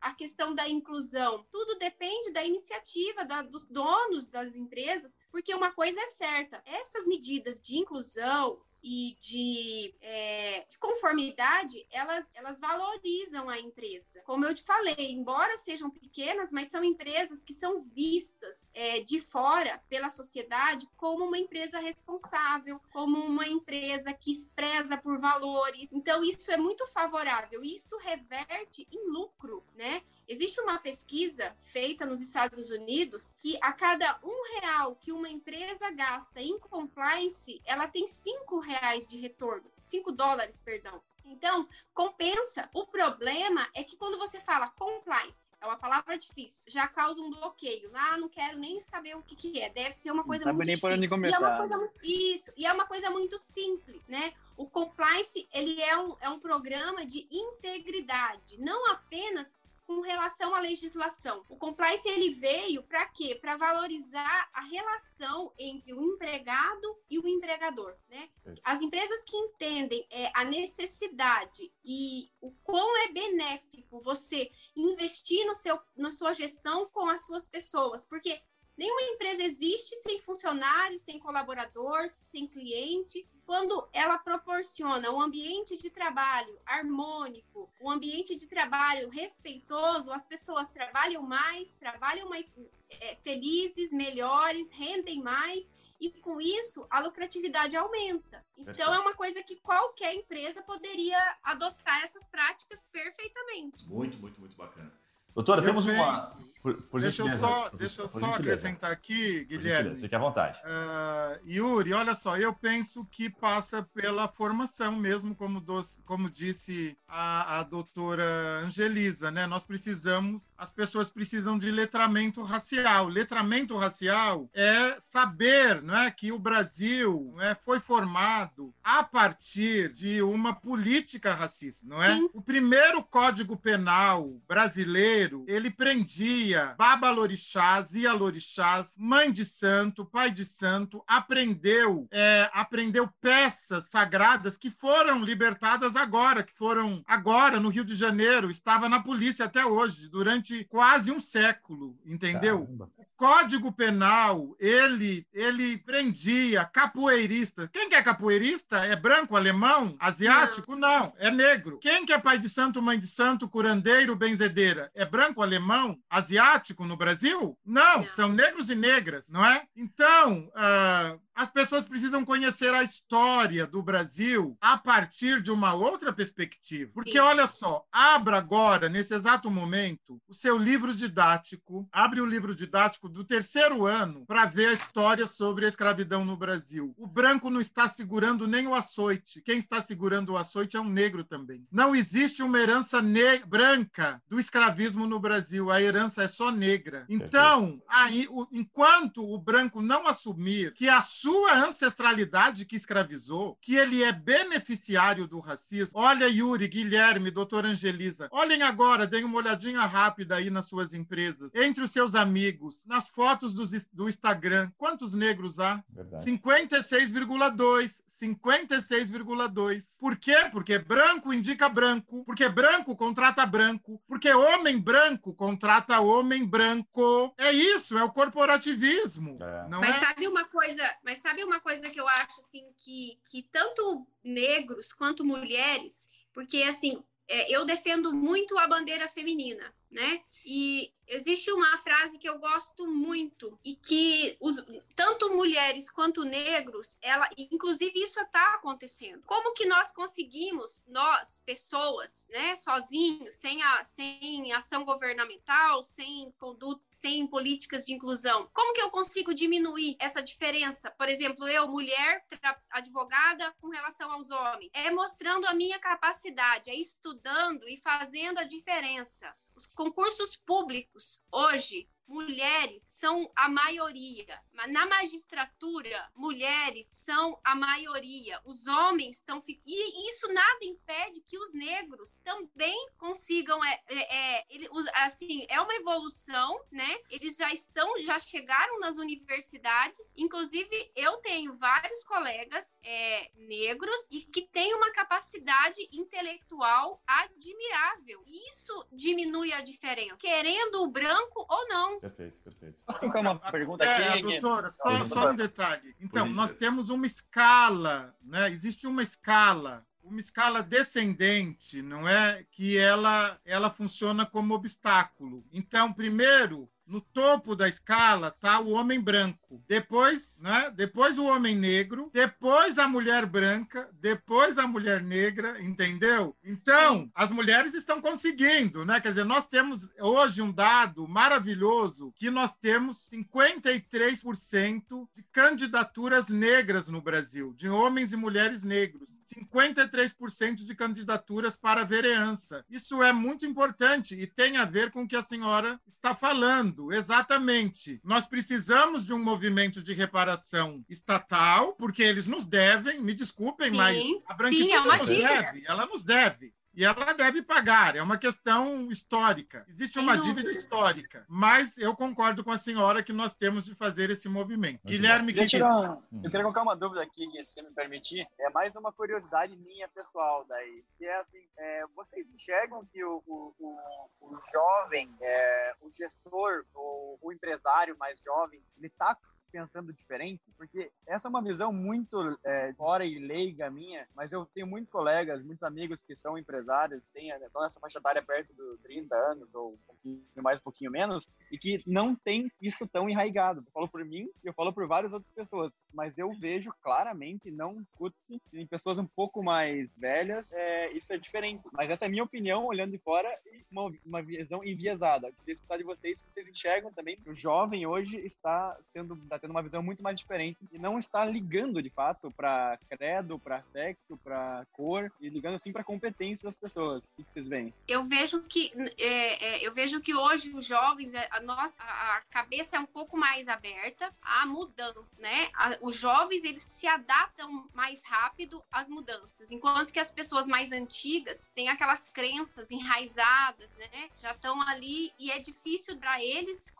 a 0.00 0.14
questão 0.14 0.54
da 0.54 0.68
inclusão. 0.68 1.46
Tudo 1.50 1.78
depende 1.78 2.32
da 2.32 2.44
iniciativa 2.44 3.24
da, 3.24 3.42
dos 3.42 3.64
donos 3.66 4.26
das 4.26 4.56
empresas, 4.56 5.16
porque 5.30 5.54
uma 5.54 5.72
coisa 5.72 6.00
é 6.00 6.06
certa: 6.06 6.62
essas 6.64 7.06
medidas 7.06 7.60
de 7.60 7.78
inclusão, 7.78 8.60
e 8.82 9.16
de, 9.20 9.94
é, 10.00 10.66
de, 10.68 10.78
conformidade, 10.78 11.86
elas, 11.90 12.30
elas 12.34 12.58
valorizam 12.58 13.48
a 13.48 13.58
empresa. 13.58 14.20
Como 14.24 14.44
eu 14.44 14.54
te 14.54 14.62
falei, 14.62 15.12
embora 15.12 15.56
sejam 15.58 15.90
pequenas, 15.90 16.52
mas 16.52 16.68
são 16.68 16.82
empresas 16.84 17.42
que 17.42 17.52
são 17.52 17.80
vistas 17.80 18.68
é, 18.72 19.00
de 19.00 19.20
fora 19.20 19.82
pela 19.88 20.10
sociedade 20.10 20.88
como 20.96 21.24
uma 21.24 21.38
empresa 21.38 21.78
responsável, 21.78 22.80
como 22.92 23.18
uma 23.18 23.46
empresa 23.46 24.12
que 24.12 24.32
expressa 24.32 24.96
por 24.96 25.18
valores. 25.18 25.88
Então, 25.92 26.22
isso 26.22 26.50
é 26.50 26.56
muito 26.56 26.86
favorável. 26.86 27.62
Isso 27.62 27.96
reverte 27.98 28.86
em 28.90 29.10
lucro, 29.10 29.64
né? 29.74 30.02
Existe 30.28 30.60
uma 30.60 30.78
pesquisa 30.78 31.56
feita 31.62 32.04
nos 32.04 32.20
Estados 32.20 32.70
Unidos 32.70 33.34
que 33.38 33.58
a 33.62 33.72
cada 33.72 34.20
um 34.22 34.60
real 34.60 34.94
que 34.96 35.10
uma 35.10 35.28
empresa 35.28 35.90
gasta 35.90 36.42
em 36.42 36.58
compliance, 36.58 37.62
ela 37.64 37.88
tem 37.88 38.06
cinco 38.06 38.58
reais 38.60 39.08
de 39.08 39.18
retorno, 39.18 39.72
cinco 39.86 40.12
dólares, 40.12 40.60
perdão. 40.60 41.02
Então, 41.24 41.66
compensa. 41.94 42.68
O 42.74 42.86
problema 42.86 43.66
é 43.74 43.82
que 43.84 43.96
quando 43.96 44.18
você 44.18 44.40
fala 44.40 44.68
compliance, 44.70 45.48
é 45.60 45.66
uma 45.66 45.76
palavra 45.76 46.16
difícil, 46.18 46.62
já 46.68 46.86
causa 46.86 47.20
um 47.20 47.30
bloqueio. 47.30 47.90
Ah, 47.94 48.16
não 48.18 48.28
quero 48.28 48.58
nem 48.58 48.80
saber 48.80 49.16
o 49.16 49.22
que, 49.22 49.34
que 49.34 49.60
é. 49.60 49.70
Deve 49.70 49.94
ser 49.94 50.10
uma 50.10 50.24
coisa 50.24 50.44
não 50.44 50.54
muito 50.54 50.66
nem 50.66 50.74
difícil. 50.74 50.90
Por 50.90 50.96
onde 50.96 51.08
começar. 51.08 51.40
E 51.40 51.44
é 51.44 51.48
uma 51.48 51.58
coisa 51.58 51.78
muito, 51.78 51.94
isso, 52.02 52.52
e 52.56 52.66
é 52.66 52.72
uma 52.72 52.86
coisa 52.86 53.10
muito 53.10 53.38
simples, 53.38 54.02
né? 54.06 54.34
O 54.56 54.66
compliance, 54.66 55.48
ele 55.52 55.80
é 55.80 55.96
um, 55.98 56.16
é 56.20 56.28
um 56.28 56.38
programa 56.38 57.04
de 57.04 57.26
integridade, 57.30 58.58
não 58.58 58.90
apenas 58.90 59.56
com 59.88 60.02
relação 60.02 60.54
à 60.54 60.60
legislação. 60.60 61.46
O 61.48 61.56
compliance 61.56 62.06
ele 62.06 62.34
veio 62.34 62.82
para 62.82 63.06
quê? 63.06 63.34
Para 63.34 63.56
valorizar 63.56 64.50
a 64.52 64.60
relação 64.60 65.50
entre 65.58 65.94
o 65.94 66.02
empregado 66.02 67.00
e 67.08 67.18
o 67.18 67.26
empregador, 67.26 67.96
né? 68.06 68.28
As 68.62 68.82
empresas 68.82 69.24
que 69.24 69.34
entendem 69.34 70.06
é, 70.10 70.30
a 70.34 70.44
necessidade 70.44 71.72
e 71.82 72.30
o 72.38 72.52
quão 72.62 72.98
é 72.98 73.08
benéfico 73.08 73.98
você 74.02 74.52
investir 74.76 75.46
no 75.46 75.54
seu, 75.54 75.80
na 75.96 76.12
sua 76.12 76.34
gestão 76.34 76.86
com 76.90 77.08
as 77.08 77.24
suas 77.24 77.48
pessoas, 77.48 78.04
porque 78.04 78.42
Nenhuma 78.78 79.02
empresa 79.02 79.42
existe 79.42 79.96
sem 79.96 80.20
funcionário, 80.20 80.96
sem 81.00 81.18
colaborador, 81.18 82.06
sem 82.28 82.46
cliente. 82.46 83.28
Quando 83.44 83.88
ela 83.92 84.16
proporciona 84.18 85.10
um 85.10 85.20
ambiente 85.20 85.76
de 85.76 85.90
trabalho 85.90 86.56
harmônico, 86.64 87.68
um 87.80 87.90
ambiente 87.90 88.36
de 88.36 88.46
trabalho 88.46 89.08
respeitoso, 89.10 90.12
as 90.12 90.24
pessoas 90.24 90.70
trabalham 90.70 91.22
mais, 91.22 91.72
trabalham 91.72 92.28
mais 92.28 92.54
é, 92.88 93.16
felizes, 93.16 93.90
melhores, 93.90 94.70
rendem 94.70 95.20
mais 95.20 95.68
e 96.00 96.12
com 96.12 96.40
isso 96.40 96.86
a 96.88 97.00
lucratividade 97.00 97.74
aumenta. 97.74 98.46
Então 98.56 98.94
é 98.94 98.98
uma 99.00 99.14
coisa 99.14 99.42
que 99.42 99.56
qualquer 99.56 100.14
empresa 100.14 100.62
poderia 100.62 101.18
adotar 101.42 102.04
essas 102.04 102.28
práticas 102.28 102.86
perfeitamente. 102.92 103.88
Muito, 103.88 104.18
muito, 104.18 104.38
muito 104.38 104.56
bacana. 104.56 104.92
Doutora, 105.34 105.62
temos 105.62 105.86
uma 105.86 106.20
Por, 106.62 106.82
por 106.82 107.00
deixa 107.00 107.22
eu 107.22 107.28
só, 107.28 107.68
deixa 107.70 108.02
eu 108.02 108.08
só 108.08 108.34
acrescentar 108.34 108.90
aqui, 108.90 109.44
Guilherme. 109.44 109.96
Fique 110.00 110.14
à 110.14 110.18
vontade. 110.18 110.58
Uh, 110.58 111.48
Yuri, 111.48 111.92
olha 111.92 112.14
só, 112.14 112.36
eu 112.36 112.52
penso 112.52 113.04
que 113.10 113.30
passa 113.30 113.82
pela 113.94 114.26
formação 114.26 114.96
mesmo, 114.96 115.34
como, 115.34 115.60
dos, 115.60 116.00
como 116.04 116.28
disse 116.28 116.96
a, 117.06 117.60
a 117.60 117.62
doutora 117.62 118.60
Angelisa, 118.64 119.30
né? 119.30 119.46
Nós 119.46 119.64
precisamos, 119.64 120.48
as 120.56 120.72
pessoas 120.72 121.10
precisam 121.10 121.58
de 121.58 121.70
letramento 121.70 122.42
racial. 122.42 123.06
Letramento 123.06 123.76
racial 123.76 124.48
é 124.52 124.96
saber 125.00 125.80
não 125.82 125.96
é, 125.96 126.10
que 126.10 126.32
o 126.32 126.38
Brasil 126.38 127.32
não 127.34 127.42
é, 127.42 127.54
foi 127.54 127.78
formado 127.78 128.74
a 128.82 129.02
partir 129.04 129.92
de 129.92 130.20
uma 130.22 130.54
política 130.54 131.32
racista, 131.32 131.86
não 131.86 132.02
é? 132.02 132.16
Sim. 132.16 132.28
O 132.34 132.42
primeiro 132.42 133.02
Código 133.02 133.56
Penal 133.56 134.40
brasileiro, 134.48 135.44
ele 135.46 135.70
prendia 135.70 136.47
babalorixás, 136.76 137.94
ialorixás, 137.94 138.94
mãe 138.96 139.32
de 139.32 139.44
santo, 139.44 140.04
pai 140.04 140.30
de 140.30 140.44
santo, 140.44 141.02
aprendeu, 141.06 142.06
é, 142.10 142.50
aprendeu 142.52 143.08
peças 143.20 143.84
sagradas 143.84 144.56
que 144.56 144.70
foram 144.70 145.22
libertadas 145.22 145.96
agora, 145.96 146.42
que 146.42 146.54
foram 146.54 147.02
agora 147.06 147.60
no 147.60 147.68
Rio 147.68 147.84
de 147.84 147.94
Janeiro, 147.94 148.50
estava 148.50 148.88
na 148.88 149.00
polícia 149.00 149.44
até 149.44 149.64
hoje, 149.64 150.08
durante 150.08 150.64
quase 150.64 151.10
um 151.10 151.20
século, 151.20 151.98
entendeu? 152.04 152.64
Caramba. 152.64 152.90
O 152.96 153.04
Código 153.16 153.72
Penal, 153.72 154.54
ele, 154.58 155.26
ele 155.32 155.78
prendia 155.78 156.64
capoeirista. 156.64 157.68
Quem 157.72 157.88
que 157.88 157.94
é 157.94 158.02
capoeirista? 158.02 158.78
É 158.78 158.94
branco, 158.94 159.36
alemão, 159.36 159.96
asiático? 159.98 160.76
Não, 160.76 160.88
Não 160.88 161.12
é 161.18 161.30
negro. 161.30 161.78
Quem 161.78 162.06
que 162.06 162.12
é 162.12 162.18
pai 162.18 162.38
de 162.38 162.48
santo, 162.48 162.80
mãe 162.80 162.98
de 162.98 163.06
santo, 163.06 163.48
curandeiro, 163.48 164.14
benzedeira? 164.14 164.90
É 164.94 165.04
branco, 165.04 165.42
alemão, 165.42 165.98
asiático 166.08 166.37
no 166.86 166.96
Brasil? 166.96 167.58
Não, 167.64 167.98
Não. 167.98 168.08
são 168.08 168.28
negros 168.28 168.70
e 168.70 168.74
negras, 168.74 169.28
não 169.28 169.44
é? 169.44 169.66
Então, 169.76 170.50
uh, 170.54 171.20
as 171.38 171.48
pessoas 171.48 171.86
precisam 171.86 172.24
conhecer 172.24 172.74
a 172.74 172.82
história 172.82 173.64
do 173.64 173.80
Brasil 173.80 174.58
a 174.60 174.76
partir 174.76 175.40
de 175.40 175.52
uma 175.52 175.72
outra 175.72 176.12
perspectiva. 176.12 176.90
Porque, 176.92 177.12
Sim. 177.12 177.18
olha 177.20 177.46
só, 177.46 177.84
abra 177.92 178.38
agora, 178.38 178.88
nesse 178.88 179.14
exato 179.14 179.48
momento, 179.48 180.20
o 180.26 180.34
seu 180.34 180.58
livro 180.58 180.92
didático, 180.92 181.88
abre 181.92 182.20
o 182.20 182.26
livro 182.26 182.56
didático 182.56 183.08
do 183.08 183.22
terceiro 183.22 183.86
ano 183.86 184.24
para 184.26 184.46
ver 184.46 184.70
a 184.70 184.72
história 184.72 185.28
sobre 185.28 185.64
a 185.64 185.68
escravidão 185.68 186.24
no 186.24 186.36
Brasil. 186.36 186.92
O 186.98 187.06
branco 187.06 187.50
não 187.50 187.60
está 187.60 187.88
segurando 187.88 188.48
nem 188.48 188.66
o 188.66 188.74
açoite. 188.74 189.40
Quem 189.40 189.58
está 189.58 189.80
segurando 189.80 190.32
o 190.32 190.36
açoite 190.36 190.76
é 190.76 190.80
um 190.80 190.88
negro 190.88 191.22
também. 191.22 191.64
Não 191.70 191.94
existe 191.94 192.42
uma 192.42 192.58
herança 192.58 193.00
branca 193.46 194.20
do 194.28 194.40
escravismo 194.40 195.06
no 195.06 195.20
Brasil. 195.20 195.70
A 195.70 195.80
herança 195.80 196.24
é 196.24 196.28
só 196.28 196.50
negra. 196.50 197.06
Então, 197.08 197.80
aí, 197.88 198.26
o, 198.28 198.44
enquanto 198.50 199.24
o 199.24 199.38
branco 199.38 199.80
não 199.80 200.08
assumir 200.08 200.72
que 200.72 200.88
a 200.88 201.00
sua 201.28 201.66
ancestralidade 201.66 202.64
que 202.64 202.74
escravizou, 202.74 203.58
que 203.60 203.76
ele 203.76 204.02
é 204.02 204.10
beneficiário 204.10 205.26
do 205.26 205.40
racismo. 205.40 206.00
Olha, 206.00 206.26
Yuri, 206.26 206.66
Guilherme, 206.66 207.30
doutor 207.30 207.66
Angelisa, 207.66 208.30
olhem 208.32 208.62
agora, 208.62 209.06
deem 209.06 209.24
uma 209.24 209.36
olhadinha 209.36 209.82
rápida 209.82 210.36
aí 210.36 210.48
nas 210.48 210.64
suas 210.64 210.94
empresas, 210.94 211.54
entre 211.54 211.84
os 211.84 211.90
seus 211.90 212.14
amigos, 212.14 212.82
nas 212.86 213.10
fotos 213.10 213.52
do, 213.52 213.62
do 213.92 214.08
Instagram, 214.08 214.70
quantos 214.78 215.12
negros 215.12 215.60
há? 215.60 215.84
56,2. 216.14 218.00
56,2. 218.20 219.98
Por 220.00 220.16
quê? 220.16 220.48
Porque 220.50 220.78
branco 220.78 221.32
indica 221.32 221.68
branco, 221.68 222.24
porque 222.24 222.48
branco 222.48 222.96
contrata 222.96 223.46
branco, 223.46 224.02
porque 224.06 224.32
homem 224.32 224.78
branco 224.78 225.32
contrata 225.34 226.00
homem 226.00 226.44
branco. 226.44 227.34
É 227.38 227.52
isso, 227.52 227.96
é 227.96 228.02
o 228.02 228.10
corporativismo. 228.10 229.36
É. 229.40 229.68
Não 229.68 229.80
mas 229.80 229.96
é? 229.96 230.00
sabe 230.00 230.26
uma 230.26 230.44
coisa, 230.44 230.96
mas 231.04 231.18
sabe 231.18 231.44
uma 231.44 231.60
coisa 231.60 231.88
que 231.88 232.00
eu 232.00 232.08
acho 232.08 232.40
assim 232.40 232.64
que, 232.76 233.18
que 233.30 233.42
tanto 233.52 234.06
negros 234.22 234.92
quanto 234.92 235.24
mulheres, 235.24 236.08
porque 236.32 236.62
assim, 236.64 237.02
é, 237.28 237.54
eu 237.54 237.64
defendo 237.64 238.14
muito 238.14 238.58
a 238.58 238.66
bandeira 238.66 239.08
feminina, 239.08 239.72
né? 239.90 240.20
E 240.44 240.92
existe 241.08 241.50
uma 241.52 241.78
frase 241.78 242.18
que 242.18 242.28
eu 242.28 242.38
gosto 242.38 242.86
muito 242.86 243.58
e 243.64 243.74
que 243.74 244.36
os, 244.40 244.64
tanto 244.94 245.34
mulheres 245.34 245.90
quanto 245.90 246.24
negros, 246.24 246.98
ela, 247.02 247.28
inclusive 247.36 247.98
isso 247.98 248.20
está 248.20 248.54
acontecendo. 248.54 249.22
Como 249.26 249.54
que 249.54 249.66
nós 249.66 249.90
conseguimos, 249.90 250.84
nós, 250.86 251.42
pessoas, 251.44 252.26
né, 252.30 252.56
sozinhos, 252.56 253.34
sem, 253.34 253.62
a, 253.62 253.84
sem 253.84 254.52
ação 254.52 254.84
governamental, 254.84 255.82
sem 255.82 256.32
conduta, 256.38 256.82
sem 256.90 257.26
políticas 257.26 257.86
de 257.86 257.94
inclusão, 257.94 258.48
como 258.52 258.72
que 258.72 258.80
eu 258.80 258.90
consigo 258.90 259.34
diminuir 259.34 259.96
essa 259.98 260.22
diferença? 260.22 260.90
Por 260.90 261.08
exemplo, 261.08 261.48
eu, 261.48 261.68
mulher, 261.68 262.24
advogada, 262.70 263.54
com 263.60 263.68
relação 263.68 264.10
aos 264.10 264.30
homens, 264.30 264.70
é 264.72 264.90
mostrando 264.90 265.46
a 265.46 265.54
minha 265.54 265.78
capacidade, 265.78 266.70
é 266.70 266.74
estudando 266.74 267.68
e 267.68 267.76
fazendo 267.78 268.38
a 268.38 268.44
diferença 268.44 269.34
os 269.58 269.66
concursos 269.66 270.36
públicos. 270.36 271.20
Hoje 271.32 271.90
mulheres 272.06 272.87
são 272.98 273.30
a 273.36 273.48
maioria. 273.48 274.40
Na 274.68 274.86
magistratura, 274.86 276.10
mulheres 276.16 276.86
são 276.86 277.38
a 277.44 277.54
maioria. 277.54 278.40
Os 278.44 278.66
homens 278.66 279.16
estão. 279.16 279.42
E 279.46 280.08
isso 280.08 280.32
nada 280.32 280.64
impede 280.64 281.20
que 281.20 281.38
os 281.38 281.52
negros 281.52 282.18
também 282.20 282.88
consigam. 282.98 283.64
É, 283.64 283.80
é, 283.88 284.56
é, 284.64 284.68
assim, 285.04 285.46
é 285.48 285.60
uma 285.60 285.74
evolução, 285.74 286.60
né? 286.72 286.98
Eles 287.08 287.36
já 287.36 287.52
estão, 287.52 287.98
já 288.04 288.18
chegaram 288.18 288.80
nas 288.80 288.96
universidades. 288.96 290.12
Inclusive, 290.16 290.90
eu 290.96 291.18
tenho 291.18 291.56
vários 291.56 292.02
colegas 292.04 292.76
é, 292.82 293.30
negros 293.34 294.08
e 294.10 294.22
que 294.22 294.42
têm 294.42 294.74
uma 294.74 294.90
capacidade 294.92 295.88
intelectual 295.92 297.00
admirável. 297.06 298.24
Isso 298.26 298.88
diminui 298.90 299.52
a 299.52 299.60
diferença, 299.60 300.20
querendo 300.20 300.82
o 300.82 300.88
branco 300.88 301.46
ou 301.48 301.68
não. 301.68 302.00
Perfeito, 302.00 302.42
perfeito. 302.42 302.87
Posso 302.88 303.00
colocar 303.00 303.20
uma 303.20 303.36
pergunta 303.36 303.84
é, 303.84 304.08
aqui? 304.14 304.22
Doutora, 304.22 304.70
só, 304.70 305.04
só 305.04 305.30
um 305.30 305.36
detalhe. 305.36 305.94
Então, 306.00 306.26
nós 306.26 306.54
temos 306.54 306.88
uma 306.88 307.06
escala, 307.06 308.16
né? 308.22 308.48
Existe 308.48 308.86
uma 308.86 309.02
escala 309.02 309.86
uma 310.02 310.20
escala 310.20 310.62
descendente, 310.62 311.82
não 311.82 312.08
é? 312.08 312.42
Que 312.50 312.78
ela, 312.78 313.38
ela 313.44 313.68
funciona 313.68 314.24
como 314.24 314.54
obstáculo. 314.54 315.44
Então, 315.52 315.92
primeiro, 315.92 316.66
no 316.88 317.00
topo 317.00 317.54
da 317.54 317.68
escala 317.68 318.28
está 318.28 318.58
o 318.60 318.70
homem 318.70 318.98
branco, 318.98 319.62
depois, 319.68 320.40
né? 320.40 320.72
Depois 320.74 321.18
o 321.18 321.26
homem 321.26 321.54
negro, 321.54 322.10
depois 322.12 322.78
a 322.78 322.88
mulher 322.88 323.26
branca, 323.26 323.88
depois 324.00 324.58
a 324.58 324.66
mulher 324.66 325.02
negra, 325.02 325.62
entendeu? 325.62 326.34
Então, 326.42 327.10
as 327.14 327.30
mulheres 327.30 327.74
estão 327.74 328.00
conseguindo, 328.00 328.86
né? 328.86 329.00
Quer 329.00 329.10
dizer, 329.10 329.24
nós 329.24 329.46
temos 329.46 329.88
hoje 330.00 330.40
um 330.40 330.50
dado 330.50 331.06
maravilhoso 331.06 332.12
que 332.16 332.30
nós 332.30 332.56
temos 332.56 333.10
53% 333.10 335.08
de 335.14 335.22
candidaturas 335.30 336.28
negras 336.28 336.88
no 336.88 337.02
Brasil, 337.02 337.52
de 337.54 337.68
homens 337.68 338.12
e 338.12 338.16
mulheres 338.16 338.64
negros. 338.64 339.17
53% 339.34 340.64
de 340.64 340.74
candidaturas 340.74 341.56
para 341.56 341.84
vereança. 341.84 342.64
Isso 342.68 343.02
é 343.02 343.12
muito 343.12 343.44
importante 343.44 344.14
e 344.14 344.26
tem 344.26 344.56
a 344.56 344.64
ver 344.64 344.90
com 344.90 345.02
o 345.02 345.08
que 345.08 345.16
a 345.16 345.22
senhora 345.22 345.80
está 345.86 346.14
falando. 346.14 346.92
Exatamente. 346.92 348.00
Nós 348.02 348.26
precisamos 348.26 349.04
de 349.04 349.12
um 349.12 349.22
movimento 349.22 349.82
de 349.82 349.92
reparação 349.92 350.84
estatal, 350.88 351.74
porque 351.74 352.02
eles 352.02 352.26
nos 352.26 352.46
devem, 352.46 353.00
me 353.00 353.14
desculpem, 353.14 353.70
sim, 353.70 353.76
mas 353.76 354.04
a 354.26 354.34
branquitude 354.34 354.70
sim, 354.70 354.76
é 354.76 354.96
nos 354.98 355.08
deve, 355.08 355.64
ela 355.66 355.86
nos 355.86 356.04
deve 356.04 356.54
e 356.74 356.84
ela 356.84 357.12
deve 357.12 357.42
pagar. 357.42 357.96
É 357.96 358.02
uma 358.02 358.18
questão 358.18 358.88
histórica. 358.90 359.64
Existe 359.68 359.98
uma 359.98 360.16
dívida 360.16 360.50
histórica. 360.50 361.24
Mas 361.28 361.76
eu 361.78 361.94
concordo 361.94 362.44
com 362.44 362.50
a 362.50 362.58
senhora 362.58 363.02
que 363.02 363.12
nós 363.12 363.34
temos 363.34 363.64
de 363.64 363.74
fazer 363.74 364.10
esse 364.10 364.28
movimento. 364.28 364.80
Muito 364.84 364.86
Guilherme, 364.86 365.32
que... 365.32 365.46
tirar, 365.46 365.96
hum. 366.12 366.20
Eu 366.22 366.30
queria 366.30 366.42
colocar 366.42 366.62
uma 366.62 366.76
dúvida 366.76 367.02
aqui, 367.02 367.26
se 367.42 367.54
você 367.54 367.62
me 367.62 367.70
permitir. 367.72 368.26
É 368.38 368.50
mais 368.50 368.76
uma 368.76 368.92
curiosidade 368.92 369.56
minha 369.56 369.88
pessoal 369.88 370.44
daí. 370.48 370.84
Que 370.96 371.04
é 371.04 371.16
assim, 371.16 371.44
é, 371.56 371.84
vocês 371.94 372.28
enxergam 372.30 372.84
que 372.86 373.02
o, 373.04 373.22
o, 373.26 373.54
o, 373.58 373.78
o 374.20 374.40
jovem, 374.52 375.12
é, 375.20 375.74
o 375.80 375.90
gestor, 375.90 376.64
o, 376.74 377.18
o 377.20 377.32
empresário 377.32 377.96
mais 377.98 378.20
jovem, 378.22 378.62
ele 378.76 378.86
está 378.86 379.16
pensando 379.50 379.92
diferente? 379.92 380.42
Porque 380.56 380.90
essa 381.06 381.28
é 381.28 381.30
uma 381.30 381.42
visão 381.42 381.72
muito 381.72 382.38
é, 382.44 382.72
fora 382.74 383.04
e 383.04 383.18
leiga 383.18 383.70
minha, 383.70 384.06
mas 384.14 384.32
eu 384.32 384.46
tenho 384.46 384.66
muitos 384.66 384.90
colegas, 384.90 385.42
muitos 385.42 385.62
amigos 385.62 386.02
que 386.02 386.14
são 386.14 386.38
empresários, 386.38 387.02
têm, 387.12 387.30
nessa 387.38 387.80
faixa 387.80 387.98
etária 387.98 388.22
perto 388.22 388.54
dos 388.54 388.80
30 388.80 389.14
anos, 389.14 389.54
ou 389.54 389.74
um 389.74 389.78
pouquinho 389.86 390.22
mais, 390.36 390.60
um 390.60 390.64
pouquinho 390.64 390.90
menos, 390.90 391.30
e 391.50 391.58
que 391.58 391.82
não 391.86 392.14
tem 392.14 392.50
isso 392.60 392.86
tão 392.86 393.08
enraigado. 393.08 393.62
Eu 393.66 393.72
falo 393.72 393.88
por 393.88 394.04
mim 394.04 394.30
e 394.42 394.48
eu 394.48 394.52
falo 394.52 394.72
por 394.72 394.86
várias 394.86 395.12
outras 395.12 395.32
pessoas, 395.32 395.72
mas 395.92 396.16
eu 396.18 396.32
vejo 396.38 396.70
claramente, 396.82 397.50
não 397.50 397.84
curte 397.92 398.40
em 398.52 398.66
pessoas 398.66 398.98
um 398.98 399.06
pouco 399.06 399.42
mais 399.42 399.90
velhas, 399.96 400.50
é, 400.52 400.92
isso 400.92 401.12
é 401.12 401.18
diferente. 401.18 401.62
Mas 401.72 401.90
essa 401.90 402.04
é 402.04 402.08
a 402.08 402.10
minha 402.10 402.24
opinião, 402.24 402.66
olhando 402.66 402.92
de 402.92 402.98
fora, 402.98 403.28
e 403.46 403.64
uma, 403.70 403.92
uma 404.04 404.22
visão 404.22 404.64
enviesada. 404.64 405.32
Queria 405.32 405.52
escutar 405.52 405.76
de 405.76 405.84
vocês, 405.84 406.22
que 406.22 406.32
vocês 406.32 406.48
enxergam 406.48 406.92
também 406.92 407.16
que 407.16 407.30
o 407.30 407.34
jovem 407.34 407.86
hoje 407.86 408.18
está 408.18 408.76
sendo, 408.80 409.16
tendo 409.38 409.50
uma 409.50 409.62
visão 409.62 409.82
muito 409.82 410.02
mais 410.02 410.18
diferente 410.18 410.58
e 410.72 410.78
não 410.78 410.98
está 410.98 411.24
ligando, 411.24 411.82
de 411.82 411.90
fato, 411.90 412.30
para 412.30 412.78
credo, 412.88 413.38
para 413.38 413.62
sexo, 413.62 414.16
para 414.22 414.66
cor, 414.72 415.12
e 415.20 415.28
ligando, 415.28 415.54
assim, 415.54 415.72
para 415.72 415.84
competência 415.84 416.44
das 416.44 416.56
pessoas. 416.56 417.02
O 417.18 417.22
que 417.22 417.30
vocês 417.30 417.48
veem? 417.48 417.72
Eu 417.86 418.04
vejo 418.04 418.42
que, 418.42 418.72
é, 418.98 419.44
é, 419.44 419.66
eu 419.66 419.72
vejo 419.72 420.00
que 420.00 420.14
hoje 420.14 420.54
os 420.54 420.64
jovens, 420.64 421.12
é, 421.14 421.28
a 421.30 421.40
nossa 421.40 421.76
a 421.78 422.22
cabeça 422.30 422.76
é 422.76 422.80
um 422.80 422.86
pouco 422.86 423.16
mais 423.16 423.48
aberta 423.48 424.12
à 424.22 424.46
mudança, 424.46 425.20
né? 425.20 425.48
A, 425.54 425.78
os 425.80 425.94
jovens, 425.94 426.44
eles 426.44 426.62
se 426.64 426.86
adaptam 426.86 427.68
mais 427.74 428.00
rápido 428.04 428.62
às 428.70 428.88
mudanças, 428.88 429.50
enquanto 429.50 429.92
que 429.92 430.00
as 430.00 430.10
pessoas 430.10 430.46
mais 430.46 430.72
antigas 430.72 431.50
têm 431.54 431.68
aquelas 431.68 432.06
crenças 432.06 432.70
enraizadas, 432.70 433.70
né? 433.76 434.10
Já 434.20 434.32
estão 434.32 434.60
ali 434.62 435.12
e 435.18 435.30
é 435.30 435.38
difícil 435.38 435.96
para 435.98 436.22
eles, 436.22 436.72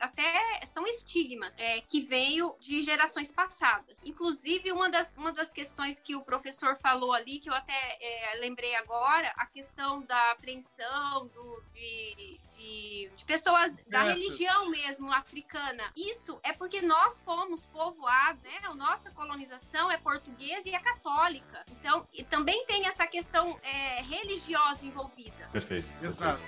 até 0.00 0.66
são 0.66 0.86
estigmas 0.86 1.58
é, 1.58 1.80
que 1.80 1.97
veio 2.00 2.54
de 2.60 2.82
gerações 2.82 3.32
passadas. 3.32 4.00
Inclusive, 4.04 4.72
uma 4.72 4.88
das, 4.88 5.12
uma 5.16 5.32
das 5.32 5.52
questões 5.52 6.00
que 6.00 6.14
o 6.14 6.22
professor 6.22 6.76
falou 6.76 7.12
ali, 7.12 7.38
que 7.38 7.48
eu 7.48 7.54
até 7.54 7.98
é, 8.00 8.38
lembrei 8.40 8.74
agora, 8.76 9.32
a 9.36 9.46
questão 9.46 10.02
da 10.02 10.30
apreensão 10.32 11.26
do, 11.28 11.62
de, 11.74 12.40
de, 12.56 13.10
de 13.16 13.24
pessoas 13.24 13.76
da 13.86 14.04
religião 14.04 14.68
mesmo 14.70 15.12
africana. 15.12 15.92
Isso 15.96 16.38
é 16.42 16.52
porque 16.52 16.82
nós 16.82 17.20
fomos 17.20 17.66
povoados, 17.66 18.42
né? 18.42 18.58
A 18.64 18.74
nossa 18.74 19.10
colonização 19.10 19.90
é 19.90 19.96
portuguesa 19.96 20.68
e 20.68 20.74
é 20.74 20.78
católica. 20.78 21.64
Então, 21.70 22.06
e 22.12 22.22
também 22.22 22.64
tem 22.66 22.86
essa 22.86 23.06
questão 23.06 23.58
é, 23.62 24.02
religiosa 24.02 24.84
envolvida. 24.84 25.48
Perfeito. 25.52 25.88
Exato, 26.02 26.42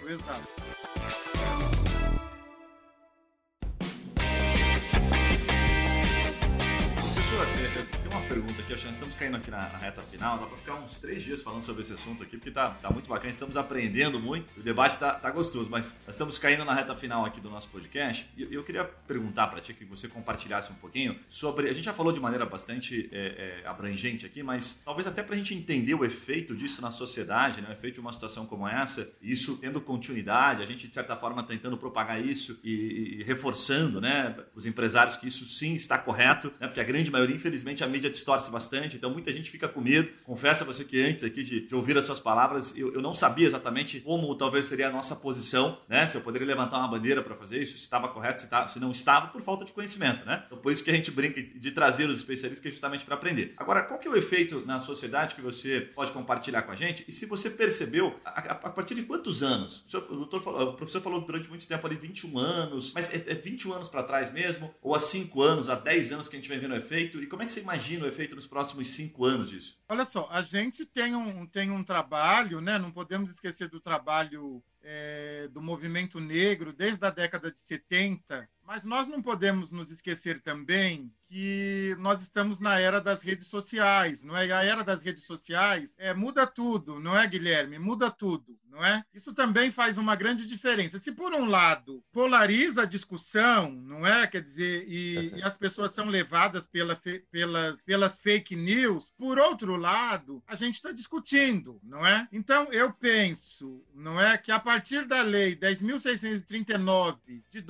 perfeito. 8.10 8.20
exato. 8.20 8.28
pergunta 8.50 8.62
aqui, 8.62 8.72
achando 8.72 8.92
estamos 8.92 9.14
caindo 9.14 9.36
aqui 9.36 9.50
na, 9.50 9.68
na, 9.68 9.78
reta 9.78 10.02
final, 10.02 10.38
dá 10.38 10.46
para 10.46 10.56
ficar 10.56 10.74
uns 10.74 10.98
três 10.98 11.22
dias 11.22 11.42
falando 11.42 11.62
sobre 11.62 11.82
esse 11.82 11.92
assunto 11.92 12.22
aqui, 12.22 12.36
porque 12.36 12.50
tá, 12.50 12.70
tá 12.70 12.90
muito 12.90 13.08
bacana, 13.08 13.30
estamos 13.30 13.56
aprendendo 13.56 14.20
muito, 14.20 14.46
o 14.58 14.62
debate 14.62 14.98
tá, 14.98 15.14
tá 15.14 15.30
gostoso, 15.30 15.68
mas 15.70 16.00
estamos 16.08 16.38
caindo 16.38 16.64
na 16.64 16.74
reta 16.74 16.94
final 16.94 17.24
aqui 17.24 17.40
do 17.40 17.50
nosso 17.50 17.68
podcast 17.68 18.28
e 18.36 18.54
eu 18.54 18.62
queria 18.62 18.84
perguntar 18.84 19.48
para 19.48 19.60
ti 19.60 19.74
que 19.74 19.84
você 19.84 20.08
compartilhasse 20.08 20.72
um 20.72 20.76
pouquinho 20.76 21.18
sobre, 21.28 21.68
a 21.68 21.72
gente 21.72 21.84
já 21.84 21.92
falou 21.92 22.12
de 22.12 22.20
maneira 22.20 22.46
bastante 22.46 23.08
é, 23.12 23.62
é, 23.64 23.68
abrangente 23.68 24.24
aqui, 24.24 24.42
mas 24.42 24.80
talvez 24.84 25.06
até 25.06 25.22
para 25.22 25.34
a 25.34 25.38
gente 25.38 25.54
entender 25.54 25.94
o 25.94 26.04
efeito 26.04 26.54
disso 26.54 26.80
na 26.80 26.90
sociedade, 26.90 27.60
né, 27.60 27.68
o 27.68 27.72
efeito 27.72 27.94
de 27.94 28.00
uma 28.00 28.12
situação 28.12 28.46
como 28.46 28.66
essa, 28.66 29.10
isso 29.20 29.58
tendo 29.58 29.80
continuidade, 29.80 30.62
a 30.62 30.66
gente 30.66 30.88
de 30.88 30.94
certa 30.94 31.16
forma 31.16 31.42
tentando 31.42 31.76
propagar 31.76 32.24
isso 32.24 32.60
e, 32.64 33.18
e 33.18 33.22
reforçando, 33.24 34.00
né, 34.00 34.36
os 34.54 34.66
empresários 34.66 35.16
que 35.16 35.26
isso 35.26 35.44
sim 35.46 35.74
está 35.74 35.98
correto, 35.98 36.52
né, 36.60 36.66
porque 36.66 36.80
a 36.80 36.84
grande 36.84 37.10
maioria, 37.10 37.34
infelizmente, 37.34 37.82
a 37.82 37.86
mídia 37.86 37.99
distorce 38.08 38.50
bastante, 38.50 38.96
então 38.96 39.10
muita 39.10 39.32
gente 39.32 39.50
fica 39.50 39.68
com 39.68 39.80
medo. 39.80 40.08
Confesso 40.24 40.62
a 40.62 40.66
você 40.66 40.84
que 40.84 41.00
antes 41.02 41.24
aqui 41.24 41.42
de, 41.42 41.66
de 41.66 41.74
ouvir 41.74 41.98
as 41.98 42.04
suas 42.04 42.20
palavras, 42.20 42.76
eu, 42.76 42.94
eu, 42.94 43.02
não 43.02 43.14
sabia 43.14 43.46
exatamente 43.46 44.00
como 44.00 44.34
talvez 44.34 44.66
seria 44.66 44.88
a 44.88 44.90
nossa 44.90 45.16
posição, 45.16 45.78
né? 45.88 46.06
Se 46.06 46.16
eu 46.16 46.20
poderia 46.20 46.46
levantar 46.46 46.78
uma 46.78 46.88
bandeira 46.88 47.22
para 47.22 47.34
fazer 47.34 47.62
isso, 47.62 47.76
se 47.76 47.82
estava 47.82 48.08
correto, 48.08 48.40
se, 48.40 48.46
estava, 48.46 48.68
se 48.68 48.78
não 48.78 48.90
estava, 48.90 49.28
por 49.28 49.42
falta 49.42 49.64
de 49.64 49.72
conhecimento, 49.72 50.24
né? 50.24 50.44
Então 50.46 50.58
por 50.58 50.72
isso 50.72 50.84
que 50.84 50.90
a 50.90 50.94
gente 50.94 51.10
brinca 51.10 51.42
de 51.42 51.70
trazer 51.72 52.08
os 52.08 52.16
especialistas, 52.16 52.60
que 52.60 52.68
é 52.68 52.70
justamente 52.70 53.04
para 53.04 53.14
aprender. 53.14 53.54
Agora, 53.56 53.82
qual 53.82 53.98
que 53.98 54.08
é 54.08 54.10
o 54.10 54.16
efeito 54.16 54.64
na 54.64 54.78
sociedade 54.80 55.34
que 55.34 55.42
você 55.42 55.80
pode 55.80 56.12
compartilhar 56.12 56.62
com 56.62 56.72
a 56.72 56.76
gente? 56.76 57.04
E 57.08 57.12
se 57.12 57.26
você 57.26 57.50
percebeu, 57.50 58.18
a, 58.24 58.30
a, 58.30 58.52
a 58.52 58.70
partir 58.70 58.94
de 58.94 59.02
quantos 59.02 59.42
anos? 59.42 59.84
O, 59.86 59.90
senhor, 59.90 60.06
o, 60.10 60.16
doutor 60.16 60.46
o, 60.46 60.72
professor 60.74 61.00
falou 61.00 61.20
durante 61.20 61.48
muito 61.48 61.66
tempo 61.66 61.86
ali 61.86 61.96
21 61.96 62.38
anos, 62.38 62.92
mas 62.94 63.12
é, 63.12 63.24
é 63.26 63.34
21 63.34 63.72
anos 63.72 63.88
para 63.88 64.02
trás 64.02 64.32
mesmo? 64.32 64.72
Ou 64.82 64.94
há 64.94 65.00
5 65.00 65.42
anos, 65.42 65.68
há 65.68 65.74
10 65.74 66.12
anos 66.12 66.28
que 66.28 66.36
a 66.36 66.38
gente 66.38 66.48
vem 66.48 66.58
vendo 66.58 66.72
o 66.72 66.76
efeito? 66.76 67.20
E 67.22 67.26
como 67.26 67.42
é 67.42 67.46
que 67.46 67.52
você 67.52 67.60
imagina 67.60 67.89
o 67.98 68.06
efeito 68.06 68.36
nos 68.36 68.46
próximos 68.46 68.90
cinco 68.90 69.24
anos 69.24 69.50
disso? 69.50 69.78
Olha 69.88 70.04
só, 70.04 70.28
a 70.30 70.42
gente 70.42 70.84
tem 70.84 71.14
um, 71.14 71.46
tem 71.46 71.70
um 71.70 71.82
trabalho, 71.82 72.60
né? 72.60 72.78
Não 72.78 72.90
podemos 72.90 73.30
esquecer 73.30 73.68
do 73.68 73.80
trabalho 73.80 74.62
é, 74.82 75.48
do 75.48 75.60
movimento 75.60 76.20
negro 76.20 76.72
desde 76.72 77.04
a 77.04 77.10
década 77.10 77.50
de 77.50 77.60
70, 77.60 78.48
mas 78.70 78.84
nós 78.84 79.08
não 79.08 79.20
podemos 79.20 79.72
nos 79.72 79.90
esquecer 79.90 80.40
também 80.40 81.12
que 81.30 81.96
nós 82.00 82.22
estamos 82.22 82.58
na 82.58 82.78
era 82.78 83.00
das 83.00 83.22
redes 83.22 83.46
sociais, 83.46 84.24
não 84.24 84.36
é? 84.36 84.50
A 84.50 84.64
era 84.64 84.82
das 84.82 85.04
redes 85.04 85.24
sociais 85.24 85.94
é, 85.96 86.12
muda 86.12 86.44
tudo, 86.44 86.98
não 86.98 87.16
é, 87.16 87.24
Guilherme? 87.26 87.78
Muda 87.78 88.10
tudo, 88.10 88.58
não 88.68 88.84
é? 88.84 89.04
Isso 89.14 89.32
também 89.32 89.70
faz 89.70 89.96
uma 89.96 90.16
grande 90.16 90.44
diferença. 90.46 90.98
Se 90.98 91.12
por 91.12 91.32
um 91.32 91.44
lado 91.46 92.02
polariza 92.12 92.82
a 92.82 92.86
discussão, 92.86 93.70
não 93.70 94.04
é? 94.04 94.26
Quer 94.26 94.42
dizer, 94.42 94.84
e, 94.88 95.36
e 95.36 95.42
as 95.42 95.56
pessoas 95.56 95.92
são 95.92 96.06
levadas 96.06 96.66
pela, 96.66 97.00
pelas, 97.30 97.82
pelas 97.84 98.18
fake 98.18 98.56
news, 98.56 99.12
por 99.16 99.38
outro 99.38 99.76
lado, 99.76 100.42
a 100.48 100.56
gente 100.56 100.74
está 100.74 100.90
discutindo, 100.90 101.78
não 101.82 102.04
é? 102.04 102.26
Então 102.32 102.72
eu 102.72 102.92
penso, 102.92 103.84
não 103.94 104.20
é, 104.20 104.36
que 104.36 104.50
a 104.50 104.58
partir 104.58 105.06
da 105.06 105.22
lei 105.22 105.54
10.639 105.54 107.18
de 107.48 107.62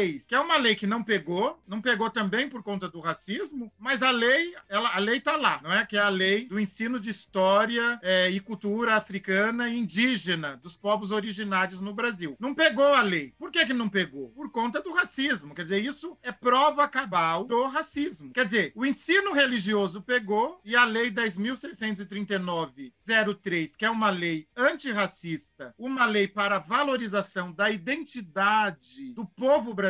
2003, 0.00 0.26
que 0.26 0.34
é 0.34 0.40
uma 0.40 0.56
lei 0.56 0.74
que 0.74 0.86
não 0.86 1.02
pegou, 1.02 1.62
não 1.66 1.82
pegou 1.82 2.10
também 2.10 2.48
por 2.48 2.62
conta 2.62 2.88
do 2.88 3.00
racismo, 3.00 3.70
mas 3.78 4.02
a 4.02 4.10
lei, 4.10 4.54
ela, 4.68 4.94
a 4.94 4.98
lei 4.98 5.18
está 5.18 5.36
lá, 5.36 5.60
não 5.62 5.70
é? 5.72 5.84
Que 5.84 5.96
é 5.96 6.00
a 6.00 6.08
lei 6.08 6.46
do 6.46 6.58
ensino 6.58 6.98
de 6.98 7.10
história 7.10 8.00
é, 8.02 8.30
e 8.30 8.40
cultura 8.40 8.94
africana 8.94 9.68
e 9.68 9.78
indígena 9.78 10.56
dos 10.56 10.74
povos 10.76 11.10
originários 11.10 11.80
no 11.80 11.92
Brasil. 11.92 12.36
Não 12.40 12.54
pegou 12.54 12.94
a 12.94 13.02
lei. 13.02 13.34
Por 13.38 13.50
que, 13.50 13.66
que 13.66 13.74
não 13.74 13.88
pegou? 13.88 14.30
Por 14.30 14.50
conta 14.50 14.80
do 14.80 14.92
racismo. 14.92 15.54
Quer 15.54 15.64
dizer, 15.64 15.84
isso 15.84 16.16
é 16.22 16.30
prova 16.32 16.88
cabal 16.88 17.44
do 17.44 17.66
racismo. 17.66 18.32
Quer 18.32 18.46
dizer, 18.46 18.72
o 18.74 18.86
ensino 18.86 19.32
religioso 19.32 20.02
pegou 20.02 20.60
e 20.64 20.76
a 20.76 20.84
lei 20.84 21.10
10.639-03, 21.10 23.76
que 23.76 23.84
é 23.84 23.90
uma 23.90 24.10
lei 24.10 24.46
antirracista, 24.56 25.74
uma 25.78 26.06
lei 26.06 26.28
para 26.28 26.58
valorização 26.58 27.52
da 27.52 27.70
identidade 27.70 29.12
do 29.12 29.26
povo 29.26 29.74
brasileiro, 29.74 29.89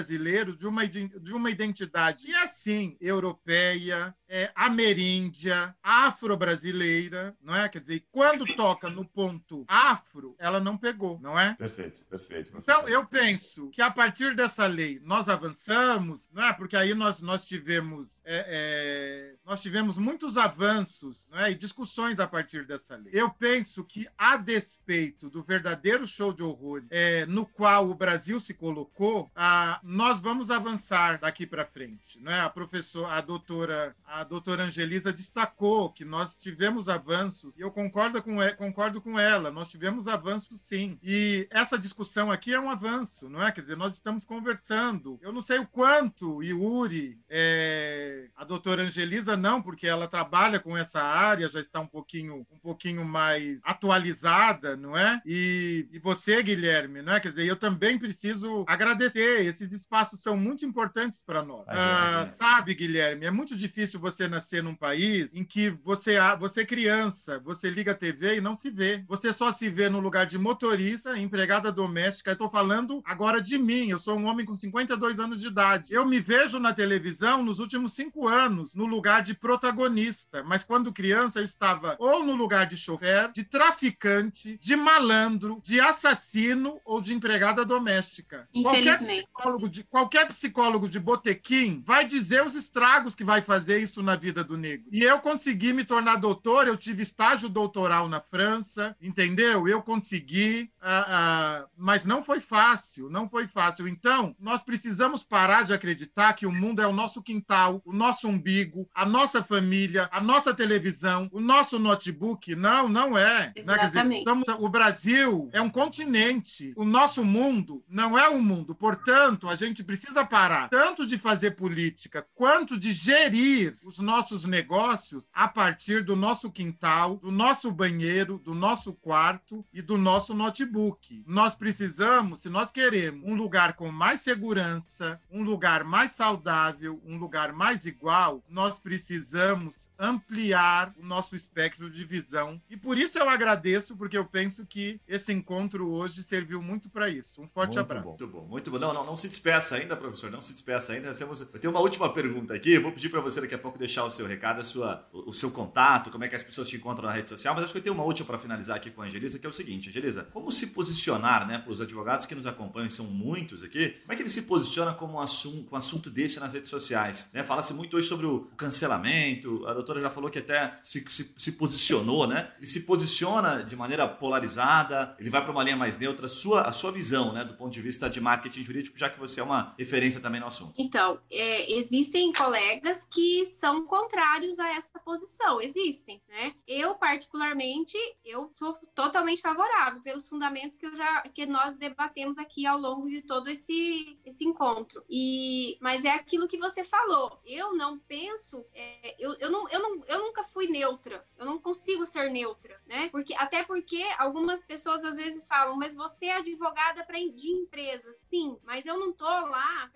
de 0.56 0.66
uma, 0.66 0.86
de 0.86 1.32
uma 1.32 1.50
identidade 1.50 2.26
que 2.26 2.34
é 2.34 2.46
sim 2.46 2.96
europeia, 3.00 4.14
é, 4.30 4.50
ameríndia, 4.54 5.74
afro-brasileira, 5.82 7.36
não 7.42 7.54
é? 7.54 7.68
Quer 7.68 7.80
dizer, 7.80 8.06
quando 8.12 8.46
toca 8.54 8.88
no 8.88 9.04
ponto 9.04 9.64
afro, 9.66 10.36
ela 10.38 10.60
não 10.60 10.76
pegou, 10.76 11.18
não 11.20 11.38
é? 11.38 11.54
Perfeito, 11.54 12.00
perfeito. 12.06 12.52
Então, 12.56 12.88
eu 12.88 13.04
penso 13.04 13.68
que 13.70 13.82
a 13.82 13.90
partir 13.90 14.36
dessa 14.36 14.66
lei 14.66 15.00
nós 15.02 15.28
avançamos, 15.28 16.28
não 16.32 16.44
é? 16.44 16.52
Porque 16.52 16.76
aí 16.76 16.94
nós, 16.94 17.20
nós 17.20 17.44
tivemos 17.44 18.22
é, 18.24 18.46
é, 18.48 19.34
nós 19.44 19.60
tivemos 19.60 19.98
muitos 19.98 20.36
avanços 20.36 21.30
não 21.32 21.40
é? 21.40 21.50
e 21.50 21.54
discussões 21.54 22.20
a 22.20 22.26
partir 22.26 22.64
dessa 22.64 22.96
lei. 22.96 23.10
Eu 23.12 23.30
penso 23.30 23.84
que, 23.84 24.08
a 24.16 24.36
despeito 24.36 25.28
do 25.28 25.42
verdadeiro 25.42 26.06
show 26.06 26.32
de 26.32 26.42
horror 26.42 26.84
é, 26.90 27.26
no 27.26 27.44
qual 27.44 27.88
o 27.88 27.94
Brasil 27.94 28.38
se 28.38 28.54
colocou, 28.54 29.28
a, 29.34 29.80
nós 29.82 30.20
vamos 30.20 30.50
avançar 30.50 31.18
daqui 31.18 31.46
para 31.46 31.64
frente, 31.64 32.20
não 32.20 32.30
é? 32.30 32.40
a 32.40 32.48
professora, 32.48 33.14
a 33.14 33.20
doutora, 33.20 33.96
a 34.06 34.19
doutora 34.24 34.64
Angelisa 34.64 35.12
destacou 35.12 35.90
que 35.90 36.04
nós 36.04 36.38
tivemos 36.38 36.88
avanços, 36.88 37.56
e 37.56 37.62
eu 37.62 37.70
concordo 37.70 38.22
com, 38.22 38.36
concordo 38.56 39.00
com 39.00 39.18
ela, 39.18 39.50
nós 39.50 39.70
tivemos 39.70 40.06
avanços 40.08 40.60
sim. 40.60 40.98
E 41.02 41.46
essa 41.50 41.78
discussão 41.78 42.30
aqui 42.30 42.52
é 42.52 42.60
um 42.60 42.70
avanço, 42.70 43.28
não 43.28 43.42
é? 43.42 43.50
Quer 43.52 43.62
dizer, 43.62 43.76
nós 43.76 43.94
estamos 43.94 44.24
conversando. 44.24 45.18
Eu 45.22 45.32
não 45.32 45.40
sei 45.40 45.58
o 45.58 45.66
quanto 45.66 46.42
Yuri, 46.42 47.18
é, 47.28 48.28
a 48.36 48.44
doutora 48.44 48.82
Angelisa 48.82 49.36
não, 49.36 49.62
porque 49.62 49.86
ela 49.86 50.06
trabalha 50.06 50.58
com 50.58 50.76
essa 50.76 51.02
área, 51.02 51.48
já 51.48 51.60
está 51.60 51.80
um 51.80 51.86
pouquinho, 51.86 52.46
um 52.50 52.58
pouquinho 52.58 53.04
mais 53.04 53.60
atualizada, 53.64 54.76
não 54.76 54.96
é? 54.96 55.22
E, 55.24 55.88
e 55.90 55.98
você, 55.98 56.42
Guilherme, 56.42 57.02
não 57.02 57.14
é? 57.14 57.20
Quer 57.20 57.30
dizer, 57.30 57.46
eu 57.46 57.56
também 57.56 57.98
preciso 57.98 58.64
agradecer 58.66 59.44
esses 59.44 59.70
esses 59.70 59.72
espaços 59.72 60.20
são 60.20 60.36
muito 60.36 60.64
importantes 60.64 61.22
para 61.22 61.42
nós. 61.42 61.64
Ah, 61.68 62.26
sabe, 62.26 62.74
Guilherme, 62.74 63.26
é 63.26 63.30
muito 63.30 63.56
difícil 63.56 64.00
você 64.00 64.09
nascer 64.28 64.62
num 64.62 64.74
país 64.74 65.34
em 65.34 65.44
que 65.44 65.70
você, 65.84 66.16
você 66.38 66.62
é 66.62 66.66
criança, 66.66 67.38
você 67.40 67.70
liga 67.70 67.92
a 67.92 67.94
TV 67.96 68.36
e 68.36 68.40
não 68.40 68.54
se 68.54 68.70
vê. 68.70 69.04
Você 69.08 69.32
só 69.32 69.52
se 69.52 69.68
vê 69.68 69.88
no 69.88 70.00
lugar 70.00 70.26
de 70.26 70.38
motorista, 70.38 71.18
empregada 71.18 71.70
doméstica. 71.70 72.32
Estou 72.32 72.50
falando 72.50 73.02
agora 73.04 73.40
de 73.40 73.58
mim. 73.58 73.90
Eu 73.90 73.98
sou 73.98 74.18
um 74.18 74.26
homem 74.26 74.44
com 74.46 74.54
52 74.54 75.18
anos 75.20 75.40
de 75.40 75.48
idade. 75.48 75.94
Eu 75.94 76.06
me 76.06 76.20
vejo 76.20 76.58
na 76.58 76.72
televisão 76.72 77.42
nos 77.42 77.58
últimos 77.58 77.92
cinco 77.94 78.28
anos 78.28 78.74
no 78.74 78.86
lugar 78.86 79.22
de 79.22 79.34
protagonista, 79.34 80.42
mas 80.42 80.62
quando 80.62 80.92
criança 80.92 81.40
eu 81.40 81.44
estava 81.44 81.96
ou 81.98 82.24
no 82.24 82.34
lugar 82.34 82.66
de 82.66 82.76
chofer, 82.76 83.30
de 83.32 83.44
traficante, 83.44 84.58
de 84.58 84.76
malandro, 84.76 85.60
de 85.64 85.80
assassino 85.80 86.80
ou 86.84 87.00
de 87.00 87.12
empregada 87.12 87.64
doméstica. 87.64 88.48
Qualquer 88.62 88.98
psicólogo 88.98 89.68
de, 89.68 89.84
qualquer 89.84 90.28
psicólogo 90.28 90.88
de 90.88 90.98
botequim 90.98 91.82
vai 91.86 92.06
dizer 92.06 92.44
os 92.44 92.54
estragos 92.54 93.14
que 93.14 93.24
vai 93.24 93.40
fazer 93.40 93.80
isso 93.80 93.99
na 94.02 94.16
vida 94.16 94.42
do 94.42 94.56
negro. 94.56 94.86
E 94.92 95.02
eu 95.02 95.18
consegui 95.20 95.72
me 95.72 95.84
tornar 95.84 96.16
doutor, 96.16 96.66
eu 96.66 96.76
tive 96.76 97.02
estágio 97.02 97.48
doutoral 97.48 98.08
na 98.08 98.20
França, 98.20 98.96
entendeu? 99.00 99.66
Eu 99.66 99.82
consegui, 99.82 100.70
uh, 100.82 101.64
uh, 101.64 101.68
mas 101.76 102.04
não 102.04 102.22
foi 102.22 102.40
fácil, 102.40 103.10
não 103.10 103.28
foi 103.28 103.46
fácil. 103.46 103.88
Então, 103.88 104.34
nós 104.38 104.62
precisamos 104.62 105.22
parar 105.22 105.64
de 105.64 105.72
acreditar 105.72 106.32
que 106.34 106.46
o 106.46 106.52
mundo 106.52 106.82
é 106.82 106.86
o 106.86 106.92
nosso 106.92 107.22
quintal, 107.22 107.82
o 107.84 107.92
nosso 107.92 108.28
umbigo, 108.28 108.88
a 108.94 109.04
nossa 109.04 109.42
família, 109.42 110.08
a 110.12 110.20
nossa 110.20 110.54
televisão, 110.54 111.28
o 111.32 111.40
nosso 111.40 111.78
notebook. 111.78 112.54
Não, 112.54 112.88
não 112.88 113.16
é. 113.16 113.52
Exatamente. 113.54 114.24
Né? 114.24 114.34
Dizer, 114.34 114.56
o 114.58 114.68
Brasil 114.68 115.48
é 115.52 115.60
um 115.60 115.70
continente. 115.70 116.72
O 116.76 116.84
nosso 116.84 117.24
mundo 117.24 117.82
não 117.88 118.18
é 118.18 118.28
um 118.28 118.40
mundo. 118.40 118.74
Portanto, 118.74 119.48
a 119.48 119.54
gente 119.54 119.82
precisa 119.82 120.24
parar 120.24 120.68
tanto 120.68 121.06
de 121.06 121.18
fazer 121.18 121.52
política 121.52 122.26
quanto 122.34 122.78
de 122.78 122.92
gerir 122.92 123.76
os 123.90 123.98
nossos 123.98 124.44
negócios 124.44 125.28
a 125.32 125.48
partir 125.48 126.04
do 126.04 126.14
nosso 126.14 126.50
quintal, 126.50 127.16
do 127.16 127.32
nosso 127.32 127.72
banheiro, 127.72 128.38
do 128.38 128.54
nosso 128.54 128.92
quarto 128.92 129.64
e 129.72 129.82
do 129.82 129.98
nosso 129.98 130.32
notebook. 130.32 131.24
Nós 131.26 131.56
precisamos, 131.56 132.42
se 132.42 132.48
nós 132.48 132.70
queremos 132.70 133.28
um 133.28 133.34
lugar 133.34 133.72
com 133.72 133.90
mais 133.90 134.20
segurança, 134.20 135.20
um 135.28 135.42
lugar 135.42 135.82
mais 135.82 136.12
saudável, 136.12 137.02
um 137.04 137.18
lugar 137.18 137.52
mais 137.52 137.84
igual, 137.84 138.44
nós 138.48 138.78
precisamos 138.78 139.88
ampliar 139.98 140.94
o 140.96 141.04
nosso 141.04 141.34
espectro 141.34 141.90
de 141.90 142.04
visão. 142.04 142.62
E 142.70 142.76
por 142.76 142.96
isso 142.96 143.18
eu 143.18 143.28
agradeço, 143.28 143.96
porque 143.96 144.16
eu 144.16 144.24
penso 144.24 144.64
que 144.64 145.00
esse 145.08 145.32
encontro 145.32 145.92
hoje 145.92 146.22
serviu 146.22 146.62
muito 146.62 146.88
para 146.88 147.08
isso. 147.08 147.42
Um 147.42 147.48
forte 147.48 147.74
muito 147.74 147.80
abraço. 147.80 148.04
Bom, 148.04 148.10
muito 148.10 148.28
bom, 148.28 148.46
muito 148.46 148.70
bom. 148.70 148.78
Não, 148.78 148.94
não, 148.94 149.04
não 149.04 149.16
se 149.16 149.28
despeça 149.28 149.74
ainda, 149.74 149.96
professor, 149.96 150.30
não 150.30 150.40
se 150.40 150.52
despeça 150.52 150.92
ainda. 150.92 151.12
Temos... 151.12 151.40
Eu 151.40 151.46
tenho 151.46 151.72
uma 151.72 151.80
última 151.80 152.12
pergunta 152.12 152.54
aqui, 152.54 152.74
eu 152.74 152.82
vou 152.82 152.92
pedir 152.92 153.08
para 153.08 153.20
você 153.20 153.40
daqui 153.40 153.54
a 153.54 153.58
pouco 153.58 153.79
deixar 153.80 154.04
o 154.04 154.10
seu 154.10 154.26
recado, 154.26 154.60
a 154.60 154.64
sua, 154.64 155.08
o, 155.12 155.32
seu 155.32 155.50
contato, 155.50 156.10
como 156.10 156.22
é 156.24 156.28
que 156.28 156.36
as 156.36 156.42
pessoas 156.42 156.68
te 156.68 156.76
encontram 156.76 157.08
na 157.08 157.14
rede 157.14 157.28
social, 157.28 157.54
mas 157.54 157.64
acho 157.64 157.72
que 157.72 157.78
eu 157.78 157.82
tenho 157.82 157.94
uma 157.94 158.04
última 158.04 158.26
para 158.26 158.38
finalizar 158.38 158.76
aqui 158.76 158.90
com 158.90 159.02
a 159.02 159.06
Angelisa, 159.06 159.38
que 159.38 159.46
é 159.46 159.48
o 159.48 159.52
seguinte, 159.52 159.88
Angelisa, 159.88 160.28
como 160.32 160.52
se 160.52 160.68
posicionar, 160.68 161.46
né, 161.46 161.58
para 161.58 161.72
os 161.72 161.80
advogados 161.80 162.26
que 162.26 162.34
nos 162.34 162.46
acompanham, 162.46 162.88
são 162.90 163.06
muitos 163.06 163.64
aqui, 163.64 163.96
como 164.02 164.12
é 164.12 164.16
que 164.16 164.22
ele 164.22 164.28
se 164.28 164.42
posiciona 164.42 164.94
como 164.94 165.14
um 165.14 165.20
assunto, 165.20 165.72
um 165.72 165.76
assunto 165.76 166.10
desse 166.10 166.38
nas 166.38 166.52
redes 166.52 166.68
sociais? 166.68 167.30
Né? 167.32 167.42
Fala-se 167.42 167.74
muito 167.74 167.96
hoje 167.96 168.06
sobre 168.06 168.26
o 168.26 168.50
cancelamento, 168.56 169.66
a 169.66 169.74
doutora 169.74 170.00
já 170.00 170.10
falou 170.10 170.30
que 170.30 170.38
até 170.38 170.78
se, 170.82 171.04
se, 171.08 171.34
se 171.36 171.52
posicionou, 171.52 172.26
né? 172.26 172.52
Ele 172.58 172.66
se 172.66 172.82
posiciona 172.82 173.64
de 173.64 173.74
maneira 173.74 174.06
polarizada, 174.06 175.14
ele 175.18 175.30
vai 175.30 175.42
para 175.42 175.50
uma 175.50 175.62
linha 175.62 175.76
mais 175.76 175.98
neutra, 175.98 176.28
sua, 176.28 176.62
a 176.62 176.72
sua 176.72 176.92
visão, 176.92 177.32
né, 177.32 177.44
do 177.44 177.54
ponto 177.54 177.72
de 177.72 177.80
vista 177.80 178.08
de 178.08 178.20
marketing 178.20 178.62
jurídico, 178.62 178.98
já 178.98 179.08
que 179.08 179.18
você 179.18 179.40
é 179.40 179.42
uma 179.42 179.74
referência 179.78 180.20
também 180.20 180.40
no 180.40 180.46
assunto. 180.46 180.74
Então, 180.76 181.18
é, 181.30 181.72
existem 181.72 182.32
colegas 182.32 183.06
que 183.10 183.46
são 183.60 183.86
contrários 183.86 184.58
a 184.58 184.68
essa 184.70 184.98
posição, 185.00 185.60
existem, 185.60 186.20
né? 186.28 186.54
Eu, 186.66 186.94
particularmente, 186.94 187.96
eu 188.24 188.50
sou 188.54 188.74
totalmente 188.94 189.42
favorável 189.42 190.00
pelos 190.02 190.28
fundamentos 190.28 190.76
que 190.76 190.86
eu 190.86 190.96
já 190.96 191.22
que 191.22 191.46
nós 191.46 191.76
debatemos 191.76 192.38
aqui 192.38 192.66
ao 192.66 192.78
longo 192.78 193.08
de 193.08 193.22
todo 193.22 193.48
esse, 193.48 194.18
esse 194.24 194.44
encontro. 194.44 195.04
E 195.08 195.78
mas 195.80 196.04
é 196.04 196.10
aquilo 196.10 196.48
que 196.48 196.58
você 196.58 196.82
falou. 196.84 197.40
Eu 197.44 197.74
não 197.74 197.98
penso, 197.98 198.64
é, 198.74 199.14
eu, 199.18 199.34
eu, 199.38 199.50
não, 199.50 199.68
eu, 199.68 199.80
não, 199.80 200.04
eu 200.06 200.18
nunca 200.18 200.42
fui 200.42 200.66
neutra. 200.66 201.26
Eu 201.38 201.46
não 201.46 201.60
consigo 201.60 202.06
ser 202.06 202.30
neutra, 202.30 202.80
né? 202.86 203.08
Porque 203.10 203.34
até 203.34 203.62
porque 203.64 204.02
algumas 204.18 204.64
pessoas 204.64 205.04
às 205.04 205.16
vezes 205.16 205.46
falam, 205.46 205.76
mas 205.76 205.94
você 205.94 206.26
é 206.26 206.36
advogada 206.36 207.04
para 207.04 207.20
de 207.28 207.50
empresa, 207.50 208.12
sim, 208.12 208.58
mas 208.64 208.86
eu 208.86 208.98
não 208.98 209.12
tô 209.12 209.24
lá 209.24 209.90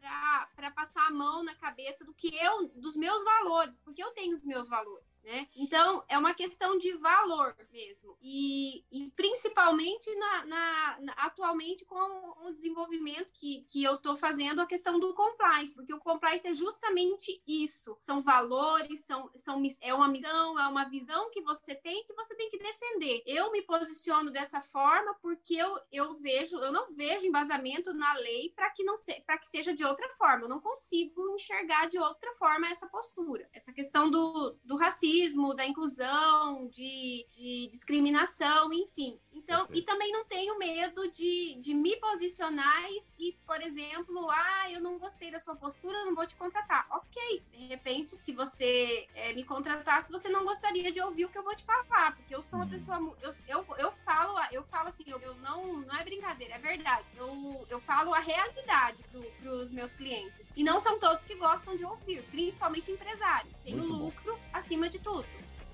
para 0.55 0.71
passar 0.71 1.07
a 1.07 1.11
mão 1.11 1.43
na 1.43 1.55
cabeça 1.55 2.05
do 2.05 2.13
que 2.13 2.37
eu, 2.37 2.69
dos 2.77 2.97
meus 2.97 3.23
valores, 3.25 3.54
porque 3.85 4.03
eu 4.03 4.11
tenho 4.13 4.33
os 4.33 4.43
meus 4.43 4.69
valores, 4.69 5.23
né? 5.25 5.49
Então 5.55 6.05
é 6.09 6.19
uma 6.19 6.35
questão 6.35 6.79
de 6.79 6.93
valor 6.95 7.57
mesmo 7.73 8.17
e, 8.21 8.85
e 8.91 9.11
principalmente 9.11 10.15
na, 10.17 10.45
na, 10.45 11.01
na, 11.01 11.13
atualmente 11.15 11.85
com 11.85 12.47
o 12.47 12.53
desenvolvimento 12.53 13.33
que, 13.33 13.67
que 13.69 13.83
eu 13.83 13.99
tô 13.99 14.17
fazendo 14.17 14.61
a 14.61 14.67
questão 14.67 14.99
do 14.99 15.15
compliance, 15.15 15.75
porque 15.75 15.95
o 15.95 16.01
compliance 16.01 16.47
é 16.47 16.55
justamente 16.55 17.43
isso, 17.47 17.97
são 18.01 18.23
valores, 18.23 19.01
são, 19.05 19.31
são 19.37 19.63
é 19.81 19.95
uma 19.95 20.09
missão, 20.09 20.59
é 20.59 20.69
uma 20.69 20.85
visão 20.85 21.31
que 21.31 21.41
você 21.41 21.75
tem 21.75 22.05
que 22.05 22.15
você 22.15 22.35
tem 22.35 22.51
que 22.51 22.59
defender. 22.59 23.23
Eu 23.27 23.51
me 23.51 23.63
posiciono 23.63 24.31
dessa 24.31 24.61
forma 24.61 25.15
porque 25.23 25.55
eu, 25.55 25.79
eu 25.91 26.15
vejo, 26.19 26.59
eu 26.59 26.73
não 26.73 26.95
vejo 26.95 27.27
embasamento 27.27 27.93
na 27.93 28.13
lei 28.15 28.53
para 28.55 28.71
que 28.71 28.85
não 28.85 28.97
se, 28.97 29.21
para 29.23 29.39
que 29.39 29.49
seja 29.49 29.75
de 29.75 29.85
outra 29.85 30.09
forma. 30.11 30.45
Eu 30.45 30.49
não 30.49 30.61
consigo 30.61 31.35
enxergar 31.35 31.89
de 31.89 31.99
outra 31.99 32.33
forma 32.35 32.69
essa 32.69 32.87
postura. 32.87 33.44
Essa 33.53 33.73
questão 33.73 34.11
do, 34.11 34.57
do 34.65 34.77
racismo, 34.77 35.55
da 35.55 35.67
inclusão, 35.67 36.69
de, 36.69 37.27
de 37.33 37.69
discriminação, 37.71 38.73
enfim. 38.73 39.19
Então, 39.33 39.67
e 39.73 39.83
também 39.83 40.13
não 40.13 40.25
tenho 40.25 40.57
medo 40.59 41.11
de, 41.11 41.57
de 41.61 41.75
me 41.75 41.97
posicionar 41.97 42.85
e, 43.19 43.33
por 43.47 43.61
exemplo, 43.61 44.31
ah, 44.31 44.71
eu 44.71 44.81
não 44.81 44.99
gostei 44.99 45.31
da 45.31 45.41
sua 45.41 45.57
postura, 45.57 46.05
não 46.05 46.15
vou 46.15 46.27
te 46.27 46.37
contratar. 46.37 46.87
Ok, 46.91 47.45
de 47.51 47.67
repente, 47.67 48.17
se 48.17 48.33
você 48.33 49.09
é, 49.15 49.33
me 49.35 49.45
contratasse, 49.45 50.11
você 50.11 50.29
não 50.29 50.45
gostaria 50.45 50.91
de 50.93 51.01
ouvir 51.01 51.25
o 51.25 51.29
que 51.29 51.37
eu 51.37 51.43
vou 51.43 51.55
te 51.55 51.65
falar, 51.65 52.17
porque 52.17 52.35
eu 52.35 52.43
sou 52.43 52.59
uma 52.59 52.65
uhum. 52.65 52.71
pessoa. 52.71 53.17
Eu, 53.21 53.35
eu, 53.49 53.67
eu 53.79 53.93
falo, 54.05 54.39
eu 54.53 54.63
falo 54.65 54.89
assim, 54.89 55.05
eu, 55.07 55.21
eu 55.21 55.35
não, 55.37 55.81
não 55.81 55.97
é 55.97 56.05
brincadeira, 56.05 56.55
é 56.55 56.59
verdade. 56.59 57.05
Eu, 57.17 57.67
eu 57.69 57.81
falo 57.81 58.15
a 58.15 58.21
realidade 58.21 59.03
para 59.11 59.53
os 59.53 59.73
meus 59.73 59.93
clientes. 59.93 60.51
E 60.55 60.63
não 60.63 60.79
são 60.79 60.99
todos 60.99 61.25
que 61.25 61.35
gostam 61.35 61.77
de 61.77 61.85
ouvir, 61.85 62.23
principalmente 62.31 62.91
empresários. 62.91 63.34
Tem 63.65 63.79
o 63.79 63.85
lucro 63.85 64.33
bom. 64.33 64.39
acima 64.53 64.89
de 64.89 64.99
tudo. 64.99 65.27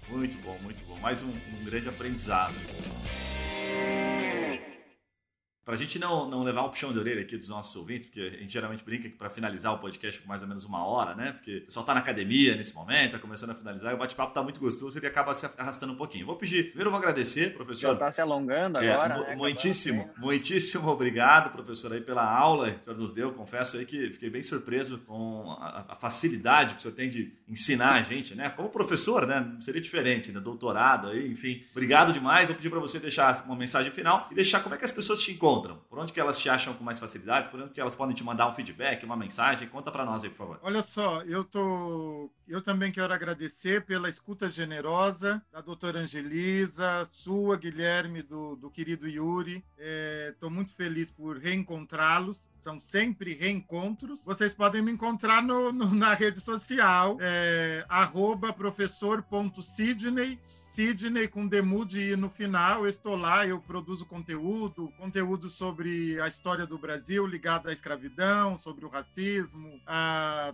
Muito 0.08 0.36
bom, 0.42 0.58
muito 0.62 0.84
bom. 0.86 0.98
Mais 1.00 1.22
um, 1.22 1.30
um 1.30 1.64
grande 1.64 1.88
aprendizado 1.88 2.54
para 5.70 5.76
a 5.76 5.78
gente 5.78 6.00
não, 6.00 6.28
não 6.28 6.42
levar 6.42 6.64
um 6.64 6.68
puxão 6.68 6.92
de 6.92 6.98
orelha 6.98 7.22
aqui 7.22 7.36
dos 7.36 7.48
nossos 7.48 7.76
ouvintes, 7.76 8.08
porque 8.08 8.20
a 8.20 8.40
gente 8.40 8.52
geralmente 8.52 8.82
brinca 8.82 9.08
que 9.08 9.14
para 9.14 9.30
finalizar 9.30 9.72
o 9.72 9.78
podcast 9.78 10.20
com 10.20 10.26
mais 10.26 10.42
ou 10.42 10.48
menos 10.48 10.64
uma 10.64 10.84
hora, 10.84 11.14
né? 11.14 11.30
Porque 11.30 11.58
o 11.58 11.66
pessoal 11.66 11.84
está 11.84 11.94
na 11.94 12.00
academia 12.00 12.56
nesse 12.56 12.74
momento, 12.74 13.06
está 13.06 13.18
começando 13.20 13.50
a 13.50 13.54
finalizar, 13.54 13.92
e 13.92 13.94
o 13.94 13.98
bate-papo 13.98 14.32
está 14.32 14.42
muito 14.42 14.58
gostoso, 14.58 14.98
ele 14.98 15.06
acaba 15.06 15.32
se 15.32 15.46
arrastando 15.56 15.92
um 15.92 15.96
pouquinho. 15.96 16.26
Vou 16.26 16.34
pedir, 16.34 16.70
primeiro 16.70 16.90
vou 16.90 16.98
agradecer, 16.98 17.54
professor. 17.54 17.86
Já 17.86 17.92
está 17.92 18.10
se 18.10 18.20
alongando 18.20 18.78
é, 18.78 18.92
agora. 18.92 19.20
né? 19.20 19.36
Muitíssimo, 19.36 20.10
muitíssimo 20.18 20.88
obrigado, 20.88 21.52
professor, 21.52 21.92
aí 21.92 22.00
pela 22.00 22.28
aula 22.28 22.72
que 22.72 22.80
o 22.80 22.84
senhor 22.86 22.98
nos 22.98 23.12
deu. 23.12 23.32
Confesso 23.32 23.76
aí 23.76 23.86
que 23.86 24.10
fiquei 24.10 24.28
bem 24.28 24.42
surpreso 24.42 24.98
com 25.06 25.56
a, 25.60 25.84
a 25.90 25.94
facilidade 25.94 26.74
que 26.74 26.80
o 26.80 26.82
senhor 26.82 26.94
tem 26.94 27.08
de 27.08 27.32
ensinar 27.48 27.92
a 27.92 28.02
gente, 28.02 28.34
né? 28.34 28.50
Como 28.50 28.70
professor, 28.70 29.24
né? 29.24 29.38
Não 29.38 29.60
seria 29.60 29.80
diferente, 29.80 30.32
né? 30.32 30.40
Doutorado 30.40 31.10
aí, 31.10 31.30
enfim. 31.30 31.62
Obrigado 31.70 32.12
demais. 32.12 32.48
Vou 32.48 32.56
pedir 32.56 32.70
para 32.70 32.80
você 32.80 32.98
deixar 32.98 33.44
uma 33.46 33.54
mensagem 33.54 33.92
final 33.92 34.26
e 34.32 34.34
deixar 34.34 34.58
como 34.64 34.74
é 34.74 34.78
que 34.78 34.84
as 34.84 34.90
pessoas 34.90 35.22
te 35.22 35.30
encontram 35.30 35.59
encontram? 35.61 35.80
Por 35.88 35.98
onde 35.98 36.12
que 36.12 36.20
elas 36.20 36.38
te 36.38 36.48
acham 36.48 36.74
com 36.74 36.82
mais 36.82 36.98
facilidade? 36.98 37.50
Por 37.50 37.61
onde 37.61 37.72
que 37.72 37.80
elas 37.80 37.94
podem 37.94 38.14
te 38.14 38.24
mandar 38.24 38.48
um 38.48 38.54
feedback, 38.54 39.04
uma 39.04 39.16
mensagem? 39.16 39.68
Conta 39.68 39.90
para 39.90 40.04
nós 40.04 40.24
aí, 40.24 40.30
por 40.30 40.36
favor. 40.36 40.61
Olha 40.62 40.82
só, 40.82 41.22
eu 41.22 41.44
tô 41.44 42.30
eu 42.50 42.61
também 42.61 42.90
quero 42.90 43.14
agradecer 43.14 43.86
pela 43.86 44.08
escuta 44.08 44.50
generosa 44.50 45.40
da 45.52 45.61
doutora 45.61 46.00
Angelisa, 46.00 47.06
sua, 47.06 47.56
Guilherme, 47.56 48.22
do, 48.22 48.56
do 48.56 48.68
querido 48.68 49.06
Yuri. 49.06 49.64
Estou 50.32 50.48
é, 50.48 50.52
muito 50.52 50.74
feliz 50.74 51.12
por 51.12 51.38
reencontrá-los. 51.38 52.50
São 52.56 52.80
sempre 52.80 53.34
reencontros. 53.34 54.24
Vocês 54.24 54.52
podem 54.52 54.82
me 54.82 54.90
encontrar 54.90 55.40
no, 55.40 55.72
no, 55.72 55.94
na 55.94 56.12
rede 56.12 56.40
social, 56.40 57.16
é, 57.20 57.86
professor.sidney, 58.56 60.40
Sidney 60.44 61.28
com 61.28 61.46
demude 61.46 62.16
no 62.16 62.28
final. 62.28 62.80
Eu 62.80 62.88
estou 62.88 63.14
lá, 63.14 63.46
eu 63.46 63.61
produzo 63.61 64.04
conteúdo, 64.06 64.92
conteúdo 64.98 65.48
sobre 65.51 66.20
a 66.20 66.28
história 66.28 66.66
do 66.66 66.78
Brasil 66.78 67.26
ligada 67.26 67.70
à 67.70 67.72
escravidão, 67.72 68.59
sobre 68.59 68.84
o 68.84 68.88
racismo, 68.88 69.80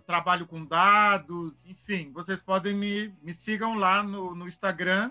trabalho 0.06 0.46
com 0.46 0.64
dados, 0.64 1.68
enfim, 1.68 2.10
vocês 2.12 2.40
podem 2.40 2.74
me, 2.74 3.14
me 3.22 3.32
sigam 3.32 3.74
lá 3.74 4.02
no, 4.02 4.34
no 4.34 4.48
Instagram, 4.48 5.10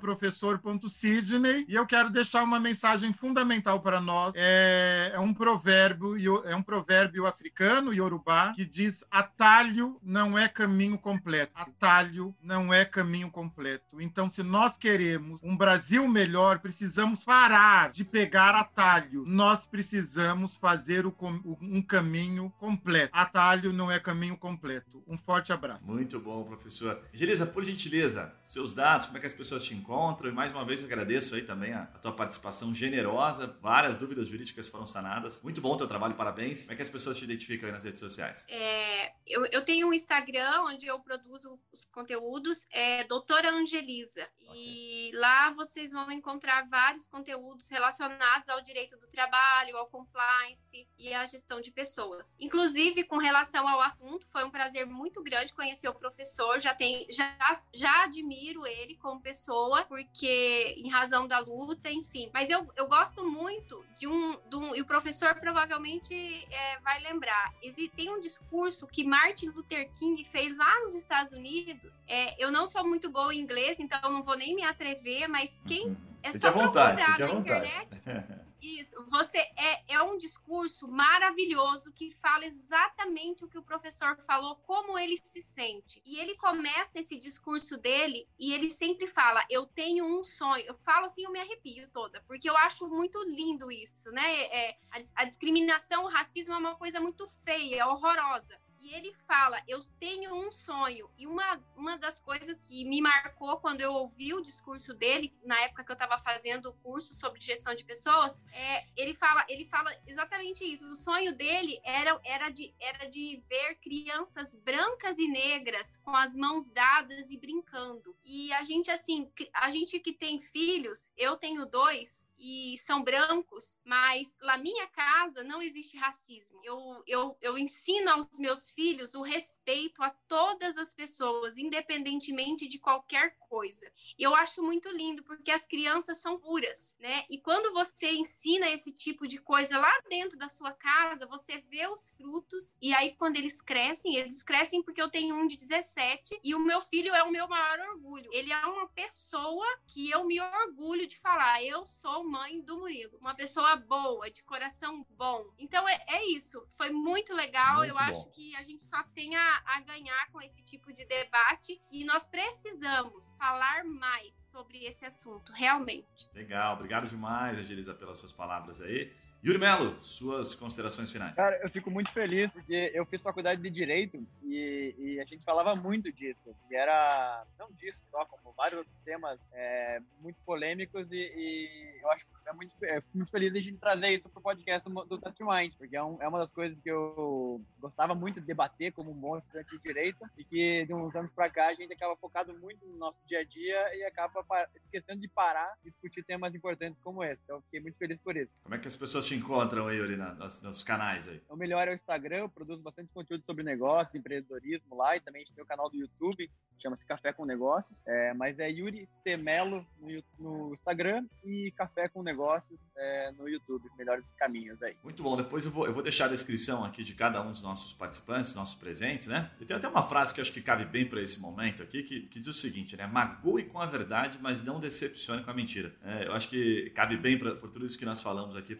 professor.sidney, 0.00 1.66
e 1.68 1.74
eu 1.74 1.86
quero 1.86 2.10
deixar 2.10 2.42
uma 2.42 2.58
mensagem 2.58 3.12
fundamental 3.12 3.80
para 3.80 4.00
nós. 4.00 4.34
É, 4.36 5.12
é 5.14 5.20
um 5.20 5.32
provérbio, 5.32 6.16
é 6.46 6.56
um 6.56 6.62
provérbio 6.62 7.26
africano, 7.26 7.92
Yorubá, 7.92 8.52
que 8.54 8.64
diz 8.64 9.04
atalho 9.10 9.98
não 10.02 10.38
é 10.38 10.48
caminho 10.48 10.98
completo. 10.98 11.52
Atalho 11.54 12.34
não 12.42 12.72
é 12.72 12.84
caminho 12.84 13.30
completo. 13.30 14.00
Então, 14.00 14.28
se 14.28 14.42
nós 14.42 14.76
queremos 14.76 15.42
um 15.42 15.56
Brasil 15.56 16.06
melhor, 16.08 16.58
precisamos 16.58 17.24
parar 17.24 17.90
de 17.90 18.04
pegar 18.04 18.54
atalho. 18.54 18.99
Nós 19.26 19.66
precisamos 19.66 20.54
fazer 20.56 21.06
o, 21.06 21.14
um 21.60 21.82
caminho 21.82 22.52
completo. 22.58 23.10
Atalho 23.14 23.72
não 23.72 23.90
é 23.90 23.98
caminho 23.98 24.36
completo. 24.36 25.02
Um 25.06 25.16
forte 25.16 25.52
abraço. 25.52 25.86
Muito 25.86 26.18
bom, 26.18 26.44
professor. 26.44 27.02
Gelisa, 27.12 27.46
por 27.46 27.64
gentileza, 27.64 28.34
seus 28.44 28.74
dados, 28.74 29.06
como 29.06 29.18
é 29.18 29.20
que 29.20 29.26
as 29.26 29.32
pessoas 29.32 29.64
te 29.64 29.74
encontram? 29.74 30.30
E 30.30 30.32
mais 30.32 30.52
uma 30.52 30.64
vez 30.64 30.82
agradeço 30.84 31.34
aí 31.34 31.42
também 31.42 31.72
a, 31.72 31.82
a 31.82 31.98
tua 31.98 32.12
participação 32.12 32.74
generosa. 32.74 33.58
Várias 33.60 33.96
dúvidas 33.96 34.28
jurídicas 34.28 34.68
foram 34.68 34.86
sanadas. 34.86 35.42
Muito 35.42 35.60
bom 35.60 35.74
o 35.74 35.76
teu 35.76 35.88
trabalho, 35.88 36.14
parabéns. 36.14 36.62
Como 36.62 36.72
é 36.72 36.76
que 36.76 36.82
as 36.82 36.88
pessoas 36.88 37.18
te 37.18 37.24
identificam 37.24 37.66
aí 37.68 37.72
nas 37.72 37.84
redes 37.84 38.00
sociais? 38.00 38.44
É, 38.48 39.12
eu, 39.26 39.46
eu 39.46 39.64
tenho 39.64 39.88
um 39.88 39.92
Instagram 39.94 40.62
onde 40.62 40.86
eu 40.86 40.98
produzo 41.00 41.58
os 41.72 41.84
conteúdos, 41.86 42.66
é 42.72 43.04
doutora 43.04 43.50
Angelisa. 43.50 44.26
Okay. 44.48 45.08
E 45.08 45.10
lá 45.14 45.50
vocês 45.50 45.92
vão 45.92 46.10
encontrar 46.10 46.68
vários 46.68 47.06
conteúdos 47.06 47.68
relacionados 47.68 48.48
ao 48.48 48.60
direito 48.62 48.89
do 48.96 49.06
trabalho, 49.08 49.76
ao 49.76 49.86
compliance 49.86 50.88
e 50.98 51.12
à 51.12 51.26
gestão 51.26 51.60
de 51.60 51.70
pessoas. 51.70 52.36
Inclusive, 52.40 53.04
com 53.04 53.18
relação 53.18 53.66
ao 53.68 53.80
assunto, 53.80 54.26
foi 54.28 54.44
um 54.44 54.50
prazer 54.50 54.86
muito 54.86 55.22
grande 55.22 55.52
conhecer 55.52 55.88
o 55.88 55.94
professor. 55.94 56.60
Já, 56.60 56.74
tem, 56.74 57.06
já, 57.10 57.60
já 57.74 58.04
admiro 58.04 58.66
ele 58.66 58.96
como 58.96 59.20
pessoa, 59.20 59.84
porque 59.84 60.74
em 60.76 60.88
razão 60.88 61.26
da 61.26 61.38
luta, 61.38 61.90
enfim. 61.90 62.30
Mas 62.32 62.50
eu, 62.50 62.68
eu 62.76 62.88
gosto 62.88 63.24
muito 63.24 63.84
de 63.98 64.06
um, 64.06 64.38
de 64.48 64.56
um. 64.56 64.74
E 64.74 64.80
o 64.80 64.86
professor 64.86 65.34
provavelmente 65.34 66.14
é, 66.50 66.78
vai 66.80 67.00
lembrar. 67.00 67.54
Existe, 67.62 67.94
tem 67.96 68.10
um 68.10 68.20
discurso 68.20 68.86
que 68.86 69.04
Martin 69.04 69.48
Luther 69.48 69.90
King 69.98 70.24
fez 70.24 70.56
lá 70.56 70.80
nos 70.80 70.94
Estados 70.94 71.32
Unidos. 71.32 72.04
É, 72.06 72.42
eu 72.42 72.50
não 72.50 72.66
sou 72.66 72.86
muito 72.86 73.10
boa 73.10 73.34
em 73.34 73.40
inglês, 73.40 73.78
então 73.80 74.00
não 74.10 74.22
vou 74.22 74.36
nem 74.36 74.54
me 74.54 74.62
atrever, 74.62 75.28
mas 75.28 75.60
quem. 75.66 75.88
Uhum. 75.88 75.96
É 76.22 76.36
só 76.36 76.52
vontade, 76.52 77.02
procurar 77.02 77.18
na 77.18 77.40
internet. 77.40 78.02
Isso, 78.60 78.94
você 79.08 79.38
é, 79.38 79.94
é 79.94 80.02
um 80.02 80.18
discurso 80.18 80.86
maravilhoso 80.86 81.92
que 81.92 82.10
fala 82.20 82.44
exatamente 82.44 83.44
o 83.44 83.48
que 83.48 83.58
o 83.58 83.62
professor 83.62 84.16
falou, 84.26 84.56
como 84.56 84.98
ele 84.98 85.18
se 85.24 85.40
sente. 85.40 86.02
E 86.04 86.18
ele 86.18 86.36
começa 86.36 87.00
esse 87.00 87.18
discurso 87.18 87.78
dele 87.78 88.28
e 88.38 88.52
ele 88.52 88.70
sempre 88.70 89.06
fala: 89.06 89.44
Eu 89.48 89.66
tenho 89.66 90.04
um 90.04 90.22
sonho. 90.24 90.64
Eu 90.66 90.74
falo 90.74 91.06
assim, 91.06 91.24
eu 91.24 91.32
me 91.32 91.40
arrepio 91.40 91.88
toda, 91.90 92.22
porque 92.26 92.48
eu 92.48 92.56
acho 92.58 92.88
muito 92.88 93.22
lindo 93.24 93.72
isso, 93.72 94.10
né? 94.10 94.42
É, 94.44 94.78
a, 94.90 95.22
a 95.22 95.24
discriminação, 95.24 96.04
o 96.04 96.08
racismo 96.08 96.54
é 96.54 96.58
uma 96.58 96.76
coisa 96.76 97.00
muito 97.00 97.26
feia, 97.44 97.86
horrorosa. 97.86 98.58
E 98.80 98.94
ele 98.94 99.14
fala: 99.26 99.62
Eu 99.68 99.80
tenho 99.98 100.34
um 100.34 100.50
sonho. 100.50 101.10
E 101.18 101.26
uma, 101.26 101.62
uma 101.76 101.98
das 101.98 102.18
coisas 102.18 102.62
que 102.62 102.84
me 102.84 103.00
marcou 103.00 103.58
quando 103.58 103.80
eu 103.80 103.92
ouvi 103.92 104.32
o 104.32 104.40
discurso 104.40 104.94
dele, 104.94 105.34
na 105.44 105.60
época 105.60 105.84
que 105.84 105.90
eu 105.90 105.94
estava 105.94 106.18
fazendo 106.22 106.70
o 106.70 106.74
curso 106.74 107.14
sobre 107.14 107.40
gestão 107.40 107.74
de 107.74 107.84
pessoas, 107.84 108.38
é, 108.52 108.86
ele, 108.96 109.14
fala, 109.14 109.44
ele 109.48 109.66
fala 109.66 109.94
exatamente 110.06 110.64
isso. 110.64 110.90
O 110.90 110.96
sonho 110.96 111.36
dele 111.36 111.80
era, 111.84 112.18
era, 112.24 112.48
de, 112.48 112.74
era 112.80 113.06
de 113.10 113.42
ver 113.48 113.76
crianças 113.76 114.56
brancas 114.56 115.18
e 115.18 115.28
negras 115.28 115.96
com 116.02 116.14
as 116.16 116.34
mãos 116.34 116.68
dadas 116.70 117.30
e 117.30 117.36
brincando. 117.36 118.16
E 118.24 118.52
a 118.54 118.64
gente, 118.64 118.90
assim, 118.90 119.30
a 119.52 119.70
gente 119.70 120.00
que 120.00 120.12
tem 120.12 120.40
filhos, 120.40 121.12
eu 121.16 121.36
tenho 121.36 121.66
dois, 121.66 122.29
e 122.40 122.78
são 122.78 123.02
brancos, 123.02 123.78
mas 123.84 124.34
na 124.40 124.56
minha 124.56 124.86
casa 124.86 125.44
não 125.44 125.60
existe 125.60 125.96
racismo. 125.96 126.58
Eu, 126.64 127.02
eu, 127.06 127.36
eu 127.42 127.58
ensino 127.58 128.10
aos 128.10 128.38
meus 128.38 128.70
filhos 128.70 129.14
o 129.14 129.20
respeito 129.20 130.02
a 130.02 130.10
todas 130.26 130.76
as 130.78 130.94
pessoas, 130.94 131.58
independentemente 131.58 132.66
de 132.66 132.78
qualquer 132.78 133.36
coisa. 133.40 133.86
E 134.18 134.22
eu 134.22 134.34
acho 134.34 134.62
muito 134.62 134.88
lindo, 134.88 135.22
porque 135.22 135.50
as 135.50 135.66
crianças 135.66 136.18
são 136.18 136.38
puras, 136.38 136.96
né? 136.98 137.24
E 137.28 137.38
quando 137.38 137.74
você 137.74 138.10
ensina 138.12 138.68
esse 138.70 138.90
tipo 138.92 139.28
de 139.28 139.38
coisa 139.38 139.76
lá 139.76 139.92
dentro 140.08 140.38
da 140.38 140.48
sua 140.48 140.72
casa, 140.72 141.26
você 141.26 141.58
vê 141.58 141.86
os 141.88 142.10
frutos, 142.10 142.74
e 142.80 142.94
aí 142.94 143.14
quando 143.16 143.36
eles 143.36 143.60
crescem, 143.60 144.16
eles 144.16 144.42
crescem 144.42 144.82
porque 144.82 145.02
eu 145.02 145.10
tenho 145.10 145.36
um 145.36 145.46
de 145.46 145.58
17 145.58 146.40
e 146.42 146.54
o 146.54 146.58
meu 146.58 146.80
filho 146.80 147.14
é 147.14 147.22
o 147.22 147.30
meu 147.30 147.46
maior 147.46 147.80
orgulho. 147.90 148.30
Ele 148.32 148.50
é 148.50 148.66
uma 148.66 148.88
pessoa 148.88 149.66
que 149.86 150.08
eu 150.08 150.24
me 150.24 150.40
orgulho 150.40 151.06
de 151.06 151.18
falar, 151.18 151.62
eu 151.62 151.86
sou 151.86 152.29
mãe 152.30 152.60
do 152.62 152.78
Murilo. 152.78 153.18
Uma 153.18 153.34
pessoa 153.34 153.76
boa, 153.76 154.30
de 154.30 154.42
coração 154.44 155.04
bom. 155.10 155.52
Então 155.58 155.88
é, 155.88 156.00
é 156.06 156.24
isso. 156.30 156.64
Foi 156.76 156.90
muito 156.90 157.34
legal. 157.34 157.78
Muito 157.78 157.88
Eu 157.90 157.94
bom. 157.94 158.00
acho 158.00 158.30
que 158.30 158.54
a 158.56 158.62
gente 158.62 158.82
só 158.82 159.02
tem 159.14 159.34
a, 159.36 159.62
a 159.66 159.80
ganhar 159.80 160.30
com 160.30 160.40
esse 160.40 160.62
tipo 160.62 160.92
de 160.92 161.04
debate 161.04 161.80
e 161.90 162.04
nós 162.04 162.24
precisamos 162.26 163.34
falar 163.34 163.84
mais 163.84 164.34
sobre 164.50 164.84
esse 164.84 165.04
assunto, 165.04 165.52
realmente. 165.52 166.30
Legal, 166.34 166.74
obrigado 166.74 167.08
demais, 167.08 167.58
Agiliza, 167.58 167.94
pelas 167.94 168.18
suas 168.18 168.32
palavras 168.32 168.80
aí. 168.80 169.12
Yuri 169.42 169.58
Melo, 169.58 170.00
suas 170.00 170.54
considerações 170.54 171.10
finais. 171.10 171.34
Cara, 171.34 171.58
eu 171.62 171.68
fico 171.68 171.90
muito 171.90 172.12
feliz 172.12 172.52
porque 172.52 172.90
eu 172.94 173.06
fiz 173.06 173.22
faculdade 173.22 173.62
de 173.62 173.70
Direito 173.70 174.22
e, 174.42 174.94
e 174.98 175.20
a 175.20 175.24
gente 175.24 175.42
falava 175.42 175.74
muito 175.74 176.12
disso. 176.12 176.54
E 176.70 176.76
era, 176.76 177.44
não 177.58 177.72
disso 177.72 178.02
só, 178.10 178.24
como 178.26 178.54
vários 178.54 178.78
outros 178.78 179.00
temas 179.00 179.40
é, 179.52 180.00
muito 180.20 180.38
polêmicos 180.44 181.10
e, 181.10 181.16
e, 181.16 182.00
eu 182.02 182.10
acho 182.10 182.26
é 182.50 182.52
muito, 182.52 182.84
é, 182.84 183.02
muito 183.14 183.30
feliz 183.30 183.54
a 183.54 183.60
gente 183.60 183.78
trazer 183.78 184.08
isso 184.08 184.28
para 184.28 184.40
o 184.40 184.42
podcast 184.42 184.90
do 184.90 185.18
Touch 185.18 185.42
Mind, 185.42 185.72
porque 185.78 185.96
é, 185.96 186.02
um, 186.02 186.20
é, 186.20 186.28
uma 186.28 186.38
das 186.38 186.50
coisas 186.50 186.78
que 186.80 186.90
eu 186.90 187.60
gostava 187.78 188.14
muito 188.14 188.40
de 188.40 188.46
debater 188.46 188.92
como 188.92 189.10
um 189.12 189.14
bom 189.14 189.38
estudante 189.38 189.70
de 189.70 189.78
Direito 189.78 190.24
e 190.36 190.44
que 190.44 190.84
de 190.84 190.92
uns 190.92 191.14
anos 191.14 191.32
para 191.32 191.48
cá 191.48 191.68
a 191.68 191.74
gente 191.74 191.92
acaba 191.92 192.16
focado 192.16 192.52
muito 192.58 192.84
no 192.86 192.96
nosso 192.96 193.20
dia 193.26 193.40
a 193.40 193.44
dia 193.44 193.96
e 193.96 194.04
acaba 194.04 194.44
esquecendo 194.74 195.20
de 195.20 195.28
parar 195.28 195.72
e 195.84 195.90
discutir 195.90 196.24
temas 196.24 196.54
importantes 196.54 196.98
como 197.02 197.22
esse. 197.22 197.40
Então 197.44 197.56
eu 197.56 197.62
fiquei 197.62 197.80
muito 197.80 197.96
feliz 197.96 198.18
por 198.18 198.36
isso. 198.36 198.58
Como 198.62 198.74
é 198.74 198.78
que 198.78 198.88
as 198.88 198.96
pessoas 198.96 199.26
te 199.30 199.36
encontram 199.36 199.86
aí, 199.86 199.96
Yuri, 199.96 200.16
nos, 200.16 200.60
nos 200.60 200.82
canais 200.82 201.28
aí? 201.28 201.40
O 201.48 201.54
melhor 201.54 201.86
é 201.86 201.92
o 201.92 201.94
Instagram, 201.94 202.38
eu 202.38 202.48
produzo 202.48 202.82
bastante 202.82 203.12
conteúdo 203.12 203.44
sobre 203.44 203.62
negócios, 203.62 204.14
empreendedorismo 204.14 204.96
lá 204.96 205.16
e 205.16 205.20
também 205.20 205.42
a 205.42 205.44
gente 205.44 205.54
tem 205.54 205.62
o 205.62 205.66
canal 205.66 205.88
do 205.88 205.96
YouTube, 205.96 206.50
chama-se 206.80 207.06
Café 207.06 207.32
com 207.32 207.44
Negócios, 207.44 208.02
é, 208.06 208.34
mas 208.34 208.58
é 208.58 208.68
Yuri 208.68 209.06
Semelo 209.22 209.86
no, 210.00 210.24
no, 210.38 210.74
Instagram 210.74 211.26
e 211.44 211.72
Café 211.76 212.08
com 212.08 212.22
Negócios 212.22 212.80
é, 212.96 213.32
no 213.32 213.48
YouTube, 213.48 213.88
melhores 213.96 214.32
caminhos 214.36 214.82
aí. 214.82 214.96
Muito 215.04 215.22
bom, 215.22 215.36
depois 215.36 215.64
eu 215.64 215.70
vou, 215.70 215.86
eu 215.86 215.92
vou 215.92 216.02
deixar 216.02 216.24
a 216.24 216.28
descrição 216.28 216.84
aqui 216.84 217.04
de 217.04 217.14
cada 217.14 217.40
um 217.42 217.52
dos 217.52 217.62
nossos 217.62 217.92
participantes, 217.92 218.54
nossos 218.54 218.74
presentes, 218.74 219.28
né? 219.28 219.50
Eu 219.60 219.66
tenho 219.66 219.78
até 219.78 219.86
uma 219.86 220.02
frase 220.02 220.34
que 220.34 220.40
eu 220.40 220.42
acho 220.42 220.52
que 220.52 220.62
cabe 220.62 220.84
bem 220.84 221.06
para 221.06 221.22
esse 221.22 221.38
momento 221.38 221.82
aqui, 221.82 222.02
que, 222.02 222.22
que, 222.22 222.38
diz 222.38 222.48
o 222.48 222.54
seguinte, 222.54 222.96
né? 222.96 223.06
Magoe 223.06 223.64
com 223.64 223.78
a 223.78 223.86
verdade, 223.86 224.38
mas 224.40 224.64
não 224.64 224.80
decepcione 224.80 225.44
com 225.44 225.50
a 225.50 225.54
mentira. 225.54 225.94
É, 226.02 226.26
eu 226.26 226.32
acho 226.32 226.48
que 226.48 226.90
cabe 226.90 227.16
bem 227.16 227.38
pra, 227.38 227.54
por 227.54 227.70
tudo 227.70 227.86
isso 227.86 227.98
que 227.98 228.04
nós 228.04 228.20
falamos 228.20 228.56
aqui, 228.56 228.74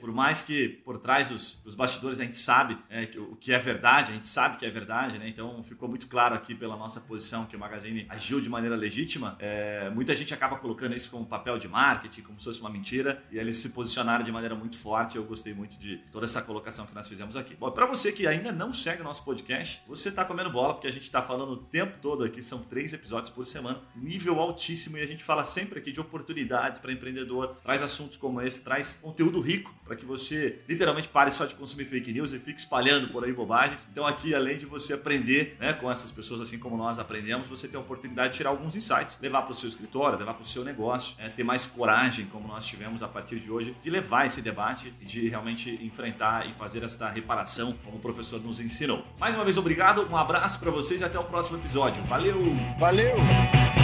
por 0.00 0.12
mais 0.12 0.42
que 0.42 0.68
por 0.68 0.98
trás 0.98 1.28
dos, 1.28 1.60
dos 1.64 1.74
bastidores 1.74 2.20
a 2.20 2.24
gente 2.24 2.38
sabe 2.38 2.78
é, 2.88 3.06
que, 3.06 3.18
o 3.18 3.36
que 3.36 3.52
é 3.52 3.58
verdade, 3.58 4.12
a 4.12 4.14
gente 4.14 4.28
sabe 4.28 4.56
que 4.56 4.66
é 4.66 4.70
verdade, 4.70 5.18
né? 5.18 5.28
Então 5.28 5.62
ficou 5.62 5.88
muito 5.88 6.06
claro 6.06 6.34
aqui 6.34 6.54
pela 6.54 6.76
nossa 6.76 7.00
posição 7.00 7.46
que 7.46 7.56
o 7.56 7.58
Magazine 7.58 8.06
agiu 8.08 8.40
de 8.40 8.48
maneira 8.48 8.76
legítima. 8.76 9.36
É, 9.38 9.90
muita 9.90 10.14
gente 10.14 10.32
acaba 10.32 10.56
colocando 10.56 10.96
isso 10.96 11.10
como 11.10 11.26
papel 11.26 11.58
de 11.58 11.68
marketing, 11.68 12.22
como 12.22 12.38
se 12.38 12.44
fosse 12.44 12.60
uma 12.60 12.70
mentira, 12.70 13.22
e 13.30 13.38
eles 13.38 13.56
se 13.56 13.70
posicionaram 13.70 14.24
de 14.24 14.32
maneira 14.32 14.54
muito 14.54 14.76
forte. 14.76 15.16
Eu 15.16 15.24
gostei 15.24 15.54
muito 15.54 15.78
de 15.78 15.98
toda 16.10 16.26
essa 16.26 16.42
colocação 16.42 16.86
que 16.86 16.94
nós 16.94 17.08
fizemos 17.08 17.36
aqui. 17.36 17.54
Bom, 17.54 17.70
para 17.70 17.86
você 17.86 18.12
que 18.12 18.26
ainda 18.26 18.52
não 18.52 18.72
segue 18.72 19.00
o 19.00 19.04
nosso 19.04 19.24
podcast, 19.24 19.82
você 19.86 20.08
está 20.08 20.24
comendo 20.24 20.50
bola, 20.50 20.74
porque 20.74 20.88
a 20.88 20.92
gente 20.92 21.04
está 21.04 21.22
falando 21.22 21.52
o 21.52 21.56
tempo 21.56 21.98
todo 22.00 22.24
aqui, 22.24 22.42
são 22.42 22.62
três 22.62 22.92
episódios 22.92 23.30
por 23.30 23.46
semana, 23.46 23.80
nível 23.94 24.40
altíssimo, 24.40 24.98
e 24.98 25.02
a 25.02 25.06
gente 25.06 25.22
fala 25.22 25.44
sempre 25.44 25.78
aqui 25.78 25.92
de 25.92 26.00
oportunidades 26.00 26.80
para 26.80 26.92
empreendedor, 26.92 27.56
traz 27.62 27.82
assuntos 27.82 28.16
como 28.16 28.40
esse, 28.40 28.62
traz 28.62 28.96
conteúdo 29.02 29.40
rico 29.40 29.69
para 29.84 29.96
que 29.96 30.04
você 30.04 30.60
literalmente 30.68 31.08
pare 31.08 31.30
só 31.30 31.44
de 31.44 31.54
consumir 31.54 31.84
fake 31.84 32.12
news 32.12 32.32
e 32.32 32.38
fique 32.38 32.60
espalhando 32.60 33.08
por 33.08 33.24
aí 33.24 33.32
bobagens. 33.32 33.86
Então 33.90 34.06
aqui, 34.06 34.34
além 34.34 34.56
de 34.56 34.66
você 34.66 34.92
aprender 34.92 35.56
né, 35.58 35.72
com 35.72 35.90
essas 35.90 36.12
pessoas, 36.12 36.40
assim 36.40 36.58
como 36.58 36.76
nós 36.76 36.98
aprendemos, 36.98 37.48
você 37.48 37.66
tem 37.66 37.76
a 37.76 37.82
oportunidade 37.82 38.32
de 38.32 38.36
tirar 38.38 38.50
alguns 38.50 38.76
insights, 38.76 39.18
levar 39.20 39.42
para 39.42 39.52
o 39.52 39.54
seu 39.54 39.68
escritório, 39.68 40.18
levar 40.18 40.34
para 40.34 40.42
o 40.42 40.46
seu 40.46 40.64
negócio, 40.64 41.16
é, 41.18 41.28
ter 41.28 41.42
mais 41.42 41.66
coragem, 41.66 42.26
como 42.26 42.46
nós 42.46 42.64
tivemos 42.64 43.02
a 43.02 43.08
partir 43.08 43.38
de 43.38 43.50
hoje, 43.50 43.74
de 43.82 43.90
levar 43.90 44.26
esse 44.26 44.40
debate, 44.40 44.90
de 45.02 45.28
realmente 45.28 45.70
enfrentar 45.84 46.48
e 46.48 46.54
fazer 46.54 46.84
esta 46.84 47.08
reparação, 47.08 47.76
como 47.84 47.96
o 47.96 48.00
professor 48.00 48.40
nos 48.40 48.60
ensinou. 48.60 49.04
Mais 49.18 49.34
uma 49.34 49.44
vez, 49.44 49.56
obrigado, 49.56 50.06
um 50.08 50.16
abraço 50.16 50.60
para 50.60 50.70
vocês 50.70 51.00
e 51.00 51.04
até 51.04 51.18
o 51.18 51.24
próximo 51.24 51.58
episódio. 51.58 52.02
Valeu! 52.04 52.38
Valeu! 52.78 53.79